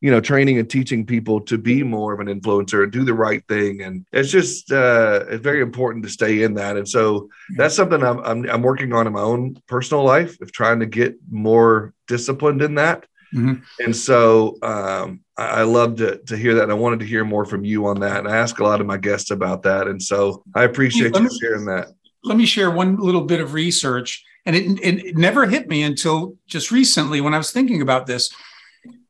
you 0.00 0.10
know 0.10 0.20
training 0.20 0.58
and 0.58 0.68
teaching 0.68 1.04
people 1.04 1.40
to 1.42 1.58
be 1.58 1.82
more 1.82 2.12
of 2.12 2.20
an 2.20 2.26
influencer 2.26 2.82
and 2.82 2.92
do 2.92 3.04
the 3.04 3.14
right 3.14 3.46
thing. 3.48 3.82
And 3.82 4.06
it's 4.12 4.30
just 4.30 4.72
uh, 4.72 5.24
it's 5.28 5.42
very 5.42 5.60
important 5.60 6.04
to 6.04 6.10
stay 6.10 6.42
in 6.42 6.54
that. 6.54 6.76
And 6.76 6.88
so 6.88 7.28
that's 7.56 7.76
something 7.76 8.02
I'm, 8.02 8.18
I'm, 8.20 8.48
I'm 8.48 8.62
working 8.62 8.92
on 8.92 9.06
in 9.06 9.12
my 9.12 9.20
own 9.20 9.56
personal 9.66 10.04
life 10.04 10.40
of 10.40 10.52
trying 10.52 10.80
to 10.80 10.86
get 10.86 11.16
more 11.30 11.94
disciplined 12.08 12.62
in 12.62 12.76
that. 12.76 13.06
Mm-hmm. 13.32 13.62
and 13.84 13.94
so 13.94 14.56
um, 14.60 15.20
I, 15.36 15.60
I 15.60 15.62
love 15.62 15.94
to, 15.98 16.18
to 16.18 16.36
hear 16.36 16.56
that. 16.56 16.64
And 16.64 16.72
i 16.72 16.74
wanted 16.74 16.98
to 16.98 17.06
hear 17.06 17.24
more 17.24 17.44
from 17.44 17.64
you 17.64 17.86
on 17.86 18.00
that. 18.00 18.18
And 18.18 18.26
i 18.28 18.36
ask 18.36 18.58
a 18.58 18.64
lot 18.64 18.80
of 18.80 18.88
my 18.88 18.96
guests 18.96 19.30
about 19.30 19.62
that. 19.62 19.86
And 19.86 20.02
so 20.02 20.42
i 20.54 20.64
appreciate 20.64 21.14
you 21.14 21.28
sharing 21.40 21.66
that. 21.66 21.92
let 22.24 22.36
me 22.36 22.46
share 22.46 22.72
one 22.72 22.96
little 22.96 23.20
bit 23.20 23.40
of 23.40 23.54
research. 23.54 24.24
And 24.46 24.56
it, 24.56 24.80
it 24.82 25.16
never 25.16 25.46
hit 25.46 25.68
me 25.68 25.82
until 25.84 26.34
just 26.46 26.72
recently 26.72 27.20
when 27.20 27.34
i 27.34 27.38
was 27.38 27.52
thinking 27.52 27.82
about 27.82 28.06
this 28.06 28.30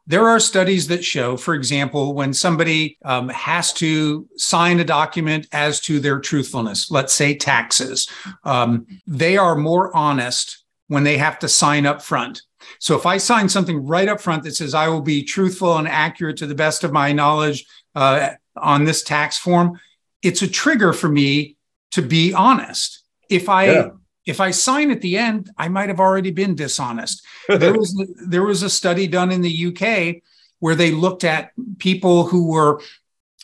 there 0.06 0.26
are 0.28 0.40
studies 0.40 0.88
that 0.88 1.04
show, 1.04 1.36
for 1.36 1.54
example, 1.54 2.14
when 2.14 2.32
somebody 2.32 2.98
um, 3.04 3.28
has 3.28 3.72
to 3.74 4.28
sign 4.36 4.80
a 4.80 4.84
document 4.84 5.46
as 5.52 5.80
to 5.80 6.00
their 6.00 6.18
truthfulness, 6.18 6.90
let's 6.90 7.12
say 7.12 7.34
taxes, 7.34 8.08
um, 8.44 8.86
they 9.06 9.36
are 9.36 9.54
more 9.54 9.94
honest 9.94 10.64
when 10.88 11.04
they 11.04 11.16
have 11.16 11.38
to 11.40 11.48
sign 11.48 11.86
up 11.86 12.02
front. 12.02 12.42
So 12.78 12.96
if 12.96 13.06
I 13.06 13.18
sign 13.18 13.48
something 13.48 13.86
right 13.86 14.08
up 14.08 14.20
front 14.20 14.42
that 14.44 14.56
says 14.56 14.74
I 14.74 14.88
will 14.88 15.00
be 15.00 15.22
truthful 15.22 15.76
and 15.76 15.86
accurate 15.86 16.36
to 16.38 16.46
the 16.46 16.54
best 16.54 16.82
of 16.84 16.92
my 16.92 17.12
knowledge 17.12 17.64
uh, 17.94 18.30
on 18.56 18.84
this 18.84 19.02
tax 19.02 19.38
form, 19.38 19.78
it's 20.22 20.42
a 20.42 20.48
trigger 20.48 20.92
for 20.92 21.08
me 21.08 21.56
to 21.92 22.02
be 22.02 22.32
honest. 22.32 23.02
If 23.28 23.48
I 23.48 23.66
yeah 23.66 23.90
if 24.26 24.40
I 24.40 24.50
sign 24.50 24.90
at 24.90 25.00
the 25.00 25.16
end, 25.16 25.50
I 25.56 25.68
might 25.68 25.88
have 25.88 26.00
already 26.00 26.30
been 26.30 26.54
dishonest. 26.54 27.24
there 27.48 27.72
was 27.72 27.94
there 28.26 28.44
was 28.44 28.62
a 28.62 28.70
study 28.70 29.06
done 29.06 29.32
in 29.32 29.42
the 29.42 29.66
UK 29.66 30.22
where 30.58 30.74
they 30.74 30.90
looked 30.90 31.24
at 31.24 31.52
people 31.78 32.26
who 32.26 32.48
were 32.48 32.80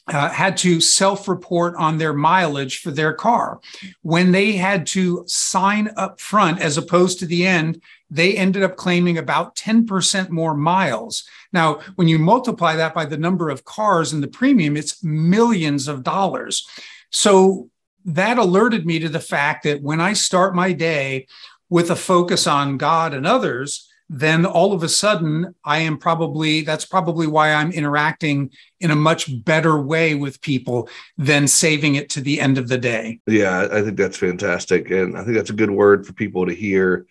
uh, 0.09 0.29
had 0.29 0.57
to 0.57 0.81
self-report 0.81 1.75
on 1.77 1.99
their 1.99 2.13
mileage 2.13 2.79
for 2.79 2.93
their 2.93 3.13
car. 3.13 3.59
When 4.03 4.31
they 4.31 4.53
had 4.53 4.87
to 4.89 5.25
sign 5.27 5.91
up 5.97 6.21
front 6.21 6.61
as 6.61 6.79
opposed 6.79 7.19
to 7.19 7.27
the 7.27 7.45
end, 7.45 7.83
they 8.09 8.37
ended 8.37 8.63
up 8.63 8.77
claiming 8.77 9.19
about 9.19 9.57
10% 9.57 10.31
more 10.31 10.55
miles. 10.55 11.25
Now, 11.53 11.81
when 11.97 12.07
you 12.07 12.21
multiply 12.21 12.77
that 12.77 12.95
by 12.95 13.05
the 13.05 13.17
number 13.17 13.51
of 13.51 13.65
cars 13.65 14.13
and 14.13 14.23
the 14.23 14.29
premium, 14.29 14.77
it's 14.77 15.03
millions 15.03 15.89
of 15.89 16.05
dollars. 16.05 16.69
So 17.11 17.71
that 18.07 18.39
alerted 18.39 18.87
me 18.87 19.01
to 19.01 19.09
the 19.09 19.21
fact 19.21 19.65
that 19.65 19.83
when 19.83 20.01
I 20.01 20.13
start 20.13 20.55
my 20.55 20.73
day 20.73 21.27
with 21.69 21.91
a 21.91 21.97
focus 21.97 22.47
on 22.47 22.79
God 22.79 23.13
and 23.13 23.27
others, 23.27 23.91
then 24.09 24.47
all 24.47 24.73
of 24.73 24.85
a 24.85 24.89
sudden 24.89 25.53
I 25.65 25.79
am 25.79 25.99
probably 25.99 26.61
that's 26.61 26.85
probably 26.85 27.27
why 27.27 27.53
I'm 27.53 27.73
interacting 27.73 28.53
in 28.79 28.93
a 28.93 28.97
much 28.97 29.45
better 29.45 29.81
way 29.81 30.15
with 30.15 30.41
people 30.41 30.89
than 31.19 31.49
saving 31.49 31.97
it 31.97 32.09
to 32.11 32.21
the 32.21 32.41
end 32.41 32.57
of 32.57 32.69
the 32.69 32.79
day. 32.79 33.19
Yeah, 33.27 33.67
I 33.73 33.83
think 33.83 33.97
that's 33.97 34.17
fantastic. 34.17 34.91
And 34.93 35.19
I 35.19 35.25
think 35.25 35.37
that's 35.37 35.51
a 35.51 35.55
good 35.55 35.73
word 35.73 36.07
for 36.07 36.13
people 36.13 36.47
to 36.47 36.55
hear 36.55 37.07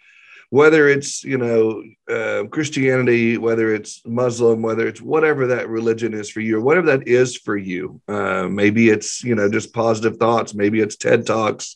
whether 0.56 0.88
it's 0.88 1.22
you 1.26 1.38
know 1.38 1.84
uh, 2.10 2.46
Christianity, 2.50 3.38
whether 3.38 3.76
it's 3.76 4.02
Muslim, 4.06 4.62
whether 4.62 4.88
it's 4.88 5.02
whatever 5.02 5.48
that 5.48 5.68
religion 5.68 6.14
is 6.14 6.30
for 6.30 6.40
you, 6.40 6.58
or 6.58 6.62
whatever 6.62 6.88
that 6.96 7.10
is 7.10 7.36
for 7.36 7.58
you. 7.58 8.00
Uh, 8.08 8.48
maybe 8.48 8.88
it's 8.88 9.22
you 9.22 9.36
know 9.36 9.50
just 9.50 9.74
positive 9.74 10.16
thoughts, 10.16 10.54
maybe 10.54 10.80
it's 10.80 10.96
TED 10.96 11.28
talks, 11.28 11.76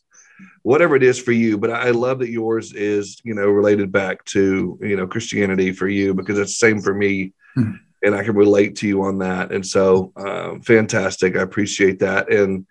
whatever 0.62 0.96
it 0.96 1.04
is 1.04 1.20
for 1.20 1.34
you. 1.34 1.58
But 1.58 1.72
I 1.72 1.90
love 1.90 2.20
that 2.20 2.30
yours 2.30 2.72
is 2.72 3.20
you 3.26 3.34
know 3.34 3.50
related 3.50 3.92
back 3.92 4.24
to 4.36 4.80
you 4.82 4.96
know 4.96 5.08
Christianity 5.08 5.74
for 5.74 5.90
you 5.90 6.14
because 6.14 6.40
it's 6.40 6.58
the 6.58 6.68
same 6.68 6.80
for 6.80 6.94
me. 6.94 7.34
Mm-hmm. 7.58 7.74
And 8.02 8.16
I 8.16 8.24
can 8.24 8.34
relate 8.34 8.78
to 8.78 8.88
you 8.88 9.04
on 9.04 9.18
that. 9.18 9.52
And 9.52 9.68
so, 9.68 10.14
um, 10.16 10.62
fantastic. 10.62 11.36
I 11.36 11.42
appreciate 11.42 12.00
that. 12.00 12.32
And 12.32 12.66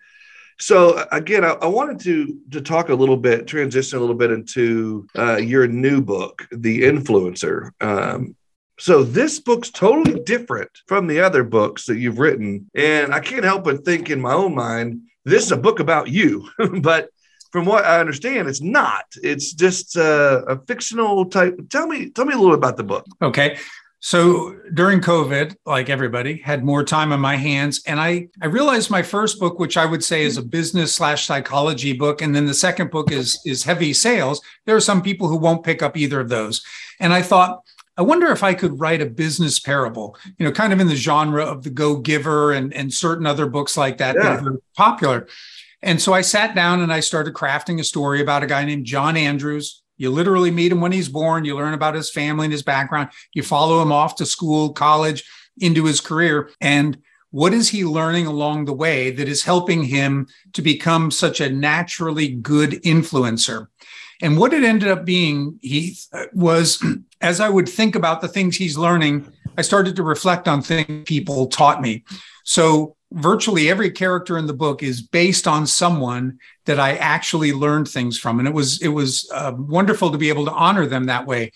so 0.59 1.05
again, 1.11 1.45
I, 1.45 1.51
I, 1.51 1.67
wanted 1.67 1.99
to 2.01 2.37
to 2.51 2.61
talk 2.61 2.89
a 2.89 2.95
little 2.95 3.17
bit, 3.17 3.47
transition 3.47 3.97
a 3.97 4.01
little 4.01 4.15
bit 4.15 4.31
into 4.31 5.07
uh, 5.17 5.37
your 5.37 5.67
new 5.67 6.01
book, 6.01 6.47
The 6.51 6.81
Influencer. 6.83 7.71
Um, 7.81 8.35
so 8.77 9.03
this 9.03 9.39
book's 9.39 9.69
totally 9.69 10.19
different 10.21 10.69
from 10.87 11.07
the 11.07 11.21
other 11.21 11.43
books 11.43 11.85
that 11.85 11.97
you've 11.97 12.19
written, 12.19 12.69
and 12.75 13.13
I 13.13 13.19
can't 13.19 13.43
help 13.43 13.63
but 13.63 13.85
think 13.85 14.09
in 14.09 14.21
my 14.21 14.33
own 14.33 14.55
mind, 14.55 15.01
this 15.25 15.45
is 15.45 15.51
a 15.51 15.57
book 15.57 15.79
about 15.79 16.09
you, 16.09 16.49
but 16.81 17.09
from 17.51 17.65
what 17.65 17.83
I 17.83 17.99
understand, 17.99 18.47
it's 18.47 18.61
not. 18.61 19.05
It's 19.23 19.53
just 19.53 19.97
uh, 19.97 20.43
a 20.47 20.59
fictional 20.65 21.25
type. 21.25 21.57
Tell 21.69 21.87
me, 21.87 22.09
tell 22.09 22.25
me 22.25 22.33
a 22.33 22.37
little 22.37 22.51
bit 22.51 22.59
about 22.59 22.77
the 22.77 22.83
book. 22.83 23.05
Okay. 23.21 23.57
So 24.01 24.55
during 24.73 25.01
COVID, 25.01 25.55
like 25.65 25.89
everybody, 25.89 26.37
had 26.37 26.63
more 26.63 26.83
time 26.85 27.11
on 27.11 27.19
my 27.19 27.35
hands. 27.35 27.81
And 27.85 27.99
I, 27.99 28.29
I 28.41 28.45
realized 28.45 28.89
my 28.89 29.03
first 29.03 29.39
book, 29.39 29.59
which 29.59 29.75
I 29.75 29.85
would 29.85 30.03
say 30.03 30.23
is 30.23 30.37
a 30.37 30.41
business 30.41 30.95
slash 30.95 31.25
psychology 31.25 31.91
book, 31.91 32.21
and 32.21 32.33
then 32.33 32.45
the 32.45 32.53
second 32.53 32.91
book 32.91 33.11
is, 33.11 33.39
is 33.45 33.63
heavy 33.63 33.91
sales. 33.91 34.41
There 34.65 34.75
are 34.75 34.81
some 34.81 35.01
people 35.01 35.27
who 35.27 35.35
won't 35.35 35.65
pick 35.65 35.83
up 35.83 35.97
either 35.97 36.21
of 36.21 36.29
those. 36.29 36.63
And 37.01 37.11
I 37.11 37.21
thought, 37.21 37.61
I 37.97 38.01
wonder 38.01 38.27
if 38.31 38.43
I 38.43 38.53
could 38.53 38.79
write 38.79 39.01
a 39.01 39.05
business 39.05 39.59
parable, 39.59 40.17
you 40.37 40.45
know, 40.45 40.53
kind 40.53 40.71
of 40.71 40.79
in 40.79 40.87
the 40.87 40.95
genre 40.95 41.43
of 41.43 41.63
the 41.63 41.69
Go 41.69 41.97
Giver 41.97 42.53
and, 42.53 42.73
and 42.73 42.93
certain 42.93 43.25
other 43.25 43.45
books 43.45 43.75
like 43.75 43.97
that 43.97 44.15
yeah. 44.15 44.37
that 44.37 44.47
are 44.47 44.61
popular. 44.77 45.27
And 45.81 46.01
so 46.01 46.13
I 46.13 46.21
sat 46.21 46.55
down 46.55 46.81
and 46.81 46.93
I 46.93 47.01
started 47.01 47.33
crafting 47.33 47.79
a 47.79 47.83
story 47.83 48.21
about 48.21 48.43
a 48.43 48.47
guy 48.47 48.63
named 48.63 48.85
John 48.85 49.17
Andrews, 49.17 49.78
you 49.99 50.09
literally 50.09 50.49
meet 50.49 50.71
him 50.71 50.81
when 50.81 50.93
he's 50.93 51.09
born. 51.09 51.45
You 51.45 51.55
learn 51.55 51.75
about 51.75 51.93
his 51.93 52.09
family 52.09 52.45
and 52.45 52.51
his 52.51 52.63
background. 52.63 53.09
You 53.33 53.43
follow 53.43 53.81
him 53.81 53.91
off 53.91 54.15
to 54.15 54.25
school, 54.25 54.73
college, 54.73 55.23
into 55.59 55.85
his 55.85 56.01
career. 56.01 56.49
And 56.61 56.97
what 57.31 57.53
is 57.53 57.69
he 57.69 57.83
learning 57.83 58.25
along 58.25 58.65
the 58.65 58.73
way 58.73 59.11
that 59.11 59.27
is 59.27 59.43
helping 59.43 59.83
him 59.83 60.27
to 60.53 60.61
become 60.61 61.11
such 61.11 61.41
a 61.41 61.49
naturally 61.51 62.29
good 62.29 62.71
influencer? 62.83 63.67
And 64.21 64.37
what 64.37 64.53
it 64.53 64.63
ended 64.63 64.89
up 64.89 65.05
being, 65.05 65.59
he 65.61 65.97
uh, 66.13 66.25
was 66.33 66.83
as 67.21 67.39
I 67.39 67.49
would 67.49 67.67
think 67.67 67.95
about 67.95 68.21
the 68.21 68.27
things 68.29 68.55
he's 68.55 68.77
learning, 68.77 69.31
I 69.57 69.61
started 69.61 69.97
to 69.97 70.03
reflect 70.03 70.47
on 70.47 70.61
things 70.61 71.03
people 71.05 71.47
taught 71.47 71.81
me. 71.81 72.05
So 72.45 72.95
virtually 73.11 73.69
every 73.69 73.89
character 73.89 74.37
in 74.37 74.47
the 74.47 74.53
book 74.53 74.83
is 74.83 75.01
based 75.01 75.47
on 75.47 75.65
someone 75.65 76.39
that 76.65 76.79
I 76.79 76.95
actually 76.97 77.53
learned 77.53 77.87
things 77.87 78.17
from, 78.17 78.39
and 78.39 78.47
it 78.47 78.53
was 78.53 78.81
it 78.81 78.89
was 78.89 79.29
uh, 79.33 79.53
wonderful 79.57 80.11
to 80.11 80.17
be 80.17 80.29
able 80.29 80.45
to 80.45 80.51
honor 80.51 80.85
them 80.85 81.05
that 81.05 81.25
way. 81.25 81.51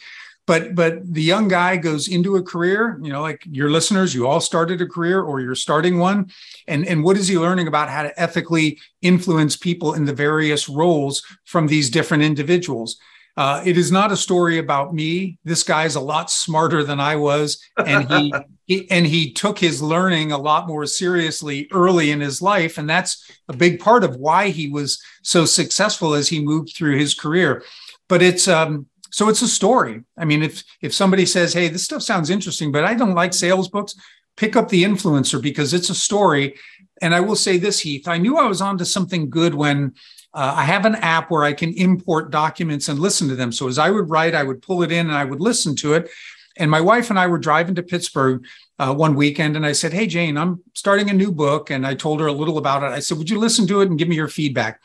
But 0.46 0.76
but 0.76 1.02
the 1.14 1.22
young 1.22 1.48
guy 1.48 1.78
goes 1.78 2.08
into 2.08 2.36
a 2.36 2.44
career, 2.44 3.00
you 3.02 3.12
know, 3.12 3.22
like 3.22 3.44
your 3.50 3.70
listeners, 3.70 4.14
you 4.14 4.28
all 4.28 4.42
started 4.42 4.82
a 4.82 4.88
career 4.88 5.22
or 5.22 5.40
you're 5.40 5.56
starting 5.56 6.00
one, 6.00 6.32
and 6.68 6.86
and 6.86 7.04
what 7.04 7.18
is 7.18 7.28
he 7.28 7.38
learning 7.38 7.68
about 7.68 7.90
how 7.90 8.04
to 8.04 8.20
ethically 8.20 8.80
influence 9.02 9.56
people 9.56 9.94
in 9.94 10.06
the 10.06 10.14
various 10.14 10.68
roles 10.68 11.24
from 11.46 11.68
these 11.68 11.90
different 11.90 12.24
individuals? 12.24 12.98
Uh, 13.36 13.64
it 13.66 13.78
is 13.78 13.92
not 13.92 14.12
a 14.12 14.18
story 14.18 14.60
about 14.60 14.94
me. 14.94 15.40
This 15.44 15.64
guy's 15.64 15.96
a 15.96 16.02
lot 16.02 16.30
smarter 16.30 16.84
than 16.84 17.00
I 17.00 17.16
was, 17.16 17.64
and 17.78 18.12
he, 18.12 18.34
he, 18.66 18.90
and 18.90 19.06
he 19.06 19.32
took 19.32 19.60
his 19.60 19.82
learning 19.82 20.32
a 20.32 20.38
lot 20.38 20.68
more 20.68 20.86
seriously 20.86 21.68
early 21.72 22.12
in 22.12 22.22
his 22.22 22.42
life, 22.42 22.78
and 22.78 22.90
that's 22.90 23.30
a 23.50 23.56
big 23.56 23.80
part 23.80 24.04
of 24.04 24.16
why 24.16 24.50
he 24.50 24.70
was 24.70 25.02
so 25.22 25.46
successful 25.46 26.14
as 26.14 26.30
he 26.30 26.40
moved 26.40 26.74
through 26.76 26.98
his 26.98 27.14
career. 27.14 27.64
But 28.08 28.22
it's 28.22 28.48
um, 28.48 28.88
so 29.12 29.30
it's 29.30 29.42
a 29.42 29.48
story. 29.48 30.04
I 30.18 30.26
mean, 30.26 30.44
if 30.44 30.64
if 30.82 30.94
somebody 30.94 31.26
says, 31.26 31.54
"Hey, 31.54 31.68
this 31.68 31.84
stuff 31.84 32.02
sounds 32.02 32.30
interesting," 32.30 32.72
but 32.72 32.86
I 32.86 32.94
don't 32.94 33.16
like 33.16 33.34
sales 33.34 33.70
books, 33.70 33.96
pick 34.38 34.56
up 34.56 34.70
the 34.70 34.84
influencer 34.84 35.42
because 35.42 35.74
it's 35.74 35.90
a 35.90 35.96
story. 35.96 36.56
And 37.02 37.14
I 37.14 37.20
will 37.20 37.36
say 37.36 37.58
this, 37.58 37.80
Heath, 37.80 38.08
I 38.08 38.18
knew 38.18 38.38
I 38.38 38.48
was 38.48 38.62
onto 38.62 38.86
something 38.86 39.30
good 39.30 39.54
when 39.54 39.94
uh, 40.34 40.54
I 40.58 40.64
have 40.64 40.86
an 40.86 40.96
app 40.96 41.30
where 41.30 41.44
I 41.44 41.54
can 41.54 41.74
import 41.74 42.32
documents 42.32 42.90
and 42.90 43.00
listen 43.00 43.28
to 43.28 43.36
them. 43.36 43.52
So 43.52 43.68
as 43.68 43.78
I 43.78 43.90
would 43.90 44.10
write, 44.10 44.34
I 44.34 44.44
would 44.44 44.62
pull 44.62 44.84
it 44.84 44.92
in 44.92 45.08
and 45.08 45.16
I 45.16 45.26
would 45.26 45.42
listen 45.42 45.76
to 45.78 45.94
it. 45.94 46.10
And 46.58 46.70
my 46.70 46.82
wife 46.82 47.10
and 47.10 47.18
I 47.18 47.28
were 47.28 47.38
driving 47.38 47.76
to 47.76 47.84
Pittsburgh 47.84 48.46
uh, 48.80 48.94
one 48.94 49.16
weekend, 49.16 49.56
and 49.56 49.66
I 49.66 49.72
said, 49.72 49.94
"Hey 49.94 50.08
Jane, 50.08 50.38
I'm 50.38 50.62
starting 50.74 51.10
a 51.10 51.14
new 51.14 51.32
book," 51.32 51.70
and 51.70 51.86
I 51.86 51.94
told 51.94 52.20
her 52.20 52.28
a 52.28 52.34
little 52.34 52.58
about 52.58 52.84
it. 52.84 52.88
I 52.88 53.00
said, 53.00 53.18
"Would 53.18 53.30
you 53.30 53.40
listen 53.40 53.68
to 53.68 53.82
it 53.82 53.90
and 53.90 53.98
give 53.98 54.08
me 54.08 54.16
your 54.16 54.28
feedback?" 54.28 54.82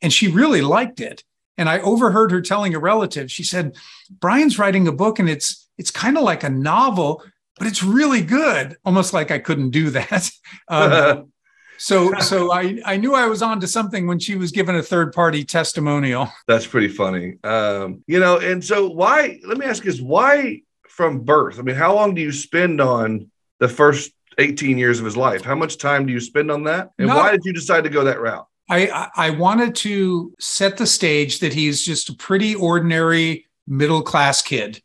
And 0.00 0.12
she 0.12 0.28
really 0.28 0.62
liked 0.62 1.00
it. 1.00 1.22
And 1.58 1.68
I 1.68 1.80
overheard 1.80 2.30
her 2.30 2.40
telling 2.40 2.74
a 2.74 2.78
relative. 2.78 3.30
She 3.30 3.44
said, 3.44 3.76
"Brian's 4.10 4.58
writing 4.58 4.88
a 4.88 4.92
book, 4.92 5.18
and 5.18 5.28
it's 5.28 5.68
it's 5.78 5.90
kind 5.90 6.16
of 6.16 6.24
like 6.24 6.44
a 6.44 6.50
novel, 6.50 7.22
but 7.58 7.66
it's 7.66 7.82
really 7.82 8.22
good." 8.22 8.76
Almost 8.84 9.12
like 9.12 9.30
I 9.30 9.38
couldn't 9.38 9.70
do 9.70 9.90
that. 9.90 10.30
Um, 10.68 11.32
so 11.78 12.14
so 12.20 12.52
I, 12.52 12.78
I 12.84 12.96
knew 12.96 13.14
I 13.14 13.26
was 13.26 13.42
on 13.42 13.60
to 13.60 13.66
something 13.66 14.06
when 14.06 14.18
she 14.18 14.36
was 14.36 14.52
given 14.52 14.76
a 14.76 14.82
third 14.82 15.12
party 15.12 15.44
testimonial. 15.44 16.30
That's 16.46 16.66
pretty 16.66 16.88
funny. 16.88 17.38
Um, 17.42 18.04
you 18.06 18.20
know, 18.20 18.38
and 18.38 18.64
so 18.64 18.88
why 18.88 19.40
let 19.44 19.58
me 19.58 19.66
ask 19.66 19.84
is 19.86 20.00
why 20.00 20.62
from 20.96 21.20
birth? 21.20 21.58
I 21.58 21.62
mean, 21.62 21.76
how 21.76 21.94
long 21.94 22.14
do 22.14 22.20
you 22.20 22.32
spend 22.32 22.80
on 22.80 23.30
the 23.60 23.68
first 23.68 24.12
18 24.38 24.78
years 24.78 24.98
of 24.98 25.04
his 25.04 25.16
life? 25.16 25.42
How 25.42 25.54
much 25.54 25.78
time 25.78 26.06
do 26.06 26.12
you 26.12 26.20
spend 26.20 26.50
on 26.50 26.64
that? 26.64 26.90
And 26.98 27.08
no, 27.08 27.16
why 27.16 27.30
did 27.32 27.40
you 27.44 27.52
decide 27.52 27.84
to 27.84 27.90
go 27.90 28.04
that 28.04 28.20
route? 28.20 28.46
I, 28.70 29.08
I 29.16 29.30
wanted 29.30 29.74
to 29.76 30.32
set 30.38 30.76
the 30.76 30.86
stage 30.86 31.40
that 31.40 31.52
he's 31.52 31.84
just 31.84 32.08
a 32.08 32.14
pretty 32.14 32.54
ordinary 32.54 33.46
middle 33.66 34.02
class 34.02 34.42
kid 34.42 34.82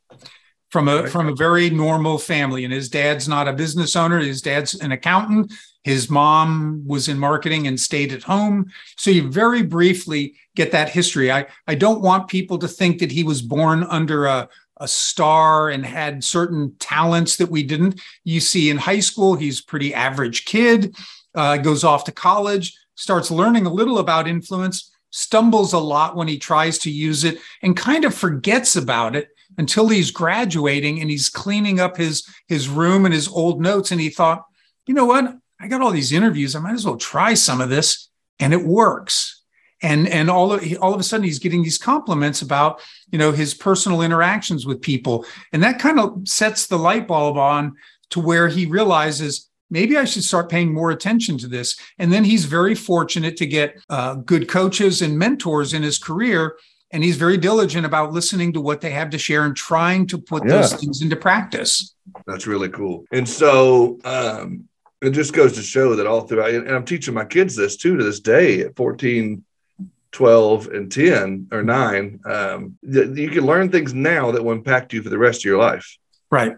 from 0.70 0.88
a 0.89 1.08
from 1.08 1.30
a 1.30 1.36
very 1.36 1.70
normal 1.70 2.18
family 2.18 2.66
and 2.66 2.74
his 2.74 2.89
dad's 2.89 3.28
not 3.28 3.47
a 3.47 3.53
business 3.53 3.95
owner 3.95 4.20
his 4.20 4.41
dad's 4.41 4.76
an 4.76 4.91
accountant 4.91 5.51
his 5.88 6.10
mom 6.10 6.84
was 6.86 7.08
in 7.08 7.18
marketing 7.18 7.66
and 7.66 7.80
stayed 7.80 8.12
at 8.12 8.24
home. 8.24 8.66
So 8.97 9.10
you 9.10 9.32
very 9.32 9.64
briefly 9.64 10.36
get 10.53 10.74
that 10.74 10.89
history. 10.89 11.32
I, 11.32 11.45
I 11.66 11.76
don't 11.76 12.01
want 12.01 12.28
people 12.28 12.58
to 12.58 12.68
think 12.68 12.99
that 12.99 13.10
he 13.10 13.24
was 13.24 13.41
born 13.41 13.86
under 13.86 14.26
a, 14.26 14.49
a 14.80 14.88
star 14.88 15.69
and 15.69 15.86
had 15.86 16.23
certain 16.23 16.75
talents 16.80 17.38
that 17.38 17.49
we 17.49 17.63
didn't. 17.63 17.99
You 18.23 18.39
see, 18.39 18.69
in 18.69 18.78
high 18.78 18.99
school, 18.99 19.36
he's 19.36 19.61
pretty 19.61 19.93
average 19.93 20.45
kid, 20.45 20.95
uh, 21.36 21.57
goes 21.57 21.84
off 21.84 22.03
to 22.05 22.11
college, 22.11 22.78
starts 22.95 23.32
learning 23.32 23.65
a 23.65 23.73
little 23.73 23.99
about 23.99 24.28
influence, 24.28 24.91
stumbles 25.09 25.73
a 25.73 25.80
lot 25.80 26.15
when 26.15 26.28
he 26.28 26.38
tries 26.38 26.78
to 26.80 26.91
use 26.91 27.23
it, 27.23 27.39
and 27.61 27.75
kind 27.75 28.05
of 28.05 28.13
forgets 28.13 28.75
about 28.75 29.15
it 29.15 29.30
until 29.57 29.88
he's 29.88 30.11
graduating 30.11 31.01
and 31.01 31.09
he's 31.09 31.30
cleaning 31.30 31.80
up 31.80 31.97
his 31.97 32.28
his 32.47 32.69
room 32.69 33.05
and 33.05 33.13
his 33.13 33.28
old 33.28 33.61
notes. 33.61 33.91
And 33.91 34.01
he 34.01 34.09
thought, 34.09 34.45
you 34.86 34.93
know 34.93 35.05
what? 35.05 35.36
I 35.59 35.67
got 35.67 35.82
all 35.82 35.91
these 35.91 36.11
interviews. 36.11 36.55
I 36.55 36.59
might 36.59 36.73
as 36.73 36.86
well 36.86 36.97
try 36.97 37.34
some 37.34 37.61
of 37.61 37.69
this, 37.69 38.09
and 38.39 38.53
it 38.53 38.63
works. 38.63 39.37
And 39.82 40.07
and 40.07 40.30
all 40.30 40.53
of 40.53 40.63
all 40.82 40.93
of 40.93 40.99
a 40.99 41.03
sudden 41.03 41.23
he's 41.23 41.39
getting 41.39 41.61
these 41.61 41.78
compliments 41.78 42.41
about 42.41 42.82
you 43.11 43.19
know 43.19 43.32
his 43.32 43.53
personal 43.53 44.01
interactions 44.01 44.65
with 44.65 44.82
people, 44.82 45.25
and 45.53 45.61
that 45.61 45.80
kind 45.80 45.99
of 45.99 46.28
sets 46.28 46.65
the 46.65 46.80
light 46.80 47.07
bulb 47.07 47.38
on 47.38 47.75
to 48.09 48.19
where 48.19 48.47
he 48.47 48.65
realizes 48.65 49.49
maybe 49.69 49.97
I 49.97 50.05
should 50.05 50.23
start 50.23 50.49
paying 50.49 50.73
more 50.73 50.91
attention 50.91 51.38
to 51.39 51.47
this. 51.47 51.78
And 51.99 52.11
then 52.11 52.23
he's 52.23 52.45
very 52.45 52.75
fortunate 52.75 53.38
to 53.38 53.45
get 53.45 53.80
uh, 53.89 54.15
good 54.15 54.47
coaches 54.47 55.01
and 55.01 55.17
mentors 55.17 55.73
in 55.73 55.84
his 55.84 55.97
career. 55.97 56.57
And 56.91 57.03
he's 57.03 57.17
very 57.17 57.38
diligent 57.38 57.86
about 57.86 58.13
listening 58.13 58.53
to 58.53 58.61
what 58.61 58.80
they 58.80 58.91
have 58.91 59.09
to 59.09 59.17
share 59.17 59.43
and 59.43 59.55
trying 59.55 60.07
to 60.07 60.17
put 60.17 60.43
yeah. 60.45 60.61
those 60.61 60.73
things 60.73 61.01
into 61.01 61.17
practice. 61.17 61.95
That's 62.25 62.47
really 62.47 62.69
cool. 62.69 63.05
And 63.11 63.28
so, 63.28 63.99
um, 64.05 64.69
it 65.01 65.11
just 65.11 65.34
goes 65.34 65.53
to 65.53 65.61
show 65.61 65.95
that 65.95 66.07
all 66.07 66.21
throughout, 66.21 66.49
and 66.49 66.71
I'm 66.71 66.86
teaching 66.86 67.13
my 67.13 67.25
kids 67.25 67.55
this 67.55 67.78
too 67.78 67.97
to 67.97 68.03
this 68.03 68.19
day 68.19 68.61
at 68.61 68.75
14, 68.75 69.43
12, 70.12 70.68
and 70.68 70.91
10 70.91 71.47
or 71.51 71.64
nine. 71.64 72.20
Um, 72.26 72.78
you 72.82 73.30
can 73.30 73.45
learn 73.45 73.70
things 73.70 73.93
now 73.93 74.32
that 74.32 74.43
will 74.43 74.53
impact 74.53 74.93
you 74.93 75.01
for 75.01 75.10
the 75.10 75.18
rest 75.18 75.41
of 75.41 75.45
your 75.45 75.60
life. 75.60 75.97
Right. 76.32 76.55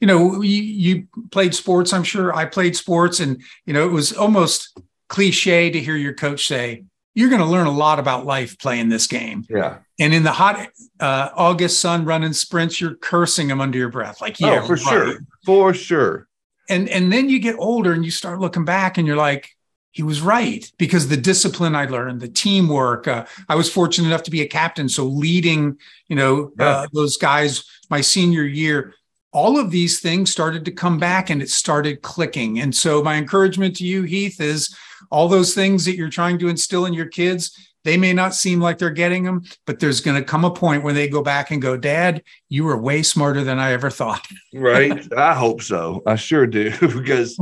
You 0.00 0.06
know, 0.06 0.42
you, 0.42 0.62
you 0.62 1.08
played 1.30 1.54
sports, 1.54 1.92
I'm 1.92 2.04
sure. 2.04 2.34
I 2.34 2.44
played 2.44 2.76
sports, 2.76 3.20
and, 3.20 3.42
you 3.66 3.72
know, 3.72 3.86
it 3.86 3.92
was 3.92 4.12
almost 4.12 4.78
cliche 5.08 5.70
to 5.70 5.80
hear 5.80 5.96
your 5.96 6.14
coach 6.14 6.46
say, 6.46 6.84
you're 7.14 7.28
going 7.28 7.42
to 7.42 7.46
learn 7.46 7.66
a 7.66 7.72
lot 7.72 7.98
about 7.98 8.24
life 8.24 8.58
playing 8.58 8.88
this 8.88 9.06
game. 9.06 9.44
Yeah. 9.50 9.78
And 10.00 10.14
in 10.14 10.22
the 10.22 10.32
hot 10.32 10.68
uh, 10.98 11.28
August 11.36 11.80
sun 11.80 12.06
running 12.06 12.32
sprints, 12.32 12.80
you're 12.80 12.94
cursing 12.94 13.48
them 13.48 13.60
under 13.60 13.76
your 13.76 13.90
breath. 13.90 14.20
Like, 14.20 14.40
yeah, 14.40 14.60
oh, 14.62 14.66
for 14.66 14.74
right. 14.74 14.82
sure. 14.82 15.18
For 15.44 15.74
sure 15.74 16.28
and 16.68 16.88
and 16.88 17.12
then 17.12 17.28
you 17.28 17.38
get 17.38 17.56
older 17.58 17.92
and 17.92 18.04
you 18.04 18.10
start 18.10 18.40
looking 18.40 18.64
back 18.64 18.98
and 18.98 19.06
you're 19.06 19.16
like 19.16 19.50
he 19.92 20.02
was 20.02 20.20
right 20.20 20.72
because 20.78 21.08
the 21.08 21.16
discipline 21.16 21.76
i 21.76 21.84
learned 21.84 22.20
the 22.20 22.28
teamwork 22.28 23.06
uh, 23.06 23.24
i 23.48 23.54
was 23.54 23.72
fortunate 23.72 24.08
enough 24.08 24.22
to 24.24 24.30
be 24.30 24.42
a 24.42 24.48
captain 24.48 24.88
so 24.88 25.04
leading 25.04 25.78
you 26.08 26.16
know 26.16 26.50
yeah. 26.58 26.66
uh, 26.66 26.86
those 26.92 27.16
guys 27.16 27.64
my 27.90 28.00
senior 28.00 28.42
year 28.42 28.94
all 29.32 29.58
of 29.58 29.70
these 29.70 30.00
things 30.00 30.30
started 30.30 30.64
to 30.64 30.72
come 30.72 30.98
back 30.98 31.30
and 31.30 31.40
it 31.40 31.48
started 31.50 32.02
clicking 32.02 32.58
and 32.58 32.74
so 32.74 33.02
my 33.02 33.16
encouragement 33.16 33.76
to 33.76 33.84
you 33.84 34.02
heath 34.02 34.40
is 34.40 34.76
all 35.10 35.28
those 35.28 35.54
things 35.54 35.84
that 35.84 35.96
you're 35.96 36.10
trying 36.10 36.38
to 36.38 36.48
instill 36.48 36.86
in 36.86 36.94
your 36.94 37.06
kids 37.06 37.56
they 37.84 37.96
may 37.96 38.12
not 38.12 38.34
seem 38.34 38.60
like 38.60 38.78
they're 38.78 38.90
getting 38.90 39.24
them, 39.24 39.42
but 39.66 39.80
there's 39.80 40.00
going 40.00 40.16
to 40.16 40.24
come 40.24 40.44
a 40.44 40.50
point 40.50 40.84
where 40.84 40.92
they 40.92 41.08
go 41.08 41.22
back 41.22 41.50
and 41.50 41.60
go, 41.60 41.76
Dad, 41.76 42.22
you 42.48 42.64
were 42.64 42.76
way 42.76 43.02
smarter 43.02 43.42
than 43.42 43.58
I 43.58 43.72
ever 43.72 43.90
thought. 43.90 44.26
right. 44.54 45.12
I 45.16 45.34
hope 45.34 45.62
so. 45.62 46.02
I 46.06 46.16
sure 46.16 46.46
do, 46.46 46.70
because 46.80 47.36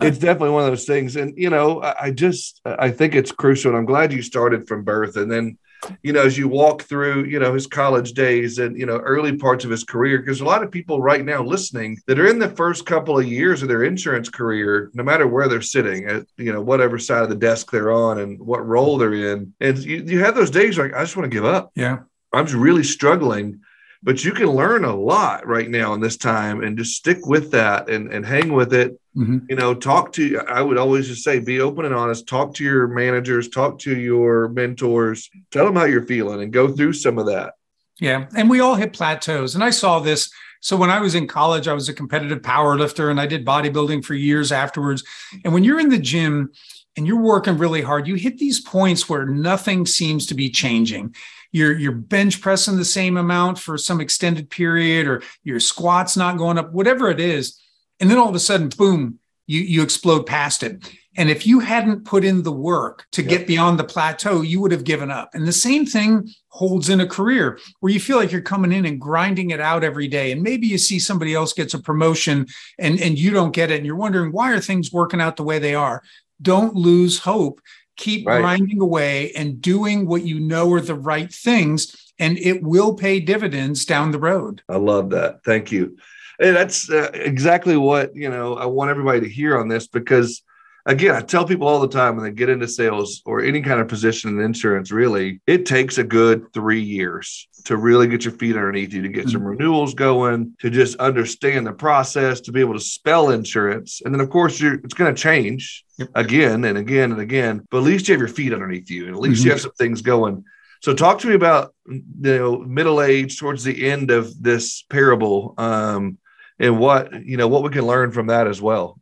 it's 0.00 0.18
definitely 0.18 0.50
one 0.50 0.64
of 0.64 0.70
those 0.70 0.84
things. 0.84 1.16
And, 1.16 1.34
you 1.36 1.50
know, 1.50 1.82
I 1.82 2.10
just, 2.10 2.60
I 2.64 2.90
think 2.90 3.14
it's 3.14 3.32
crucial. 3.32 3.70
And 3.70 3.78
I'm 3.78 3.86
glad 3.86 4.12
you 4.12 4.22
started 4.22 4.68
from 4.68 4.84
birth. 4.84 5.16
And 5.16 5.30
then, 5.30 5.58
you 6.02 6.12
know, 6.12 6.22
as 6.22 6.36
you 6.36 6.48
walk 6.48 6.82
through, 6.82 7.24
you 7.24 7.38
know, 7.38 7.54
his 7.54 7.66
college 7.66 8.12
days 8.12 8.58
and, 8.58 8.78
you 8.78 8.86
know, 8.86 8.98
early 8.98 9.36
parts 9.36 9.64
of 9.64 9.70
his 9.70 9.84
career, 9.84 10.18
because 10.18 10.40
a 10.40 10.44
lot 10.44 10.62
of 10.62 10.70
people 10.70 11.00
right 11.00 11.24
now 11.24 11.42
listening 11.42 11.98
that 12.06 12.18
are 12.18 12.26
in 12.26 12.38
the 12.38 12.50
first 12.50 12.86
couple 12.86 13.18
of 13.18 13.26
years 13.26 13.62
of 13.62 13.68
their 13.68 13.84
insurance 13.84 14.28
career, 14.28 14.90
no 14.94 15.02
matter 15.02 15.26
where 15.26 15.48
they're 15.48 15.62
sitting 15.62 16.06
at, 16.06 16.26
you 16.36 16.52
know, 16.52 16.60
whatever 16.60 16.98
side 16.98 17.22
of 17.22 17.28
the 17.28 17.36
desk 17.36 17.70
they're 17.70 17.92
on 17.92 18.18
and 18.18 18.38
what 18.40 18.66
role 18.66 18.98
they're 18.98 19.14
in. 19.14 19.54
And 19.60 19.78
you, 19.78 20.04
you 20.06 20.18
have 20.20 20.34
those 20.34 20.50
days 20.50 20.78
like, 20.78 20.94
I 20.94 21.00
just 21.00 21.16
want 21.16 21.30
to 21.30 21.34
give 21.34 21.44
up. 21.44 21.70
Yeah. 21.74 21.98
I'm 22.32 22.46
just 22.46 22.58
really 22.58 22.84
struggling 22.84 23.60
but 24.02 24.24
you 24.24 24.32
can 24.32 24.46
learn 24.46 24.84
a 24.84 24.94
lot 24.94 25.46
right 25.46 25.68
now 25.68 25.92
in 25.94 26.00
this 26.00 26.16
time 26.16 26.62
and 26.62 26.78
just 26.78 26.96
stick 26.96 27.26
with 27.26 27.50
that 27.50 27.88
and, 27.88 28.12
and 28.12 28.24
hang 28.24 28.52
with 28.52 28.72
it. 28.72 28.98
Mm-hmm. 29.16 29.38
you 29.48 29.56
know 29.56 29.74
talk 29.74 30.12
to 30.12 30.38
i 30.46 30.62
would 30.62 30.78
always 30.78 31.08
just 31.08 31.24
say 31.24 31.40
be 31.40 31.60
open 31.60 31.84
and 31.84 31.94
honest. 31.94 32.28
Talk 32.28 32.54
to 32.54 32.62
your 32.62 32.86
managers. 32.86 33.48
Talk 33.48 33.80
to 33.80 33.98
your 33.98 34.48
mentors. 34.48 35.28
Tell 35.50 35.64
them 35.64 35.74
how 35.74 35.86
you're 35.86 36.06
feeling 36.06 36.40
and 36.40 36.52
go 36.52 36.68
through 36.68 36.92
some 36.92 37.18
of 37.18 37.26
that. 37.26 37.54
Yeah. 37.98 38.26
And 38.36 38.48
we 38.48 38.60
all 38.60 38.76
hit 38.76 38.92
plateaus. 38.92 39.56
And 39.56 39.64
i 39.64 39.70
saw 39.70 39.98
this. 39.98 40.30
So 40.60 40.76
when 40.76 40.90
i 40.90 41.00
was 41.00 41.16
in 41.16 41.26
college 41.26 41.66
i 41.66 41.72
was 41.72 41.88
a 41.88 41.94
competitive 41.94 42.44
power 42.44 42.78
lifter 42.78 43.10
and 43.10 43.20
i 43.20 43.26
did 43.26 43.44
bodybuilding 43.44 44.04
for 44.04 44.14
years 44.14 44.52
afterwards. 44.52 45.02
And 45.44 45.52
when 45.52 45.64
you're 45.64 45.80
in 45.80 45.88
the 45.88 45.98
gym 45.98 46.52
and 46.96 47.04
you're 47.04 47.20
working 47.20 47.58
really 47.58 47.82
hard 47.82 48.06
you 48.06 48.14
hit 48.14 48.38
these 48.38 48.60
points 48.60 49.08
where 49.08 49.26
nothing 49.26 49.84
seems 49.84 50.26
to 50.26 50.34
be 50.34 50.48
changing 50.48 51.12
you're 51.52 51.76
you're 51.76 51.92
bench 51.92 52.40
pressing 52.40 52.76
the 52.76 52.84
same 52.84 53.16
amount 53.16 53.58
for 53.58 53.78
some 53.78 54.00
extended 54.00 54.50
period 54.50 55.06
or 55.06 55.22
your 55.42 55.60
squats 55.60 56.16
not 56.16 56.36
going 56.36 56.58
up 56.58 56.72
whatever 56.72 57.10
it 57.10 57.20
is. 57.20 57.60
And 58.00 58.10
then 58.10 58.18
all 58.18 58.28
of 58.28 58.34
a 58.34 58.40
sudden 58.40 58.68
boom 58.68 59.18
you 59.46 59.60
you 59.60 59.82
explode 59.82 60.26
past 60.26 60.62
it. 60.62 60.92
And 61.16 61.30
if 61.30 61.48
you 61.48 61.58
hadn't 61.58 62.04
put 62.04 62.24
in 62.24 62.44
the 62.44 62.52
work 62.52 63.06
to 63.10 63.22
get 63.24 63.48
beyond 63.48 63.76
the 63.78 63.84
plateau 63.84 64.42
you 64.42 64.60
would 64.60 64.70
have 64.70 64.84
given 64.84 65.10
up. 65.10 65.30
And 65.34 65.48
the 65.48 65.52
same 65.52 65.84
thing 65.84 66.28
holds 66.48 66.90
in 66.90 67.00
a 67.00 67.06
career 67.06 67.58
where 67.80 67.92
you 67.92 67.98
feel 67.98 68.18
like 68.18 68.30
you're 68.30 68.40
coming 68.40 68.72
in 68.72 68.84
and 68.84 69.00
grinding 69.00 69.50
it 69.50 69.60
out 69.60 69.82
every 69.82 70.06
day. 70.06 70.30
And 70.30 70.42
maybe 70.42 70.66
you 70.66 70.78
see 70.78 70.98
somebody 70.98 71.34
else 71.34 71.52
gets 71.52 71.74
a 71.74 71.80
promotion 71.80 72.46
and 72.78 73.00
and 73.00 73.18
you 73.18 73.30
don't 73.30 73.54
get 73.54 73.70
it. 73.70 73.76
And 73.76 73.86
you're 73.86 73.96
wondering 73.96 74.32
why 74.32 74.52
are 74.52 74.60
things 74.60 74.92
working 74.92 75.20
out 75.20 75.36
the 75.36 75.44
way 75.44 75.58
they 75.58 75.74
are? 75.74 76.02
Don't 76.40 76.74
lose 76.74 77.18
hope 77.18 77.60
keep 77.98 78.26
right. 78.26 78.40
grinding 78.40 78.80
away 78.80 79.32
and 79.32 79.60
doing 79.60 80.06
what 80.06 80.22
you 80.22 80.40
know 80.40 80.72
are 80.72 80.80
the 80.80 80.94
right 80.94 81.30
things 81.30 82.12
and 82.18 82.38
it 82.38 82.62
will 82.62 82.94
pay 82.94 83.20
dividends 83.20 83.84
down 83.84 84.10
the 84.10 84.18
road. 84.18 84.62
I 84.68 84.76
love 84.76 85.10
that. 85.10 85.44
Thank 85.44 85.70
you. 85.70 85.98
And 86.40 86.56
that's 86.56 86.90
uh, 86.90 87.10
exactly 87.14 87.76
what 87.76 88.14
you 88.14 88.30
know 88.30 88.56
i 88.56 88.64
want 88.64 88.90
everybody 88.90 89.20
to 89.20 89.28
hear 89.28 89.58
on 89.58 89.68
this 89.68 89.88
because 89.88 90.42
again, 90.88 91.14
I 91.14 91.20
tell 91.20 91.44
people 91.44 91.68
all 91.68 91.80
the 91.80 91.88
time 91.88 92.16
when 92.16 92.24
they 92.24 92.32
get 92.32 92.48
into 92.48 92.66
sales 92.66 93.22
or 93.24 93.42
any 93.42 93.60
kind 93.60 93.80
of 93.80 93.88
position 93.88 94.30
in 94.30 94.44
insurance, 94.44 94.90
really, 94.90 95.40
it 95.46 95.66
takes 95.66 95.98
a 95.98 96.04
good 96.04 96.52
three 96.52 96.80
years 96.80 97.46
to 97.66 97.76
really 97.76 98.08
get 98.08 98.24
your 98.24 98.32
feet 98.32 98.56
underneath 98.56 98.92
you, 98.92 99.02
to 99.02 99.08
get 99.08 99.26
mm-hmm. 99.26 99.30
some 99.30 99.44
renewals 99.44 99.94
going, 99.94 100.56
to 100.60 100.70
just 100.70 100.96
understand 100.96 101.66
the 101.66 101.72
process, 101.72 102.40
to 102.40 102.52
be 102.52 102.60
able 102.60 102.72
to 102.72 102.80
spell 102.80 103.30
insurance. 103.30 104.00
And 104.04 104.12
then, 104.12 104.20
of 104.20 104.30
course, 104.30 104.60
it's 104.60 104.94
going 104.94 105.14
to 105.14 105.22
change 105.22 105.84
yep. 105.98 106.08
again 106.14 106.64
and 106.64 106.78
again 106.78 107.12
and 107.12 107.20
again, 107.20 107.66
but 107.70 107.78
at 107.78 107.84
least 107.84 108.08
you 108.08 108.14
have 108.14 108.20
your 108.20 108.28
feet 108.28 108.54
underneath 108.54 108.90
you 108.90 109.06
and 109.06 109.14
at 109.14 109.20
least 109.20 109.40
mm-hmm. 109.40 109.46
you 109.46 109.52
have 109.52 109.60
some 109.60 109.72
things 109.72 110.02
going. 110.02 110.44
So, 110.80 110.94
talk 110.94 111.18
to 111.20 111.26
me 111.26 111.34
about 111.34 111.74
you 111.86 112.02
know 112.22 112.58
middle 112.58 113.02
age 113.02 113.38
towards 113.38 113.64
the 113.64 113.90
end 113.90 114.12
of 114.12 114.40
this 114.40 114.84
parable, 114.84 115.54
um, 115.58 116.18
and 116.60 116.78
what 116.78 117.24
you 117.24 117.36
know 117.36 117.48
what 117.48 117.64
we 117.64 117.70
can 117.70 117.84
learn 117.84 118.12
from 118.12 118.28
that 118.28 118.46
as 118.46 118.62
well. 118.62 119.00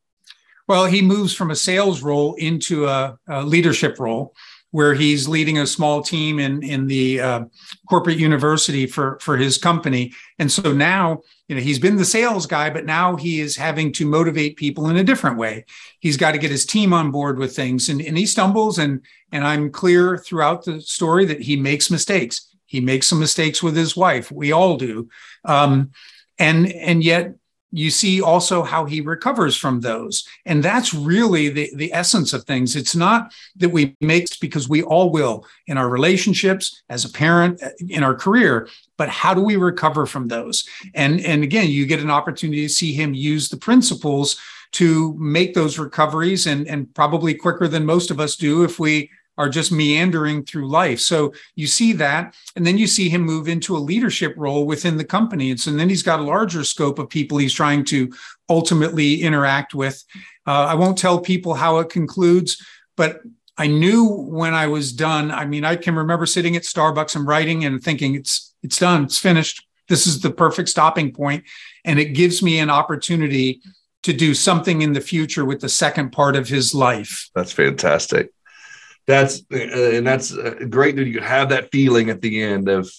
Well, 0.69 0.87
he 0.87 1.03
moves 1.03 1.35
from 1.35 1.51
a 1.51 1.57
sales 1.57 2.03
role 2.03 2.35
into 2.35 2.87
a, 2.87 3.19
a 3.29 3.43
leadership 3.43 3.99
role 4.01 4.35
where 4.77 4.95
he's 4.95 5.27
leading 5.27 5.59
a 5.59 5.67
small 5.67 6.03
team 6.03 6.39
in 6.39 6.63
in 6.63 6.87
the 6.87 7.19
uh, 7.19 7.45
corporate 7.89 8.19
university 8.19 8.87
for 8.87 9.19
for 9.23 9.37
his 9.37 9.57
company. 9.57 10.13
And 10.39 10.53
so 10.53 10.73
now 10.73 11.23
you 11.49 11.55
know 11.55 11.63
he's 11.63 11.79
been 11.79 11.97
the 11.97 12.05
sales 12.05 12.47
guy 12.47 12.69
but 12.69 12.85
now 12.85 13.17
he 13.17 13.41
is 13.41 13.57
having 13.57 13.91
to 13.93 14.07
motivate 14.07 14.57
people 14.57 14.89
in 14.91 14.99
a 14.99 15.05
different 15.05 15.39
way. 15.39 15.65
He's 16.01 16.19
got 16.19 16.33
to 16.33 16.39
get 16.39 16.51
his 16.51 16.67
team 16.67 16.93
on 16.93 17.11
board 17.11 17.39
with 17.39 17.57
things. 17.57 17.89
And, 17.89 18.03
and 18.03 18.19
he 18.19 18.27
stumbles 18.27 18.79
and 18.79 19.01
and 19.33 19.47
i'm 19.47 19.71
clear 19.71 20.19
throughout 20.19 20.65
the 20.65 20.83
story 20.83 21.25
that 21.25 21.41
he 21.41 21.57
makes 21.57 21.91
mistakes. 21.91 22.55
He 22.67 22.81
makes 22.81 23.07
some 23.07 23.21
mistakes 23.21 23.63
with 23.63 23.77
his 23.77 23.97
wife. 23.97 24.31
We 24.31 24.53
all 24.53 24.77
do. 24.77 25.09
Um, 25.45 25.93
and 26.39 26.71
and 26.73 27.03
yet 27.03 27.35
you 27.73 27.91
see 27.91 28.23
also 28.23 28.63
how 28.63 28.85
he 28.85 29.01
recovers 29.01 29.57
from 29.57 29.81
those. 29.81 30.27
And 30.47 30.63
that's 30.63 30.95
really 30.95 31.49
the, 31.49 31.71
the 31.75 31.93
essence 31.93 32.33
of 32.33 32.45
things. 32.45 32.77
It's 32.77 32.97
not 32.97 33.33
that 33.57 33.71
we 33.71 33.97
make 34.01 34.29
because 34.41 34.69
we 34.69 34.83
all 34.83 35.11
will 35.11 35.45
in 35.67 35.77
our 35.77 35.89
relationships 35.89 36.83
as 36.89 37.05
a 37.05 37.11
parent 37.11 37.63
uh, 37.63 37.71
in 37.89 38.03
our 38.03 38.15
career 38.15 38.69
but 38.97 39.09
how 39.09 39.35
do 39.35 39.43
we 39.43 39.57
recover 39.57 40.07
from 40.07 40.29
those? 40.29 40.69
And 40.95 41.21
and 41.21 41.43
again 41.43 41.69
you 41.69 41.87
get 41.87 42.01
an 42.01 42.11
opportunity 42.11 42.63
to 42.63 42.73
see 42.73 42.93
him 42.93 43.15
use 43.15 43.49
the 43.49 43.57
principles 43.57 44.41
to 44.73 45.15
make 45.19 45.55
those 45.55 45.79
recoveries 45.79 46.47
and 46.47 46.67
and 46.67 46.93
probably 46.95 47.35
quicker 47.35 47.69
than 47.69 47.85
most 47.85 48.11
of 48.11 48.21
us 48.21 48.37
do 48.37 48.65
if 48.65 48.79
we 48.79 49.11
are 49.39 49.49
just 49.49 49.73
meandering 49.73 50.45
through 50.45 50.69
life. 50.69 51.01
So 51.01 51.33
you 51.55 51.67
see 51.67 51.93
that, 51.95 52.35
and 52.55 52.67
then 52.67 52.79
you 52.79 52.87
see 52.87 53.09
him 53.09 53.23
move 53.23 53.49
into 53.49 53.77
a 53.77 53.79
leadership 53.79 54.35
role 54.37 54.67
within 54.67 54.97
the 54.97 55.05
company. 55.05 55.51
And 55.51 55.61
so 55.61 55.71
then 55.73 55.89
he's 55.89 56.03
got 56.03 56.21
a 56.21 56.25
larger 56.25 56.65
scope 56.65 56.99
of 56.99 57.09
people 57.09 57.39
he's 57.39 57.53
trying 57.53 57.85
to 57.87 58.13
ultimately 58.49 59.23
interact 59.23 59.75
with. 59.75 60.03
Uh, 60.47 60.67
I 60.67 60.75
won't 60.75 60.99
tell 60.99 61.19
people 61.19 61.55
how 61.55 61.79
it 61.79 61.91
concludes, 61.91 62.65
but 62.97 63.21
I 63.59 63.67
knew 63.67 64.07
when 64.07 64.55
I 64.55 64.67
was 64.67 64.93
done. 64.93 65.31
I 65.31 65.47
mean, 65.47 65.65
I 65.65 65.77
can 65.77 65.95
remember 65.97 66.27
sitting 66.27 66.57
at 66.57 66.63
Starbucks 66.63 67.17
and 67.17 67.27
writing 67.27 67.65
and 67.65 67.83
thinking, 67.83 68.15
it's 68.15 68.55
it's 68.63 68.79
done, 68.79 69.05
it's 69.05 69.19
finished. 69.19 69.67
This 69.89 70.07
is 70.07 70.21
the 70.21 70.31
perfect 70.31 70.69
stopping 70.69 71.13
point, 71.13 71.45
and 71.85 71.99
it 71.99 72.07
gives 72.07 72.43
me 72.43 72.59
an 72.59 72.71
opportunity 72.71 73.63
to 74.03 74.13
do 74.13 74.35
something 74.35 74.83
in 74.83 74.93
the 74.93 75.01
future 75.01 75.45
with 75.45 75.61
the 75.61 75.69
second 75.69 76.11
part 76.11 76.37
of 76.37 76.49
his 76.49 76.75
life. 76.75 77.31
That's 77.35 77.53
fantastic 77.53 78.31
that's 79.07 79.43
uh, 79.53 79.57
and 79.57 80.07
that's 80.07 80.37
uh, 80.37 80.55
great 80.69 80.97
that 80.97 81.07
you 81.07 81.21
have 81.21 81.51
that 81.51 81.71
feeling 81.71 82.11
at 82.11 82.21
the 82.21 82.43
end 82.43 82.69
of 82.69 82.91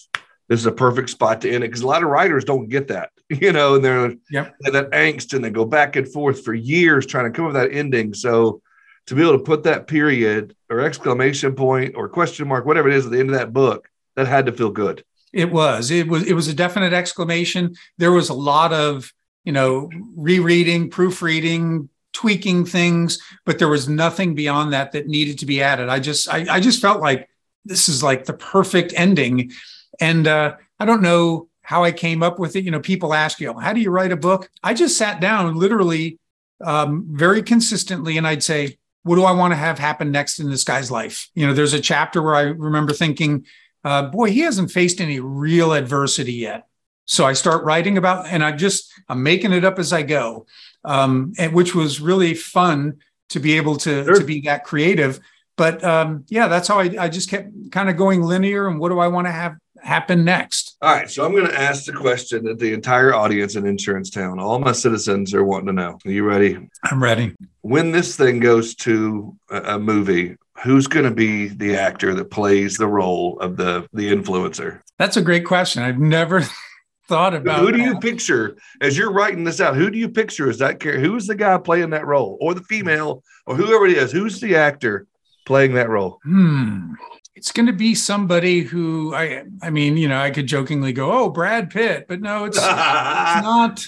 this 0.50 0.62
is 0.62 0.66
a 0.66 0.72
perfect 0.72 1.10
spot 1.10 1.42
to 1.42 1.50
end 1.50 1.64
it 1.64 1.68
because 1.68 1.82
a 1.82 1.88
lot 1.88 2.04
of 2.04 2.10
writers 2.10 2.46
don't 2.46 2.70
get 2.70 2.88
that 2.88 3.10
you 3.30 3.52
know 3.52 3.76
and 3.76 3.84
they're 3.84 4.16
yep. 4.32 4.56
that 4.62 4.90
angst 4.92 5.34
and 5.34 5.44
they 5.44 5.50
go 5.50 5.66
back 5.66 5.96
and 5.96 6.12
forth 6.12 6.44
for 6.44 6.54
years 6.54 7.06
trying 7.06 7.26
to 7.26 7.36
come 7.36 7.46
up 7.46 7.54
with 7.54 7.62
that 7.62 7.76
ending. 7.76 8.14
So 8.14 8.62
to 9.08 9.16
be 9.16 9.22
able 9.22 9.38
to 9.38 9.44
put 9.44 9.64
that 9.64 9.88
period 9.88 10.56
or 10.70 10.82
exclamation 10.82 11.56
point 11.56 11.96
or 11.96 12.10
question 12.10 12.48
mark 12.48 12.66
whatever 12.66 12.90
it 12.90 12.96
is 12.96 13.06
at 13.06 13.12
the 13.12 13.20
end 13.20 13.30
of 13.30 13.38
that 13.38 13.54
book 13.54 13.90
that 14.16 14.28
had 14.28 14.46
to 14.46 14.52
feel 14.52 14.70
good. 14.70 15.04
It 15.34 15.52
was. 15.52 15.92
It 15.92 16.08
was 16.08 16.24
it 16.26 16.34
was 16.34 16.48
a 16.48 16.54
definite 16.54 16.94
exclamation. 16.94 17.76
There 17.98 18.12
was 18.12 18.30
a 18.30 18.34
lot 18.34 18.72
of 18.74 19.12
you 19.44 19.52
know 19.52 19.90
rereading 20.16 20.90
proofreading 20.90 21.90
tweaking 22.18 22.66
things, 22.66 23.20
but 23.46 23.60
there 23.60 23.68
was 23.68 23.88
nothing 23.88 24.34
beyond 24.34 24.74
that 24.74 24.92
that 24.92 25.06
needed 25.06 25.38
to 25.38 25.46
be 25.46 25.62
added. 25.62 25.88
I 25.88 26.00
just 26.00 26.28
I, 26.28 26.56
I 26.56 26.60
just 26.60 26.82
felt 26.82 27.00
like 27.00 27.30
this 27.64 27.88
is 27.88 28.02
like 28.02 28.26
the 28.26 28.34
perfect 28.34 28.92
ending. 28.96 29.52
And 30.00 30.28
uh, 30.28 30.56
I 30.80 30.86
don't 30.86 31.04
know 31.04 31.48
how 31.62 31.84
I 31.84 31.92
came 31.92 32.24
up 32.24 32.40
with 32.40 32.56
it. 32.56 32.64
You 32.64 32.72
know, 32.72 32.80
people 32.80 33.14
ask 33.14 33.40
you, 33.40 33.54
how 33.60 33.72
do 33.72 33.82
you 33.82 33.92
write 33.92 34.12
a 34.12 34.18
book? 34.18 34.50
I 34.64 34.74
just 34.74 34.98
sat 34.98 35.22
down 35.22 35.56
literally 35.56 36.18
um, 36.66 37.06
very 37.12 37.44
consistently 37.44 38.18
and 38.18 38.26
I'd 38.26 38.42
say, 38.42 38.80
what 39.04 39.18
do 39.18 39.24
I 39.24 39.32
want 39.32 39.52
to 39.52 39.58
have 39.58 39.78
happen 39.78 40.12
next 40.12 40.40
in 40.40 40.50
this 40.50 40.64
guy's 40.64 40.90
life? 40.90 41.30
You 41.36 41.46
know, 41.46 41.54
there's 41.54 41.74
a 41.74 41.80
chapter 41.80 42.24
where 42.24 42.36
I 42.36 42.42
remember 42.42 42.94
thinking, 42.94 43.46
uh, 43.84 44.04
boy, 44.10 44.32
he 44.32 44.40
hasn't 44.40 44.72
faced 44.72 45.02
any 45.02 45.20
real 45.20 45.74
adversity 45.74 46.34
yet. 46.34 46.68
So 47.06 47.26
I 47.26 47.34
start 47.34 47.64
writing 47.64 47.98
about, 47.98 48.26
and 48.26 48.44
I 48.44 48.54
just, 48.54 48.92
I'm 49.08 49.22
making 49.22 49.54
it 49.54 49.64
up 49.64 49.78
as 49.78 49.94
I 49.94 50.02
go 50.02 50.48
um, 50.88 51.34
and 51.38 51.54
which 51.54 51.76
was 51.76 52.00
really 52.00 52.34
fun 52.34 52.98
to 53.30 53.40
be 53.40 53.58
able 53.58 53.76
to, 53.76 54.06
sure. 54.06 54.16
to 54.16 54.24
be 54.26 54.42
that 54.42 54.64
creative. 54.64 55.20
But 55.58 55.84
um, 55.84 56.24
yeah, 56.30 56.48
that's 56.48 56.68
how 56.68 56.80
I, 56.80 56.96
I 57.00 57.10
just 57.10 57.30
kept 57.30 57.72
kind 57.72 57.90
of 57.90 57.98
going 57.98 58.22
linear. 58.24 58.68
And 58.68 58.80
what 58.80 58.90
do 58.90 59.00
I 59.00 59.08
want 59.08 59.28
to 59.28 59.32
have 59.32 59.58
happen 59.82 60.24
next? 60.24 60.78
All 60.82 60.94
right. 60.94 61.10
So 61.10 61.26
I'm 61.26 61.34
going 61.34 61.48
to 61.48 61.60
ask 61.60 61.86
the 61.86 61.94
question 61.94 62.46
that 62.46 62.60
the 62.60 62.74
entire 62.74 63.14
audience 63.14 63.56
in 63.56 63.66
Insurance 63.66 64.10
Town, 64.10 64.40
all 64.40 64.60
my 64.60 64.72
citizens 64.72 65.34
are 65.34 65.44
wanting 65.44 65.68
to 65.68 65.74
know. 65.74 65.98
Are 66.06 66.12
you 66.12 66.24
ready? 66.24 66.58
I'm 66.84 67.04
ready. 67.04 67.36
When 67.62 67.92
this 67.92 68.16
thing 68.16 68.40
goes 68.40 68.76
to 68.76 69.36
a, 69.50 69.76
a 69.76 69.80
movie, 69.80 70.38
who's 70.64 70.88
going 70.88 71.06
to 71.06 71.12
be 71.12 71.48
the 71.48 71.76
actor 71.76 72.14
that 72.14 72.32
plays 72.32 72.78
the 72.78 72.88
role 72.88 73.40
of 73.40 73.58
the 73.58 73.88
the 73.94 74.12
influencer? 74.12 74.82
That's 74.98 75.18
a 75.18 75.22
great 75.22 75.46
question. 75.46 75.84
I've 75.84 76.00
never 76.00 76.44
thought 77.08 77.34
about. 77.34 77.60
Who 77.60 77.72
do 77.72 77.82
you 77.82 78.00
picture 78.00 78.58
as 78.82 78.98
you're 78.98 79.12
writing 79.12 79.44
this 79.44 79.62
out? 79.62 79.76
Who 79.76 79.90
do 79.90 79.98
you 79.98 80.10
picture 80.10 80.50
as 80.50 80.58
that 80.60 80.80
character? 80.80 81.02
Who's 81.02 81.28
the 81.28 81.36
guy 81.36 81.58
playing 81.58 81.92
that 81.92 82.06
role, 82.06 82.38
or 82.42 82.54
the 82.54 82.64
female, 82.64 83.24
or 83.46 83.56
whoever 83.56 83.86
it 83.86 83.98
is? 83.98 84.12
Who's 84.12 84.40
the 84.40 84.56
actor 84.56 85.08
playing 85.46 85.74
that 85.76 85.90
role? 85.90 86.20
Hmm. 86.24 86.94
It's 87.36 87.52
going 87.52 87.68
to 87.68 87.74
be 87.74 87.94
somebody 87.96 88.62
who 88.62 89.14
I. 89.14 89.44
I 89.62 89.70
mean, 89.70 89.98
you 89.98 90.08
know, 90.08 90.20
I 90.20 90.32
could 90.32 90.48
jokingly 90.48 90.94
go, 90.94 91.12
"Oh, 91.12 91.30
Brad 91.30 91.70
Pitt," 91.70 92.06
but 92.08 92.22
no, 92.22 92.46
it's, 92.46 92.58
it's 92.58 92.66
not. 92.66 93.86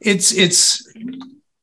It's 0.00 0.32
it's. 0.32 0.92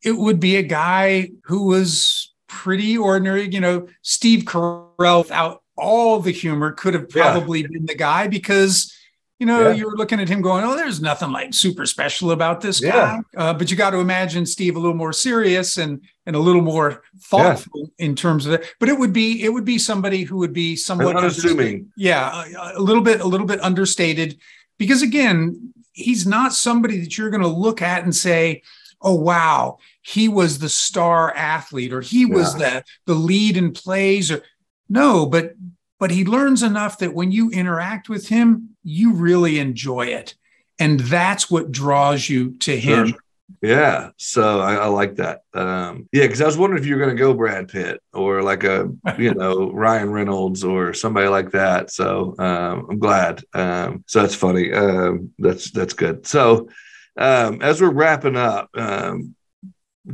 It 0.04 0.18
would 0.18 0.39
be 0.39 0.58
a 0.58 0.64
guy 0.64 1.32
who 1.45 1.68
was 1.68 2.34
pretty 2.47 2.97
ordinary. 2.97 3.51
You 3.51 3.62
know, 3.62 3.88
Steve 4.01 4.43
Carell 4.43 5.24
without 5.24 5.64
all 5.76 6.20
the 6.20 6.32
humor 6.32 6.72
could 6.72 6.93
have 6.93 7.10
probably 7.10 7.62
yeah. 7.62 7.68
been 7.72 7.86
the 7.86 7.95
guy 7.95 8.28
because 8.28 8.93
you 9.40 9.46
know, 9.46 9.70
yeah. 9.70 9.74
you 9.74 9.86
were 9.86 9.96
looking 9.98 10.20
at 10.20 10.30
him 10.30 10.42
going, 10.42 10.64
"Oh, 10.64 10.76
there's 10.76 11.02
nothing 11.02 11.32
like 11.32 11.54
super 11.54 11.86
special 11.86 12.32
about 12.32 12.62
this 12.62 12.82
yeah. 12.82 12.92
guy." 12.92 13.20
Uh, 13.36 13.54
but 13.54 13.72
you 13.72 13.78
got 13.78 13.90
to 13.90 13.98
imagine 13.98 14.46
Steve 14.46 14.76
a 14.76 14.80
little 14.80 14.96
more 14.96 15.14
serious 15.14 15.78
and 15.78 16.02
and 16.26 16.36
a 16.36 16.40
little 16.40 16.62
more 16.62 17.04
thoughtful 17.20 17.90
yeah. 17.98 18.06
in 18.06 18.16
terms 18.16 18.46
of 18.46 18.54
it. 18.54 18.74
But 18.80 18.90
it 18.90 18.98
would 18.98 19.12
be 19.12 19.44
it 19.44 19.50
would 19.50 19.66
be 19.66 19.78
somebody 19.78 20.24
who 20.24 20.38
would 20.38 20.54
be 20.54 20.76
somewhat 20.76 21.16
unassuming. 21.16 21.92
Yeah, 21.98 22.46
a, 22.58 22.80
a 22.80 22.82
little 22.82 23.02
bit 23.02 23.22
a 23.22 23.28
little 23.28 23.48
bit 23.48 23.62
understated, 23.62 24.38
because 24.78 25.02
again, 25.02 25.74
he's 25.94 26.28
not 26.28 26.54
somebody 26.54 27.00
that 27.00 27.18
you're 27.18 27.32
going 27.32 27.42
to 27.42 27.48
look 27.48 27.82
at 27.82 28.04
and 28.04 28.16
say, 28.16 28.62
"Oh, 29.02 29.16
wow, 29.16 29.80
he 30.04 30.30
was 30.30 30.60
the 30.60 30.70
star 30.70 31.36
athlete," 31.36 31.92
or 31.92 32.02
he 32.02 32.26
was 32.26 32.56
the 32.56 32.84
the 33.08 33.16
lead 33.16 33.58
in 33.58 33.74
plays, 33.74 34.32
or 34.32 34.44
no, 34.90 35.26
but 35.26 35.56
but 36.00 36.12
he 36.12 36.24
learns 36.24 36.64
enough 36.64 37.00
that 37.00 37.14
when 37.14 37.32
you 37.32 37.50
interact 37.50 38.10
with 38.10 38.28
him, 38.28 38.73
you 38.84 39.14
really 39.14 39.60
enjoy 39.60 40.08
it. 40.08 40.36
And 40.80 41.00
that's 41.00 41.50
what 41.50 41.72
draws 41.72 42.28
you 42.28 42.58
to 42.60 42.78
him. 42.78 43.08
Sure. 43.08 43.18
Yeah. 43.62 44.10
So 44.18 44.60
I, 44.60 44.76
I, 44.76 44.86
like 44.88 45.16
that. 45.16 45.44
Um, 45.54 46.10
yeah, 46.12 46.24
because 46.24 46.42
I 46.42 46.46
was 46.46 46.58
wondering 46.58 46.82
if 46.82 46.88
you 46.88 46.96
were 46.96 47.04
going 47.04 47.16
to 47.16 47.20
go 47.20 47.34
Brad 47.34 47.68
Pitt 47.68 48.02
or 48.14 48.42
like 48.42 48.64
a, 48.64 48.90
you 49.18 49.34
know, 49.36 49.72
Ryan 49.72 50.12
Reynolds 50.12 50.64
or 50.64 50.94
somebody 50.94 51.28
like 51.28 51.52
that. 51.52 51.92
So 51.92 52.36
um, 52.40 52.88
I'm 52.90 53.00
glad. 53.00 53.44
Um, 53.54 54.04
so 54.08 54.22
that's 54.22 54.36
funny. 54.36 54.74
Um, 54.74 55.32
that's 55.40 55.72
that's 55.72 55.94
good. 55.94 56.26
So 56.26 56.70
um, 57.18 57.62
as 57.62 57.82
we're 57.82 57.92
wrapping 57.92 58.36
up, 58.36 58.70
um, 58.76 59.36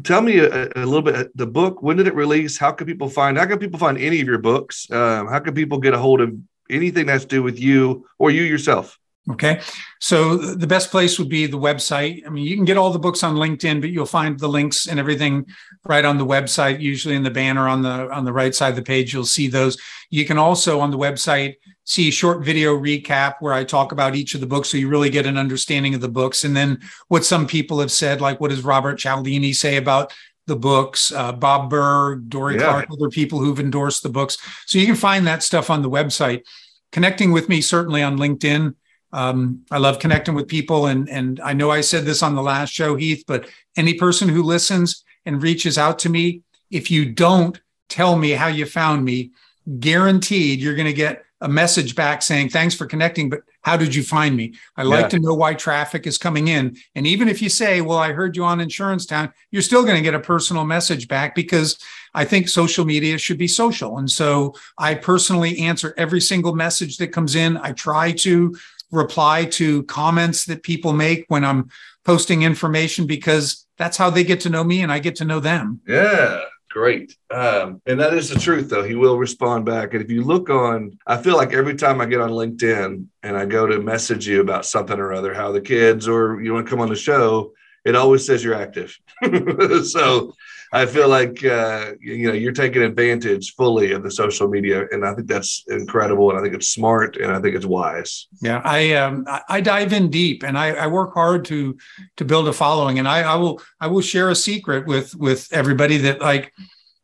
tell 0.04 0.22
me 0.22 0.40
a, 0.40 0.68
a, 0.76 0.86
little 0.86 1.02
bit 1.02 1.36
the 1.36 1.48
book 1.48 1.82
when 1.82 1.98
did 1.98 2.06
it 2.06 2.14
release 2.14 2.60
how 2.60 2.72
can 2.72 2.86
people 2.86 3.10
find 3.10 3.38
how 3.38 3.46
can 3.46 3.58
people 3.58 3.80
find 3.80 3.98
any 3.98 4.22
of 4.22 4.28
your 4.28 4.38
books 4.38 4.90
um, 4.92 5.28
how 5.28 5.40
can 5.40 5.54
people 5.56 5.80
get 5.80 5.96
a 5.96 5.98
hold 5.98 6.22
of 6.22 6.32
anything 6.70 7.06
that's 7.06 7.26
to 7.26 7.30
do 7.30 7.44
with 7.44 7.60
you 7.60 8.08
or 8.18 8.32
you 8.32 8.44
yourself. 8.44 9.00
Okay. 9.32 9.62
So 10.00 10.38
the 10.38 10.66
best 10.66 10.90
place 10.90 11.20
would 11.20 11.30
be 11.30 11.46
the 11.46 11.58
website. 11.58 12.26
I 12.26 12.30
mean 12.30 12.46
you 12.46 12.56
can 12.56 12.66
get 12.66 12.78
all 12.78 12.92
the 12.92 12.98
books 12.98 13.24
on 13.24 13.36
linkedin 13.36 13.80
but 13.80 13.92
you'll 13.92 14.08
find 14.08 14.40
the 14.40 14.48
links 14.48 14.88
and 14.88 15.00
everything 15.00 15.46
right 15.86 16.04
on 16.04 16.18
the 16.18 16.26
website 16.26 16.80
usually 16.80 17.16
in 17.16 17.22
the 17.22 17.30
banner 17.30 17.68
on 17.68 17.84
the 17.84 18.10
on 18.12 18.26
the 18.26 18.34
right 18.34 18.56
side 18.56 18.70
of 18.70 18.76
the 18.76 18.82
page 18.82 19.14
you'll 19.14 19.26
see 19.26 19.48
those. 19.48 19.78
You 20.10 20.26
can 20.26 20.40
also 20.40 20.80
on 20.80 20.90
the 20.90 20.98
website 20.98 21.56
see 21.84 22.10
a 22.10 22.12
short 22.12 22.44
video 22.44 22.76
recap 22.76 23.36
where 23.40 23.54
I 23.54 23.64
talk 23.64 23.92
about 23.92 24.16
each 24.16 24.34
of 24.34 24.42
the 24.42 24.48
books 24.48 24.70
so 24.70 24.78
you 24.78 24.88
really 24.88 25.10
get 25.10 25.26
an 25.26 25.38
understanding 25.38 25.94
of 25.94 26.02
the 26.02 26.10
books. 26.10 26.44
And 26.44 26.56
then 26.56 26.80
what 27.08 27.26
some 27.26 27.46
people 27.46 27.80
have 27.80 27.92
said, 27.92 28.22
like 28.22 28.40
what 28.40 28.50
does 28.50 28.64
Robert 28.64 28.98
Cialdini 28.98 29.54
say 29.54 29.78
about 29.78 30.14
the 30.50 30.58
books, 30.58 31.14
uh, 31.14 31.32
Bob 31.32 31.70
Burg, 31.70 32.30
Dorie 32.30 32.56
yeah. 32.56 32.64
Clark, 32.64 32.88
other 32.92 33.10
people 33.10 33.40
who've 33.40 33.60
endorsed 33.60 34.04
the 34.04 34.10
books. 34.10 34.38
So 34.66 34.78
you 34.78 34.86
can 34.86 34.96
find 34.96 35.26
that 35.26 35.44
stuff 35.44 35.70
on 35.70 35.82
the 35.82 35.90
website. 35.90 36.44
Connecting 36.92 37.32
with 37.32 37.48
me 37.48 37.62
certainly 37.62 38.04
on 38.04 38.18
LinkedIn. 38.18 38.76
Um, 39.14 39.64
I 39.72 39.78
love 39.78 40.00
connecting 40.00 40.36
with 40.36 40.48
people, 40.48 40.86
and 40.86 41.10
and 41.10 41.40
I 41.40 41.54
know 41.54 41.72
I 41.72 41.82
said 41.82 42.06
this 42.06 42.22
on 42.22 42.36
the 42.36 42.44
last 42.44 42.72
show, 42.72 42.96
Heath, 42.96 43.24
but 43.26 43.48
any 43.78 43.94
person 43.94 44.30
who 44.30 44.44
listens 44.44 45.04
and 45.26 45.42
reaches 45.42 45.78
out 45.78 45.98
to 46.00 46.10
me, 46.10 46.42
if 46.70 46.92
you 46.92 47.06
don't 47.06 47.60
tell 47.88 48.16
me 48.16 48.32
how 48.32 48.48
you 48.48 48.66
found 48.66 49.06
me, 49.06 49.32
guaranteed 49.80 50.60
you're 50.60 50.76
going 50.76 50.86
to 50.86 50.94
get 50.94 51.24
a 51.42 51.48
message 51.48 51.96
back 51.96 52.22
saying 52.22 52.50
thanks 52.50 52.76
for 52.76 52.86
connecting 52.86 53.30
but 53.30 53.42
how 53.62 53.76
did 53.78 53.94
you 53.94 54.04
find 54.04 54.36
me? 54.36 54.54
I 54.78 54.84
like 54.84 55.04
yeah. 55.04 55.10
to 55.10 55.20
know 55.20 55.34
why 55.34 55.54
traffic 55.54 56.08
is 56.08 56.18
coming 56.18 56.48
in. 56.48 56.78
And 56.96 57.06
even 57.06 57.28
if 57.28 57.42
you 57.42 57.50
say 57.50 57.82
well 57.82 57.98
i 57.98 58.12
heard 58.12 58.36
you 58.36 58.44
on 58.44 58.60
insurance 58.60 59.06
town 59.06 59.32
you're 59.52 59.62
still 59.62 59.84
going 59.84 59.96
to 59.96 60.02
get 60.02 60.14
a 60.14 60.20
personal 60.20 60.66
message 60.66 61.08
back 61.08 61.36
because 61.36 61.78
i 62.14 62.26
think 62.26 62.48
social 62.48 62.86
media 62.86 63.18
should 63.18 63.38
be 63.38 63.48
social. 63.48 63.98
And 63.98 64.10
so 64.10 64.54
i 64.78 64.96
personally 64.96 65.60
answer 65.60 65.94
every 65.98 66.22
single 66.22 66.56
message 66.56 66.98
that 66.98 67.08
comes 67.08 67.36
in. 67.36 67.58
I 67.58 67.72
try 67.72 68.12
to 68.12 68.56
reply 68.92 69.46
to 69.46 69.84
comments 69.84 70.46
that 70.46 70.64
people 70.64 70.94
make 70.94 71.26
when 71.28 71.46
i'm 71.46 71.70
posting 72.06 72.44
information 72.44 73.06
because 73.06 73.68
that's 73.78 73.98
how 73.98 74.10
they 74.10 74.24
get 74.24 74.42
to 74.42 74.50
know 74.50 74.64
me 74.64 74.82
and 74.82 74.92
i 74.92 75.00
get 75.00 75.16
to 75.18 75.26
know 75.26 75.40
them. 75.40 75.82
Yeah 75.88 76.42
great. 76.70 77.16
Um, 77.32 77.82
and 77.86 78.00
that 78.00 78.14
is 78.14 78.30
the 78.30 78.40
truth, 78.40 78.70
though. 78.70 78.84
He 78.84 78.96
will 78.96 79.18
respond 79.18 79.66
back. 79.66 79.94
And 79.94 80.04
if 80.04 80.10
you 80.10 80.24
look 80.24 80.50
on, 80.50 80.98
I 81.06 81.18
feel 81.18 81.36
like 81.36 81.54
every 81.54 81.76
time 81.76 82.02
I 82.02 82.06
get 82.06 82.22
on 82.22 82.32
LinkedIn 82.32 83.06
and 83.24 83.38
I 83.38 83.46
go 83.46 83.68
to 83.68 83.80
message 83.80 84.28
you 84.28 84.42
about 84.42 84.66
something 84.66 85.00
or 85.00 85.14
other, 85.14 85.34
how 85.34 85.52
the 85.52 85.62
kids 85.62 86.08
or 86.08 86.42
you 86.42 86.54
want 86.54 86.66
to 86.66 86.70
come 86.70 86.82
on 86.82 86.90
the 86.90 86.96
show, 86.96 87.54
it 87.86 87.96
always 87.96 88.26
says 88.26 88.44
you're 88.44 88.56
active. 88.56 88.98
so 89.86 90.34
I 90.72 90.86
feel 90.86 91.08
like 91.08 91.44
uh, 91.44 91.94
you 92.00 92.28
know 92.28 92.34
you're 92.34 92.52
taking 92.52 92.84
advantage 92.84 93.56
fully 93.56 93.92
of 93.92 94.04
the 94.04 94.12
social 94.12 94.48
media, 94.48 94.86
and 94.92 95.06
I 95.06 95.14
think 95.14 95.28
that's 95.28 95.64
incredible, 95.68 96.30
and 96.30 96.40
I 96.40 96.42
think 96.42 96.54
it's 96.54 96.70
smart, 96.70 97.18
and 97.18 97.32
I 97.32 97.40
think 97.40 97.56
it's 97.56 97.66
wise. 97.66 98.28
Yeah, 98.42 98.62
I 98.64 98.94
um, 98.94 99.26
I 99.48 99.62
dive 99.62 99.94
in 99.94 100.10
deep, 100.10 100.44
and 100.44 100.58
I, 100.58 100.70
I 100.72 100.88
work 100.88 101.14
hard 101.14 101.46
to 101.46 101.78
to 102.18 102.26
build 102.26 102.48
a 102.48 102.54
following, 102.54 103.00
and 103.00 103.08
I, 103.08 103.22
I 103.22 103.36
will 103.36 103.62
I 103.80 103.88
will 103.88 104.02
share 104.02 104.30
a 104.30 104.36
secret 104.36 104.86
with 104.86 105.16
with 105.16 105.48
everybody 105.52 105.98
that 105.98 106.22
like 106.22 106.54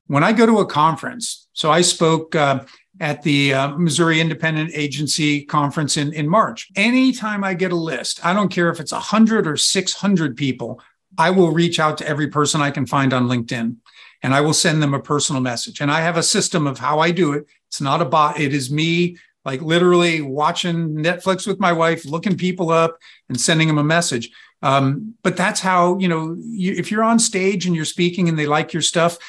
when 0.08 0.24
I 0.24 0.32
go 0.32 0.46
to 0.46 0.60
a 0.60 0.66
conference. 0.66 1.48
So 1.54 1.72
I 1.72 1.82
spoke. 1.82 2.36
Uh, 2.36 2.66
at 3.00 3.22
the 3.24 3.54
uh, 3.54 3.68
Missouri 3.78 4.22
Independent 4.22 4.72
Agency 4.74 5.44
Conference 5.44 5.98
in, 5.98 6.14
in 6.14 6.30
March. 6.30 6.70
Anytime 6.78 7.44
I 7.44 7.54
get 7.54 7.74
a 7.74 7.76
list, 7.76 8.26
I 8.26 8.34
don't 8.34 8.50
care 8.50 8.70
if 8.70 8.80
it's 8.80 8.94
100 8.94 9.48
or 9.48 9.58
600 9.58 10.38
people, 10.38 10.82
I 11.18 11.32
will 11.32 11.52
reach 11.52 11.80
out 11.80 11.98
to 12.00 12.08
every 12.08 12.28
person 12.28 12.62
I 12.62 12.72
can 12.72 12.86
find 12.86 13.14
on 13.14 13.28
LinkedIn 13.28 13.76
and 14.24 14.34
I 14.34 14.42
will 14.42 14.54
send 14.54 14.82
them 14.82 14.94
a 14.94 15.00
personal 15.00 15.42
message. 15.42 15.82
And 15.82 15.92
I 15.92 16.02
have 16.02 16.18
a 16.18 16.24
system 16.24 16.68
of 16.68 16.80
how 16.80 17.00
I 17.00 17.12
do 17.12 17.34
it. 17.34 17.46
It's 17.68 17.82
not 17.82 18.02
a 18.02 18.06
bot, 18.06 18.40
it 18.40 18.54
is 18.54 18.72
me 18.72 19.18
like 19.44 19.62
literally 19.62 20.22
watching 20.22 20.96
Netflix 20.96 21.46
with 21.46 21.60
my 21.60 21.72
wife, 21.72 22.04
looking 22.04 22.36
people 22.36 22.72
up 22.72 22.98
and 23.30 23.40
sending 23.40 23.68
them 23.68 23.78
a 23.78 23.84
message. 23.84 24.32
Um, 24.64 25.14
but 25.22 25.38
that's 25.38 25.60
how, 25.60 26.00
you 26.00 26.08
know, 26.08 26.36
you, 26.40 26.74
if 26.74 26.90
you're 26.90 27.04
on 27.04 27.20
stage 27.20 27.68
and 27.68 27.76
you're 27.76 27.86
speaking 27.86 28.28
and 28.28 28.40
they 28.40 28.48
like 28.48 28.74
your 28.74 28.82
stuff, 28.82 29.20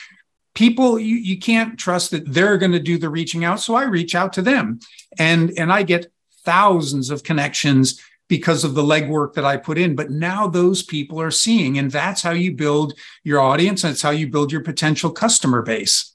people 0.54 0.98
you, 0.98 1.16
you 1.16 1.38
can't 1.38 1.78
trust 1.78 2.10
that 2.12 2.32
they're 2.32 2.56
going 2.56 2.72
to 2.72 2.80
do 2.80 2.96
the 2.96 3.10
reaching 3.10 3.44
out. 3.44 3.60
So 3.60 3.74
I 3.74 3.84
reach 3.84 4.14
out 4.14 4.32
to 4.34 4.42
them 4.42 4.80
and 5.18 5.52
and 5.58 5.70
I 5.70 5.82
get 5.82 6.10
thousands 6.44 7.10
of 7.10 7.22
connections 7.22 8.00
because 8.28 8.64
of 8.64 8.74
the 8.74 8.82
legwork 8.82 9.34
that 9.34 9.44
I 9.44 9.56
put 9.56 9.78
in. 9.78 9.94
But 9.94 10.10
now 10.10 10.48
those 10.48 10.82
people 10.82 11.20
are 11.20 11.30
seeing, 11.30 11.78
and 11.78 11.90
that's 11.90 12.22
how 12.22 12.32
you 12.32 12.52
build 12.54 12.94
your 13.24 13.40
audience. 13.40 13.84
And 13.84 13.92
it's 13.92 14.02
how 14.02 14.10
you 14.10 14.28
build 14.28 14.52
your 14.52 14.62
potential 14.62 15.10
customer 15.10 15.62
base. 15.62 16.14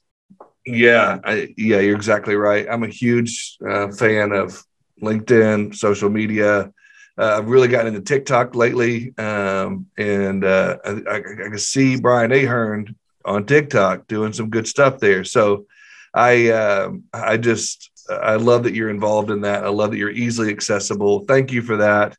Yeah, 0.64 1.18
I, 1.24 1.52
yeah, 1.56 1.80
you're 1.80 1.96
exactly 1.96 2.36
right. 2.36 2.66
I'm 2.70 2.84
a 2.84 2.88
huge 2.88 3.56
uh, 3.66 3.90
fan 3.90 4.32
of 4.32 4.62
LinkedIn, 5.02 5.74
social 5.74 6.08
media. 6.08 6.72
Uh, 7.18 7.38
I've 7.38 7.48
really 7.48 7.68
gotten 7.68 7.88
into 7.88 8.00
TikTok 8.00 8.54
lately, 8.54 9.16
um, 9.18 9.86
and 9.98 10.44
uh, 10.44 10.78
I, 10.84 10.90
I, 10.90 11.16
I, 11.16 11.20
can 11.20 11.58
see 11.58 12.00
Brian 12.00 12.32
Ahearn 12.32 12.94
on 13.24 13.44
TikTok 13.44 14.06
doing 14.06 14.32
some 14.32 14.48
good 14.48 14.66
stuff 14.66 14.98
there. 14.98 15.22
So 15.24 15.66
I, 16.14 16.48
um, 16.50 17.04
I 17.12 17.36
just 17.36 17.90
I 18.22 18.36
love 18.36 18.64
that 18.64 18.74
you're 18.74 18.90
involved 18.90 19.30
in 19.30 19.42
that. 19.42 19.64
I 19.64 19.68
love 19.68 19.90
that 19.90 19.98
you're 19.98 20.10
easily 20.10 20.50
accessible. 20.50 21.24
Thank 21.26 21.52
you 21.52 21.62
for 21.62 21.76
that. 21.78 22.16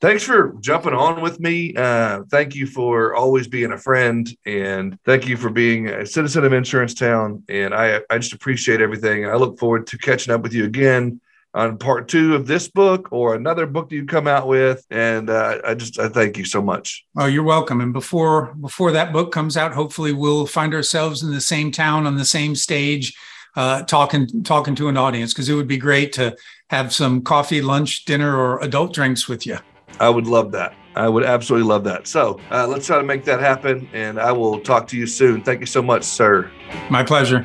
Thanks 0.00 0.22
for 0.22 0.54
jumping 0.60 0.94
on 0.94 1.20
with 1.20 1.40
me. 1.40 1.74
Uh, 1.76 2.22
thank 2.30 2.54
you 2.54 2.66
for 2.66 3.14
always 3.14 3.48
being 3.48 3.72
a 3.72 3.78
friend, 3.78 4.34
and 4.46 4.98
thank 5.04 5.28
you 5.28 5.36
for 5.36 5.50
being 5.50 5.88
a 5.88 6.06
citizen 6.06 6.44
of 6.44 6.54
Insurance 6.54 6.94
Town. 6.94 7.42
And 7.50 7.74
I, 7.74 8.00
I 8.08 8.16
just 8.16 8.32
appreciate 8.32 8.80
everything. 8.80 9.28
I 9.28 9.34
look 9.34 9.58
forward 9.58 9.86
to 9.88 9.98
catching 9.98 10.32
up 10.32 10.40
with 10.40 10.54
you 10.54 10.64
again 10.64 11.20
on 11.52 11.76
part 11.76 12.08
two 12.08 12.34
of 12.34 12.46
this 12.46 12.68
book 12.68 13.08
or 13.12 13.34
another 13.34 13.66
book 13.66 13.90
that 13.90 13.96
you 13.96 14.06
come 14.06 14.26
out 14.26 14.46
with. 14.46 14.86
And 14.90 15.28
uh, 15.28 15.58
I 15.64 15.74
just 15.74 15.98
I 15.98 16.08
thank 16.08 16.38
you 16.38 16.44
so 16.44 16.62
much. 16.62 17.04
Oh, 17.18 17.26
you're 17.26 17.42
welcome. 17.42 17.80
And 17.80 17.92
before 17.92 18.54
before 18.54 18.92
that 18.92 19.12
book 19.12 19.32
comes 19.32 19.56
out, 19.56 19.74
hopefully 19.74 20.12
we'll 20.12 20.46
find 20.46 20.72
ourselves 20.72 21.22
in 21.22 21.30
the 21.30 21.40
same 21.40 21.70
town 21.72 22.06
on 22.06 22.16
the 22.16 22.24
same 22.24 22.54
stage 22.54 23.14
uh, 23.56 23.82
talking 23.82 24.42
talking 24.42 24.74
to 24.76 24.88
an 24.88 24.96
audience 24.96 25.32
because 25.32 25.48
it 25.48 25.54
would 25.54 25.68
be 25.68 25.78
great 25.78 26.12
to 26.14 26.36
have 26.70 26.92
some 26.92 27.22
coffee, 27.22 27.62
lunch, 27.62 28.04
dinner, 28.04 28.36
or 28.36 28.60
adult 28.62 28.94
drinks 28.94 29.28
with 29.28 29.46
you. 29.46 29.58
I 29.98 30.08
would 30.08 30.26
love 30.26 30.52
that. 30.52 30.74
I 30.96 31.08
would 31.08 31.24
absolutely 31.24 31.68
love 31.68 31.84
that. 31.84 32.06
So 32.06 32.40
uh, 32.50 32.66
let's 32.66 32.86
try 32.86 32.98
to 32.98 33.04
make 33.04 33.24
that 33.24 33.40
happen, 33.40 33.88
and 33.92 34.18
I 34.18 34.32
will 34.32 34.60
talk 34.60 34.86
to 34.88 34.96
you 34.96 35.06
soon. 35.06 35.42
Thank 35.42 35.60
you 35.60 35.66
so 35.66 35.82
much, 35.82 36.02
sir. 36.02 36.50
My 36.90 37.02
pleasure. 37.02 37.44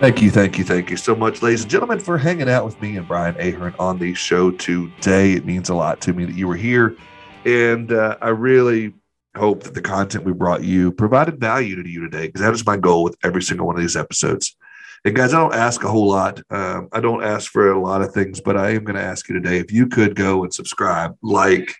Thank 0.00 0.20
you, 0.20 0.32
thank 0.32 0.58
you, 0.58 0.64
thank 0.64 0.90
you 0.90 0.96
so 0.96 1.14
much, 1.14 1.42
ladies 1.42 1.62
and 1.62 1.70
gentlemen, 1.70 2.00
for 2.00 2.18
hanging 2.18 2.48
out 2.48 2.64
with 2.64 2.80
me 2.82 2.96
and 2.96 3.06
Brian 3.06 3.36
Ahearn 3.38 3.72
on 3.78 3.98
the 3.98 4.14
show 4.14 4.50
today. 4.50 5.32
It 5.32 5.44
means 5.44 5.68
a 5.68 5.76
lot 5.76 6.00
to 6.00 6.12
me 6.12 6.24
that 6.24 6.34
you 6.34 6.48
were 6.48 6.56
here, 6.56 6.96
and 7.44 7.92
uh, 7.92 8.16
I 8.20 8.30
really 8.30 8.94
hope 9.36 9.62
that 9.62 9.74
the 9.74 9.80
content 9.80 10.24
we 10.24 10.32
brought 10.32 10.62
you 10.62 10.92
provided 10.92 11.40
value 11.40 11.82
to 11.82 11.88
you 11.88 12.00
today 12.00 12.26
because 12.26 12.42
that 12.42 12.52
is 12.52 12.66
my 12.66 12.76
goal 12.76 13.02
with 13.02 13.16
every 13.24 13.42
single 13.42 13.66
one 13.66 13.76
of 13.76 13.82
these 13.82 13.96
episodes. 13.96 14.56
And 15.04 15.16
guys, 15.16 15.34
I 15.34 15.38
don't 15.38 15.54
ask 15.54 15.82
a 15.82 15.88
whole 15.88 16.08
lot. 16.08 16.40
Um, 16.50 16.88
I 16.92 17.00
don't 17.00 17.24
ask 17.24 17.50
for 17.50 17.72
a 17.72 17.80
lot 17.80 18.02
of 18.02 18.12
things, 18.12 18.40
but 18.40 18.56
I 18.56 18.70
am 18.70 18.84
going 18.84 18.96
to 18.96 19.02
ask 19.02 19.28
you 19.28 19.34
today 19.34 19.58
if 19.58 19.72
you 19.72 19.88
could 19.88 20.14
go 20.14 20.44
and 20.44 20.54
subscribe, 20.54 21.16
like, 21.22 21.74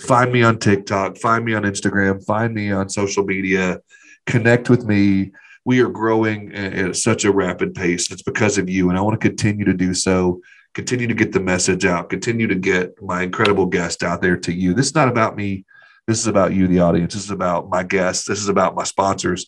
find 0.00 0.32
me 0.32 0.42
on 0.42 0.58
TikTok, 0.58 1.16
find 1.16 1.44
me 1.44 1.54
on 1.54 1.62
Instagram, 1.62 2.24
find 2.24 2.54
me 2.54 2.70
on 2.70 2.88
social 2.88 3.24
media, 3.24 3.80
connect 4.26 4.70
with 4.70 4.84
me. 4.84 5.32
We 5.64 5.80
are 5.80 5.88
growing 5.88 6.54
at 6.54 6.94
such 6.96 7.24
a 7.24 7.32
rapid 7.32 7.74
pace. 7.74 8.12
It's 8.12 8.22
because 8.22 8.58
of 8.58 8.70
you, 8.70 8.90
and 8.90 8.98
I 8.98 9.02
want 9.02 9.20
to 9.20 9.28
continue 9.28 9.64
to 9.64 9.74
do 9.74 9.92
so. 9.92 10.40
Continue 10.74 11.08
to 11.08 11.14
get 11.14 11.32
the 11.32 11.40
message 11.40 11.84
out. 11.84 12.10
Continue 12.10 12.46
to 12.46 12.54
get 12.54 13.02
my 13.02 13.22
incredible 13.22 13.66
guest 13.66 14.02
out 14.02 14.22
there 14.22 14.36
to 14.36 14.52
you. 14.52 14.72
This 14.72 14.86
is 14.86 14.94
not 14.94 15.08
about 15.08 15.36
me 15.36 15.64
this 16.08 16.20
is 16.20 16.26
about 16.26 16.54
you, 16.54 16.66
the 16.66 16.80
audience. 16.80 17.12
This 17.12 17.24
is 17.24 17.30
about 17.30 17.68
my 17.68 17.82
guests. 17.82 18.26
This 18.26 18.40
is 18.40 18.48
about 18.48 18.74
my 18.74 18.82
sponsors. 18.82 19.46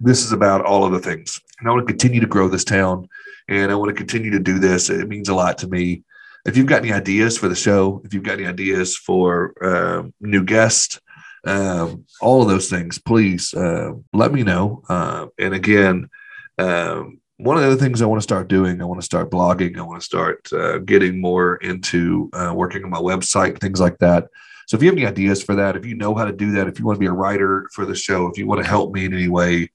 This 0.00 0.24
is 0.24 0.32
about 0.32 0.64
all 0.66 0.84
of 0.84 0.90
the 0.90 0.98
things. 0.98 1.40
And 1.60 1.68
I 1.68 1.72
want 1.72 1.86
to 1.86 1.92
continue 1.92 2.20
to 2.20 2.26
grow 2.26 2.48
this 2.48 2.64
town 2.64 3.08
and 3.48 3.70
I 3.70 3.76
want 3.76 3.90
to 3.90 3.94
continue 3.94 4.32
to 4.32 4.40
do 4.40 4.58
this. 4.58 4.90
It 4.90 5.08
means 5.08 5.28
a 5.28 5.34
lot 5.34 5.58
to 5.58 5.68
me. 5.68 6.02
If 6.44 6.56
you've 6.56 6.66
got 6.66 6.82
any 6.82 6.92
ideas 6.92 7.38
for 7.38 7.48
the 7.48 7.54
show, 7.54 8.02
if 8.04 8.12
you've 8.12 8.24
got 8.24 8.38
any 8.38 8.48
ideas 8.48 8.96
for 8.96 9.54
uh, 9.62 10.08
new 10.20 10.42
guests, 10.42 10.98
um, 11.46 12.04
all 12.20 12.42
of 12.42 12.48
those 12.48 12.68
things, 12.68 12.98
please 12.98 13.54
uh, 13.54 13.92
let 14.12 14.32
me 14.32 14.42
know. 14.42 14.82
Uh, 14.88 15.26
and 15.38 15.54
again, 15.54 16.10
um, 16.58 17.20
one 17.36 17.56
of 17.56 17.62
the 17.62 17.68
other 17.68 17.80
things 17.80 18.02
I 18.02 18.06
want 18.06 18.18
to 18.18 18.24
start 18.24 18.48
doing, 18.48 18.82
I 18.82 18.86
want 18.86 19.00
to 19.00 19.06
start 19.06 19.30
blogging. 19.30 19.78
I 19.78 19.82
want 19.82 20.00
to 20.00 20.04
start 20.04 20.52
uh, 20.52 20.78
getting 20.78 21.20
more 21.20 21.56
into 21.56 22.28
uh, 22.32 22.52
working 22.52 22.82
on 22.82 22.90
my 22.90 22.98
website, 22.98 23.60
things 23.60 23.78
like 23.78 23.98
that. 23.98 24.26
So 24.66 24.76
if 24.76 24.82
you 24.82 24.88
have 24.88 24.98
any 24.98 25.06
ideas 25.06 25.42
for 25.42 25.54
that, 25.54 25.76
if 25.76 25.86
you 25.86 25.94
know 25.94 26.14
how 26.14 26.24
to 26.24 26.32
do 26.32 26.50
that, 26.52 26.66
if 26.66 26.78
you 26.78 26.84
want 26.84 26.96
to 26.96 27.00
be 27.00 27.06
a 27.06 27.12
writer 27.12 27.68
for 27.72 27.86
the 27.86 27.94
show, 27.94 28.26
if 28.26 28.36
you 28.36 28.46
want 28.46 28.62
to 28.62 28.68
help 28.68 28.92
me 28.92 29.04
in 29.04 29.14
any 29.14 29.28
way, 29.28 29.70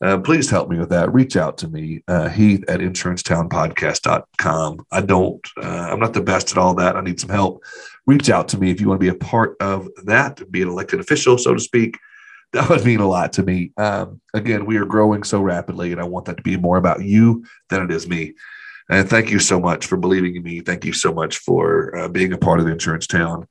uh, 0.00 0.18
please 0.18 0.48
help 0.48 0.68
me 0.68 0.78
with 0.78 0.90
that. 0.90 1.12
Reach 1.12 1.36
out 1.36 1.58
to 1.58 1.66
me, 1.66 2.04
uh, 2.06 2.28
Heath 2.28 2.64
at 2.68 2.78
insurancetownpodcast.com. 2.78 4.86
I 4.92 5.00
don't, 5.00 5.44
uh, 5.60 5.88
I'm 5.90 5.98
not 5.98 6.12
the 6.12 6.20
best 6.20 6.52
at 6.52 6.58
all 6.58 6.74
that. 6.74 6.96
I 6.96 7.00
need 7.00 7.18
some 7.18 7.30
help. 7.30 7.64
Reach 8.06 8.30
out 8.30 8.46
to 8.48 8.58
me 8.58 8.70
if 8.70 8.80
you 8.80 8.88
want 8.88 9.00
to 9.00 9.04
be 9.04 9.10
a 9.10 9.14
part 9.14 9.56
of 9.60 9.88
that, 10.04 10.40
be 10.52 10.62
an 10.62 10.68
elected 10.68 11.00
official, 11.00 11.36
so 11.36 11.52
to 11.52 11.60
speak. 11.60 11.98
That 12.52 12.70
would 12.70 12.84
mean 12.84 13.00
a 13.00 13.06
lot 13.06 13.34
to 13.34 13.42
me. 13.42 13.72
Um, 13.76 14.22
again, 14.32 14.64
we 14.64 14.78
are 14.78 14.86
growing 14.86 15.22
so 15.22 15.42
rapidly, 15.42 15.92
and 15.92 16.00
I 16.00 16.04
want 16.04 16.24
that 16.26 16.38
to 16.38 16.42
be 16.42 16.56
more 16.56 16.78
about 16.78 17.04
you 17.04 17.44
than 17.68 17.82
it 17.82 17.90
is 17.90 18.08
me. 18.08 18.32
And 18.88 19.06
thank 19.06 19.30
you 19.30 19.38
so 19.38 19.60
much 19.60 19.84
for 19.84 19.98
believing 19.98 20.34
in 20.34 20.42
me. 20.42 20.60
Thank 20.60 20.86
you 20.86 20.94
so 20.94 21.12
much 21.12 21.38
for 21.38 21.94
uh, 21.94 22.08
being 22.08 22.32
a 22.32 22.38
part 22.38 22.58
of 22.58 22.64
the 22.64 22.72
Insurance 22.72 23.06
Town 23.06 23.46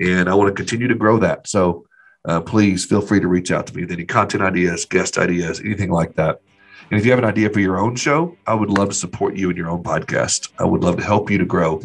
and 0.00 0.28
I 0.28 0.34
want 0.34 0.48
to 0.48 0.54
continue 0.54 0.88
to 0.88 0.94
grow 0.94 1.18
that. 1.18 1.46
So 1.46 1.86
uh, 2.26 2.40
please 2.40 2.84
feel 2.84 3.00
free 3.00 3.20
to 3.20 3.28
reach 3.28 3.50
out 3.50 3.66
to 3.66 3.74
me 3.74 3.82
with 3.82 3.92
any 3.92 4.04
content 4.04 4.42
ideas, 4.42 4.84
guest 4.84 5.18
ideas, 5.18 5.60
anything 5.60 5.90
like 5.90 6.16
that. 6.16 6.40
And 6.90 6.98
if 6.98 7.06
you 7.06 7.12
have 7.12 7.18
an 7.18 7.24
idea 7.24 7.50
for 7.50 7.60
your 7.60 7.78
own 7.78 7.96
show, 7.96 8.36
I 8.46 8.54
would 8.54 8.70
love 8.70 8.90
to 8.90 8.94
support 8.94 9.36
you 9.36 9.50
in 9.50 9.56
your 9.56 9.68
own 9.68 9.82
podcast. 9.82 10.50
I 10.58 10.64
would 10.64 10.82
love 10.82 10.96
to 10.96 11.04
help 11.04 11.30
you 11.30 11.38
to 11.38 11.44
grow. 11.44 11.80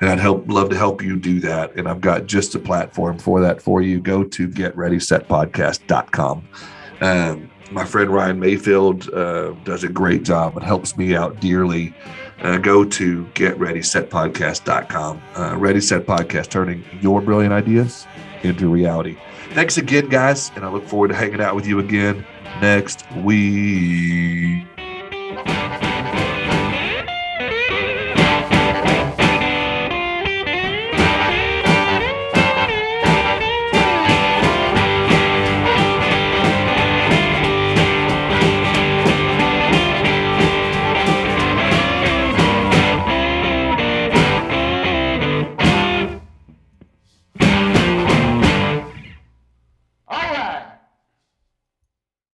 and 0.00 0.10
I'd 0.10 0.18
help 0.18 0.48
love 0.48 0.68
to 0.70 0.76
help 0.76 1.02
you 1.02 1.18
do 1.18 1.40
that. 1.40 1.74
And 1.76 1.88
I've 1.88 2.00
got 2.00 2.26
just 2.26 2.54
a 2.54 2.58
platform 2.58 3.18
for 3.18 3.40
that 3.40 3.62
for 3.62 3.80
you. 3.80 4.00
Go 4.00 4.24
to 4.24 4.48
getreadysetpodcast.com. 4.48 6.48
Um, 7.00 7.50
my 7.70 7.84
friend 7.84 8.10
Ryan 8.10 8.38
Mayfield 8.38 9.12
uh, 9.12 9.50
does 9.64 9.84
a 9.84 9.88
great 9.88 10.22
job 10.22 10.56
and 10.56 10.64
helps 10.64 10.96
me 10.96 11.16
out 11.16 11.40
dearly. 11.40 11.94
Uh, 12.40 12.58
go 12.58 12.84
to 12.84 13.24
getreadysetpodcast.com. 13.34 15.22
Uh, 15.34 15.56
Ready 15.56 15.80
Set 15.80 16.06
Podcast, 16.06 16.48
turning 16.50 16.84
your 17.00 17.20
brilliant 17.20 17.52
ideas 17.52 18.06
into 18.42 18.68
reality. 18.68 19.16
Thanks 19.50 19.78
again, 19.78 20.08
guys, 20.08 20.50
and 20.54 20.64
I 20.64 20.68
look 20.68 20.86
forward 20.86 21.08
to 21.08 21.14
hanging 21.14 21.40
out 21.40 21.54
with 21.54 21.66
you 21.66 21.78
again 21.78 22.26
next 22.60 23.10
week. 23.16 24.75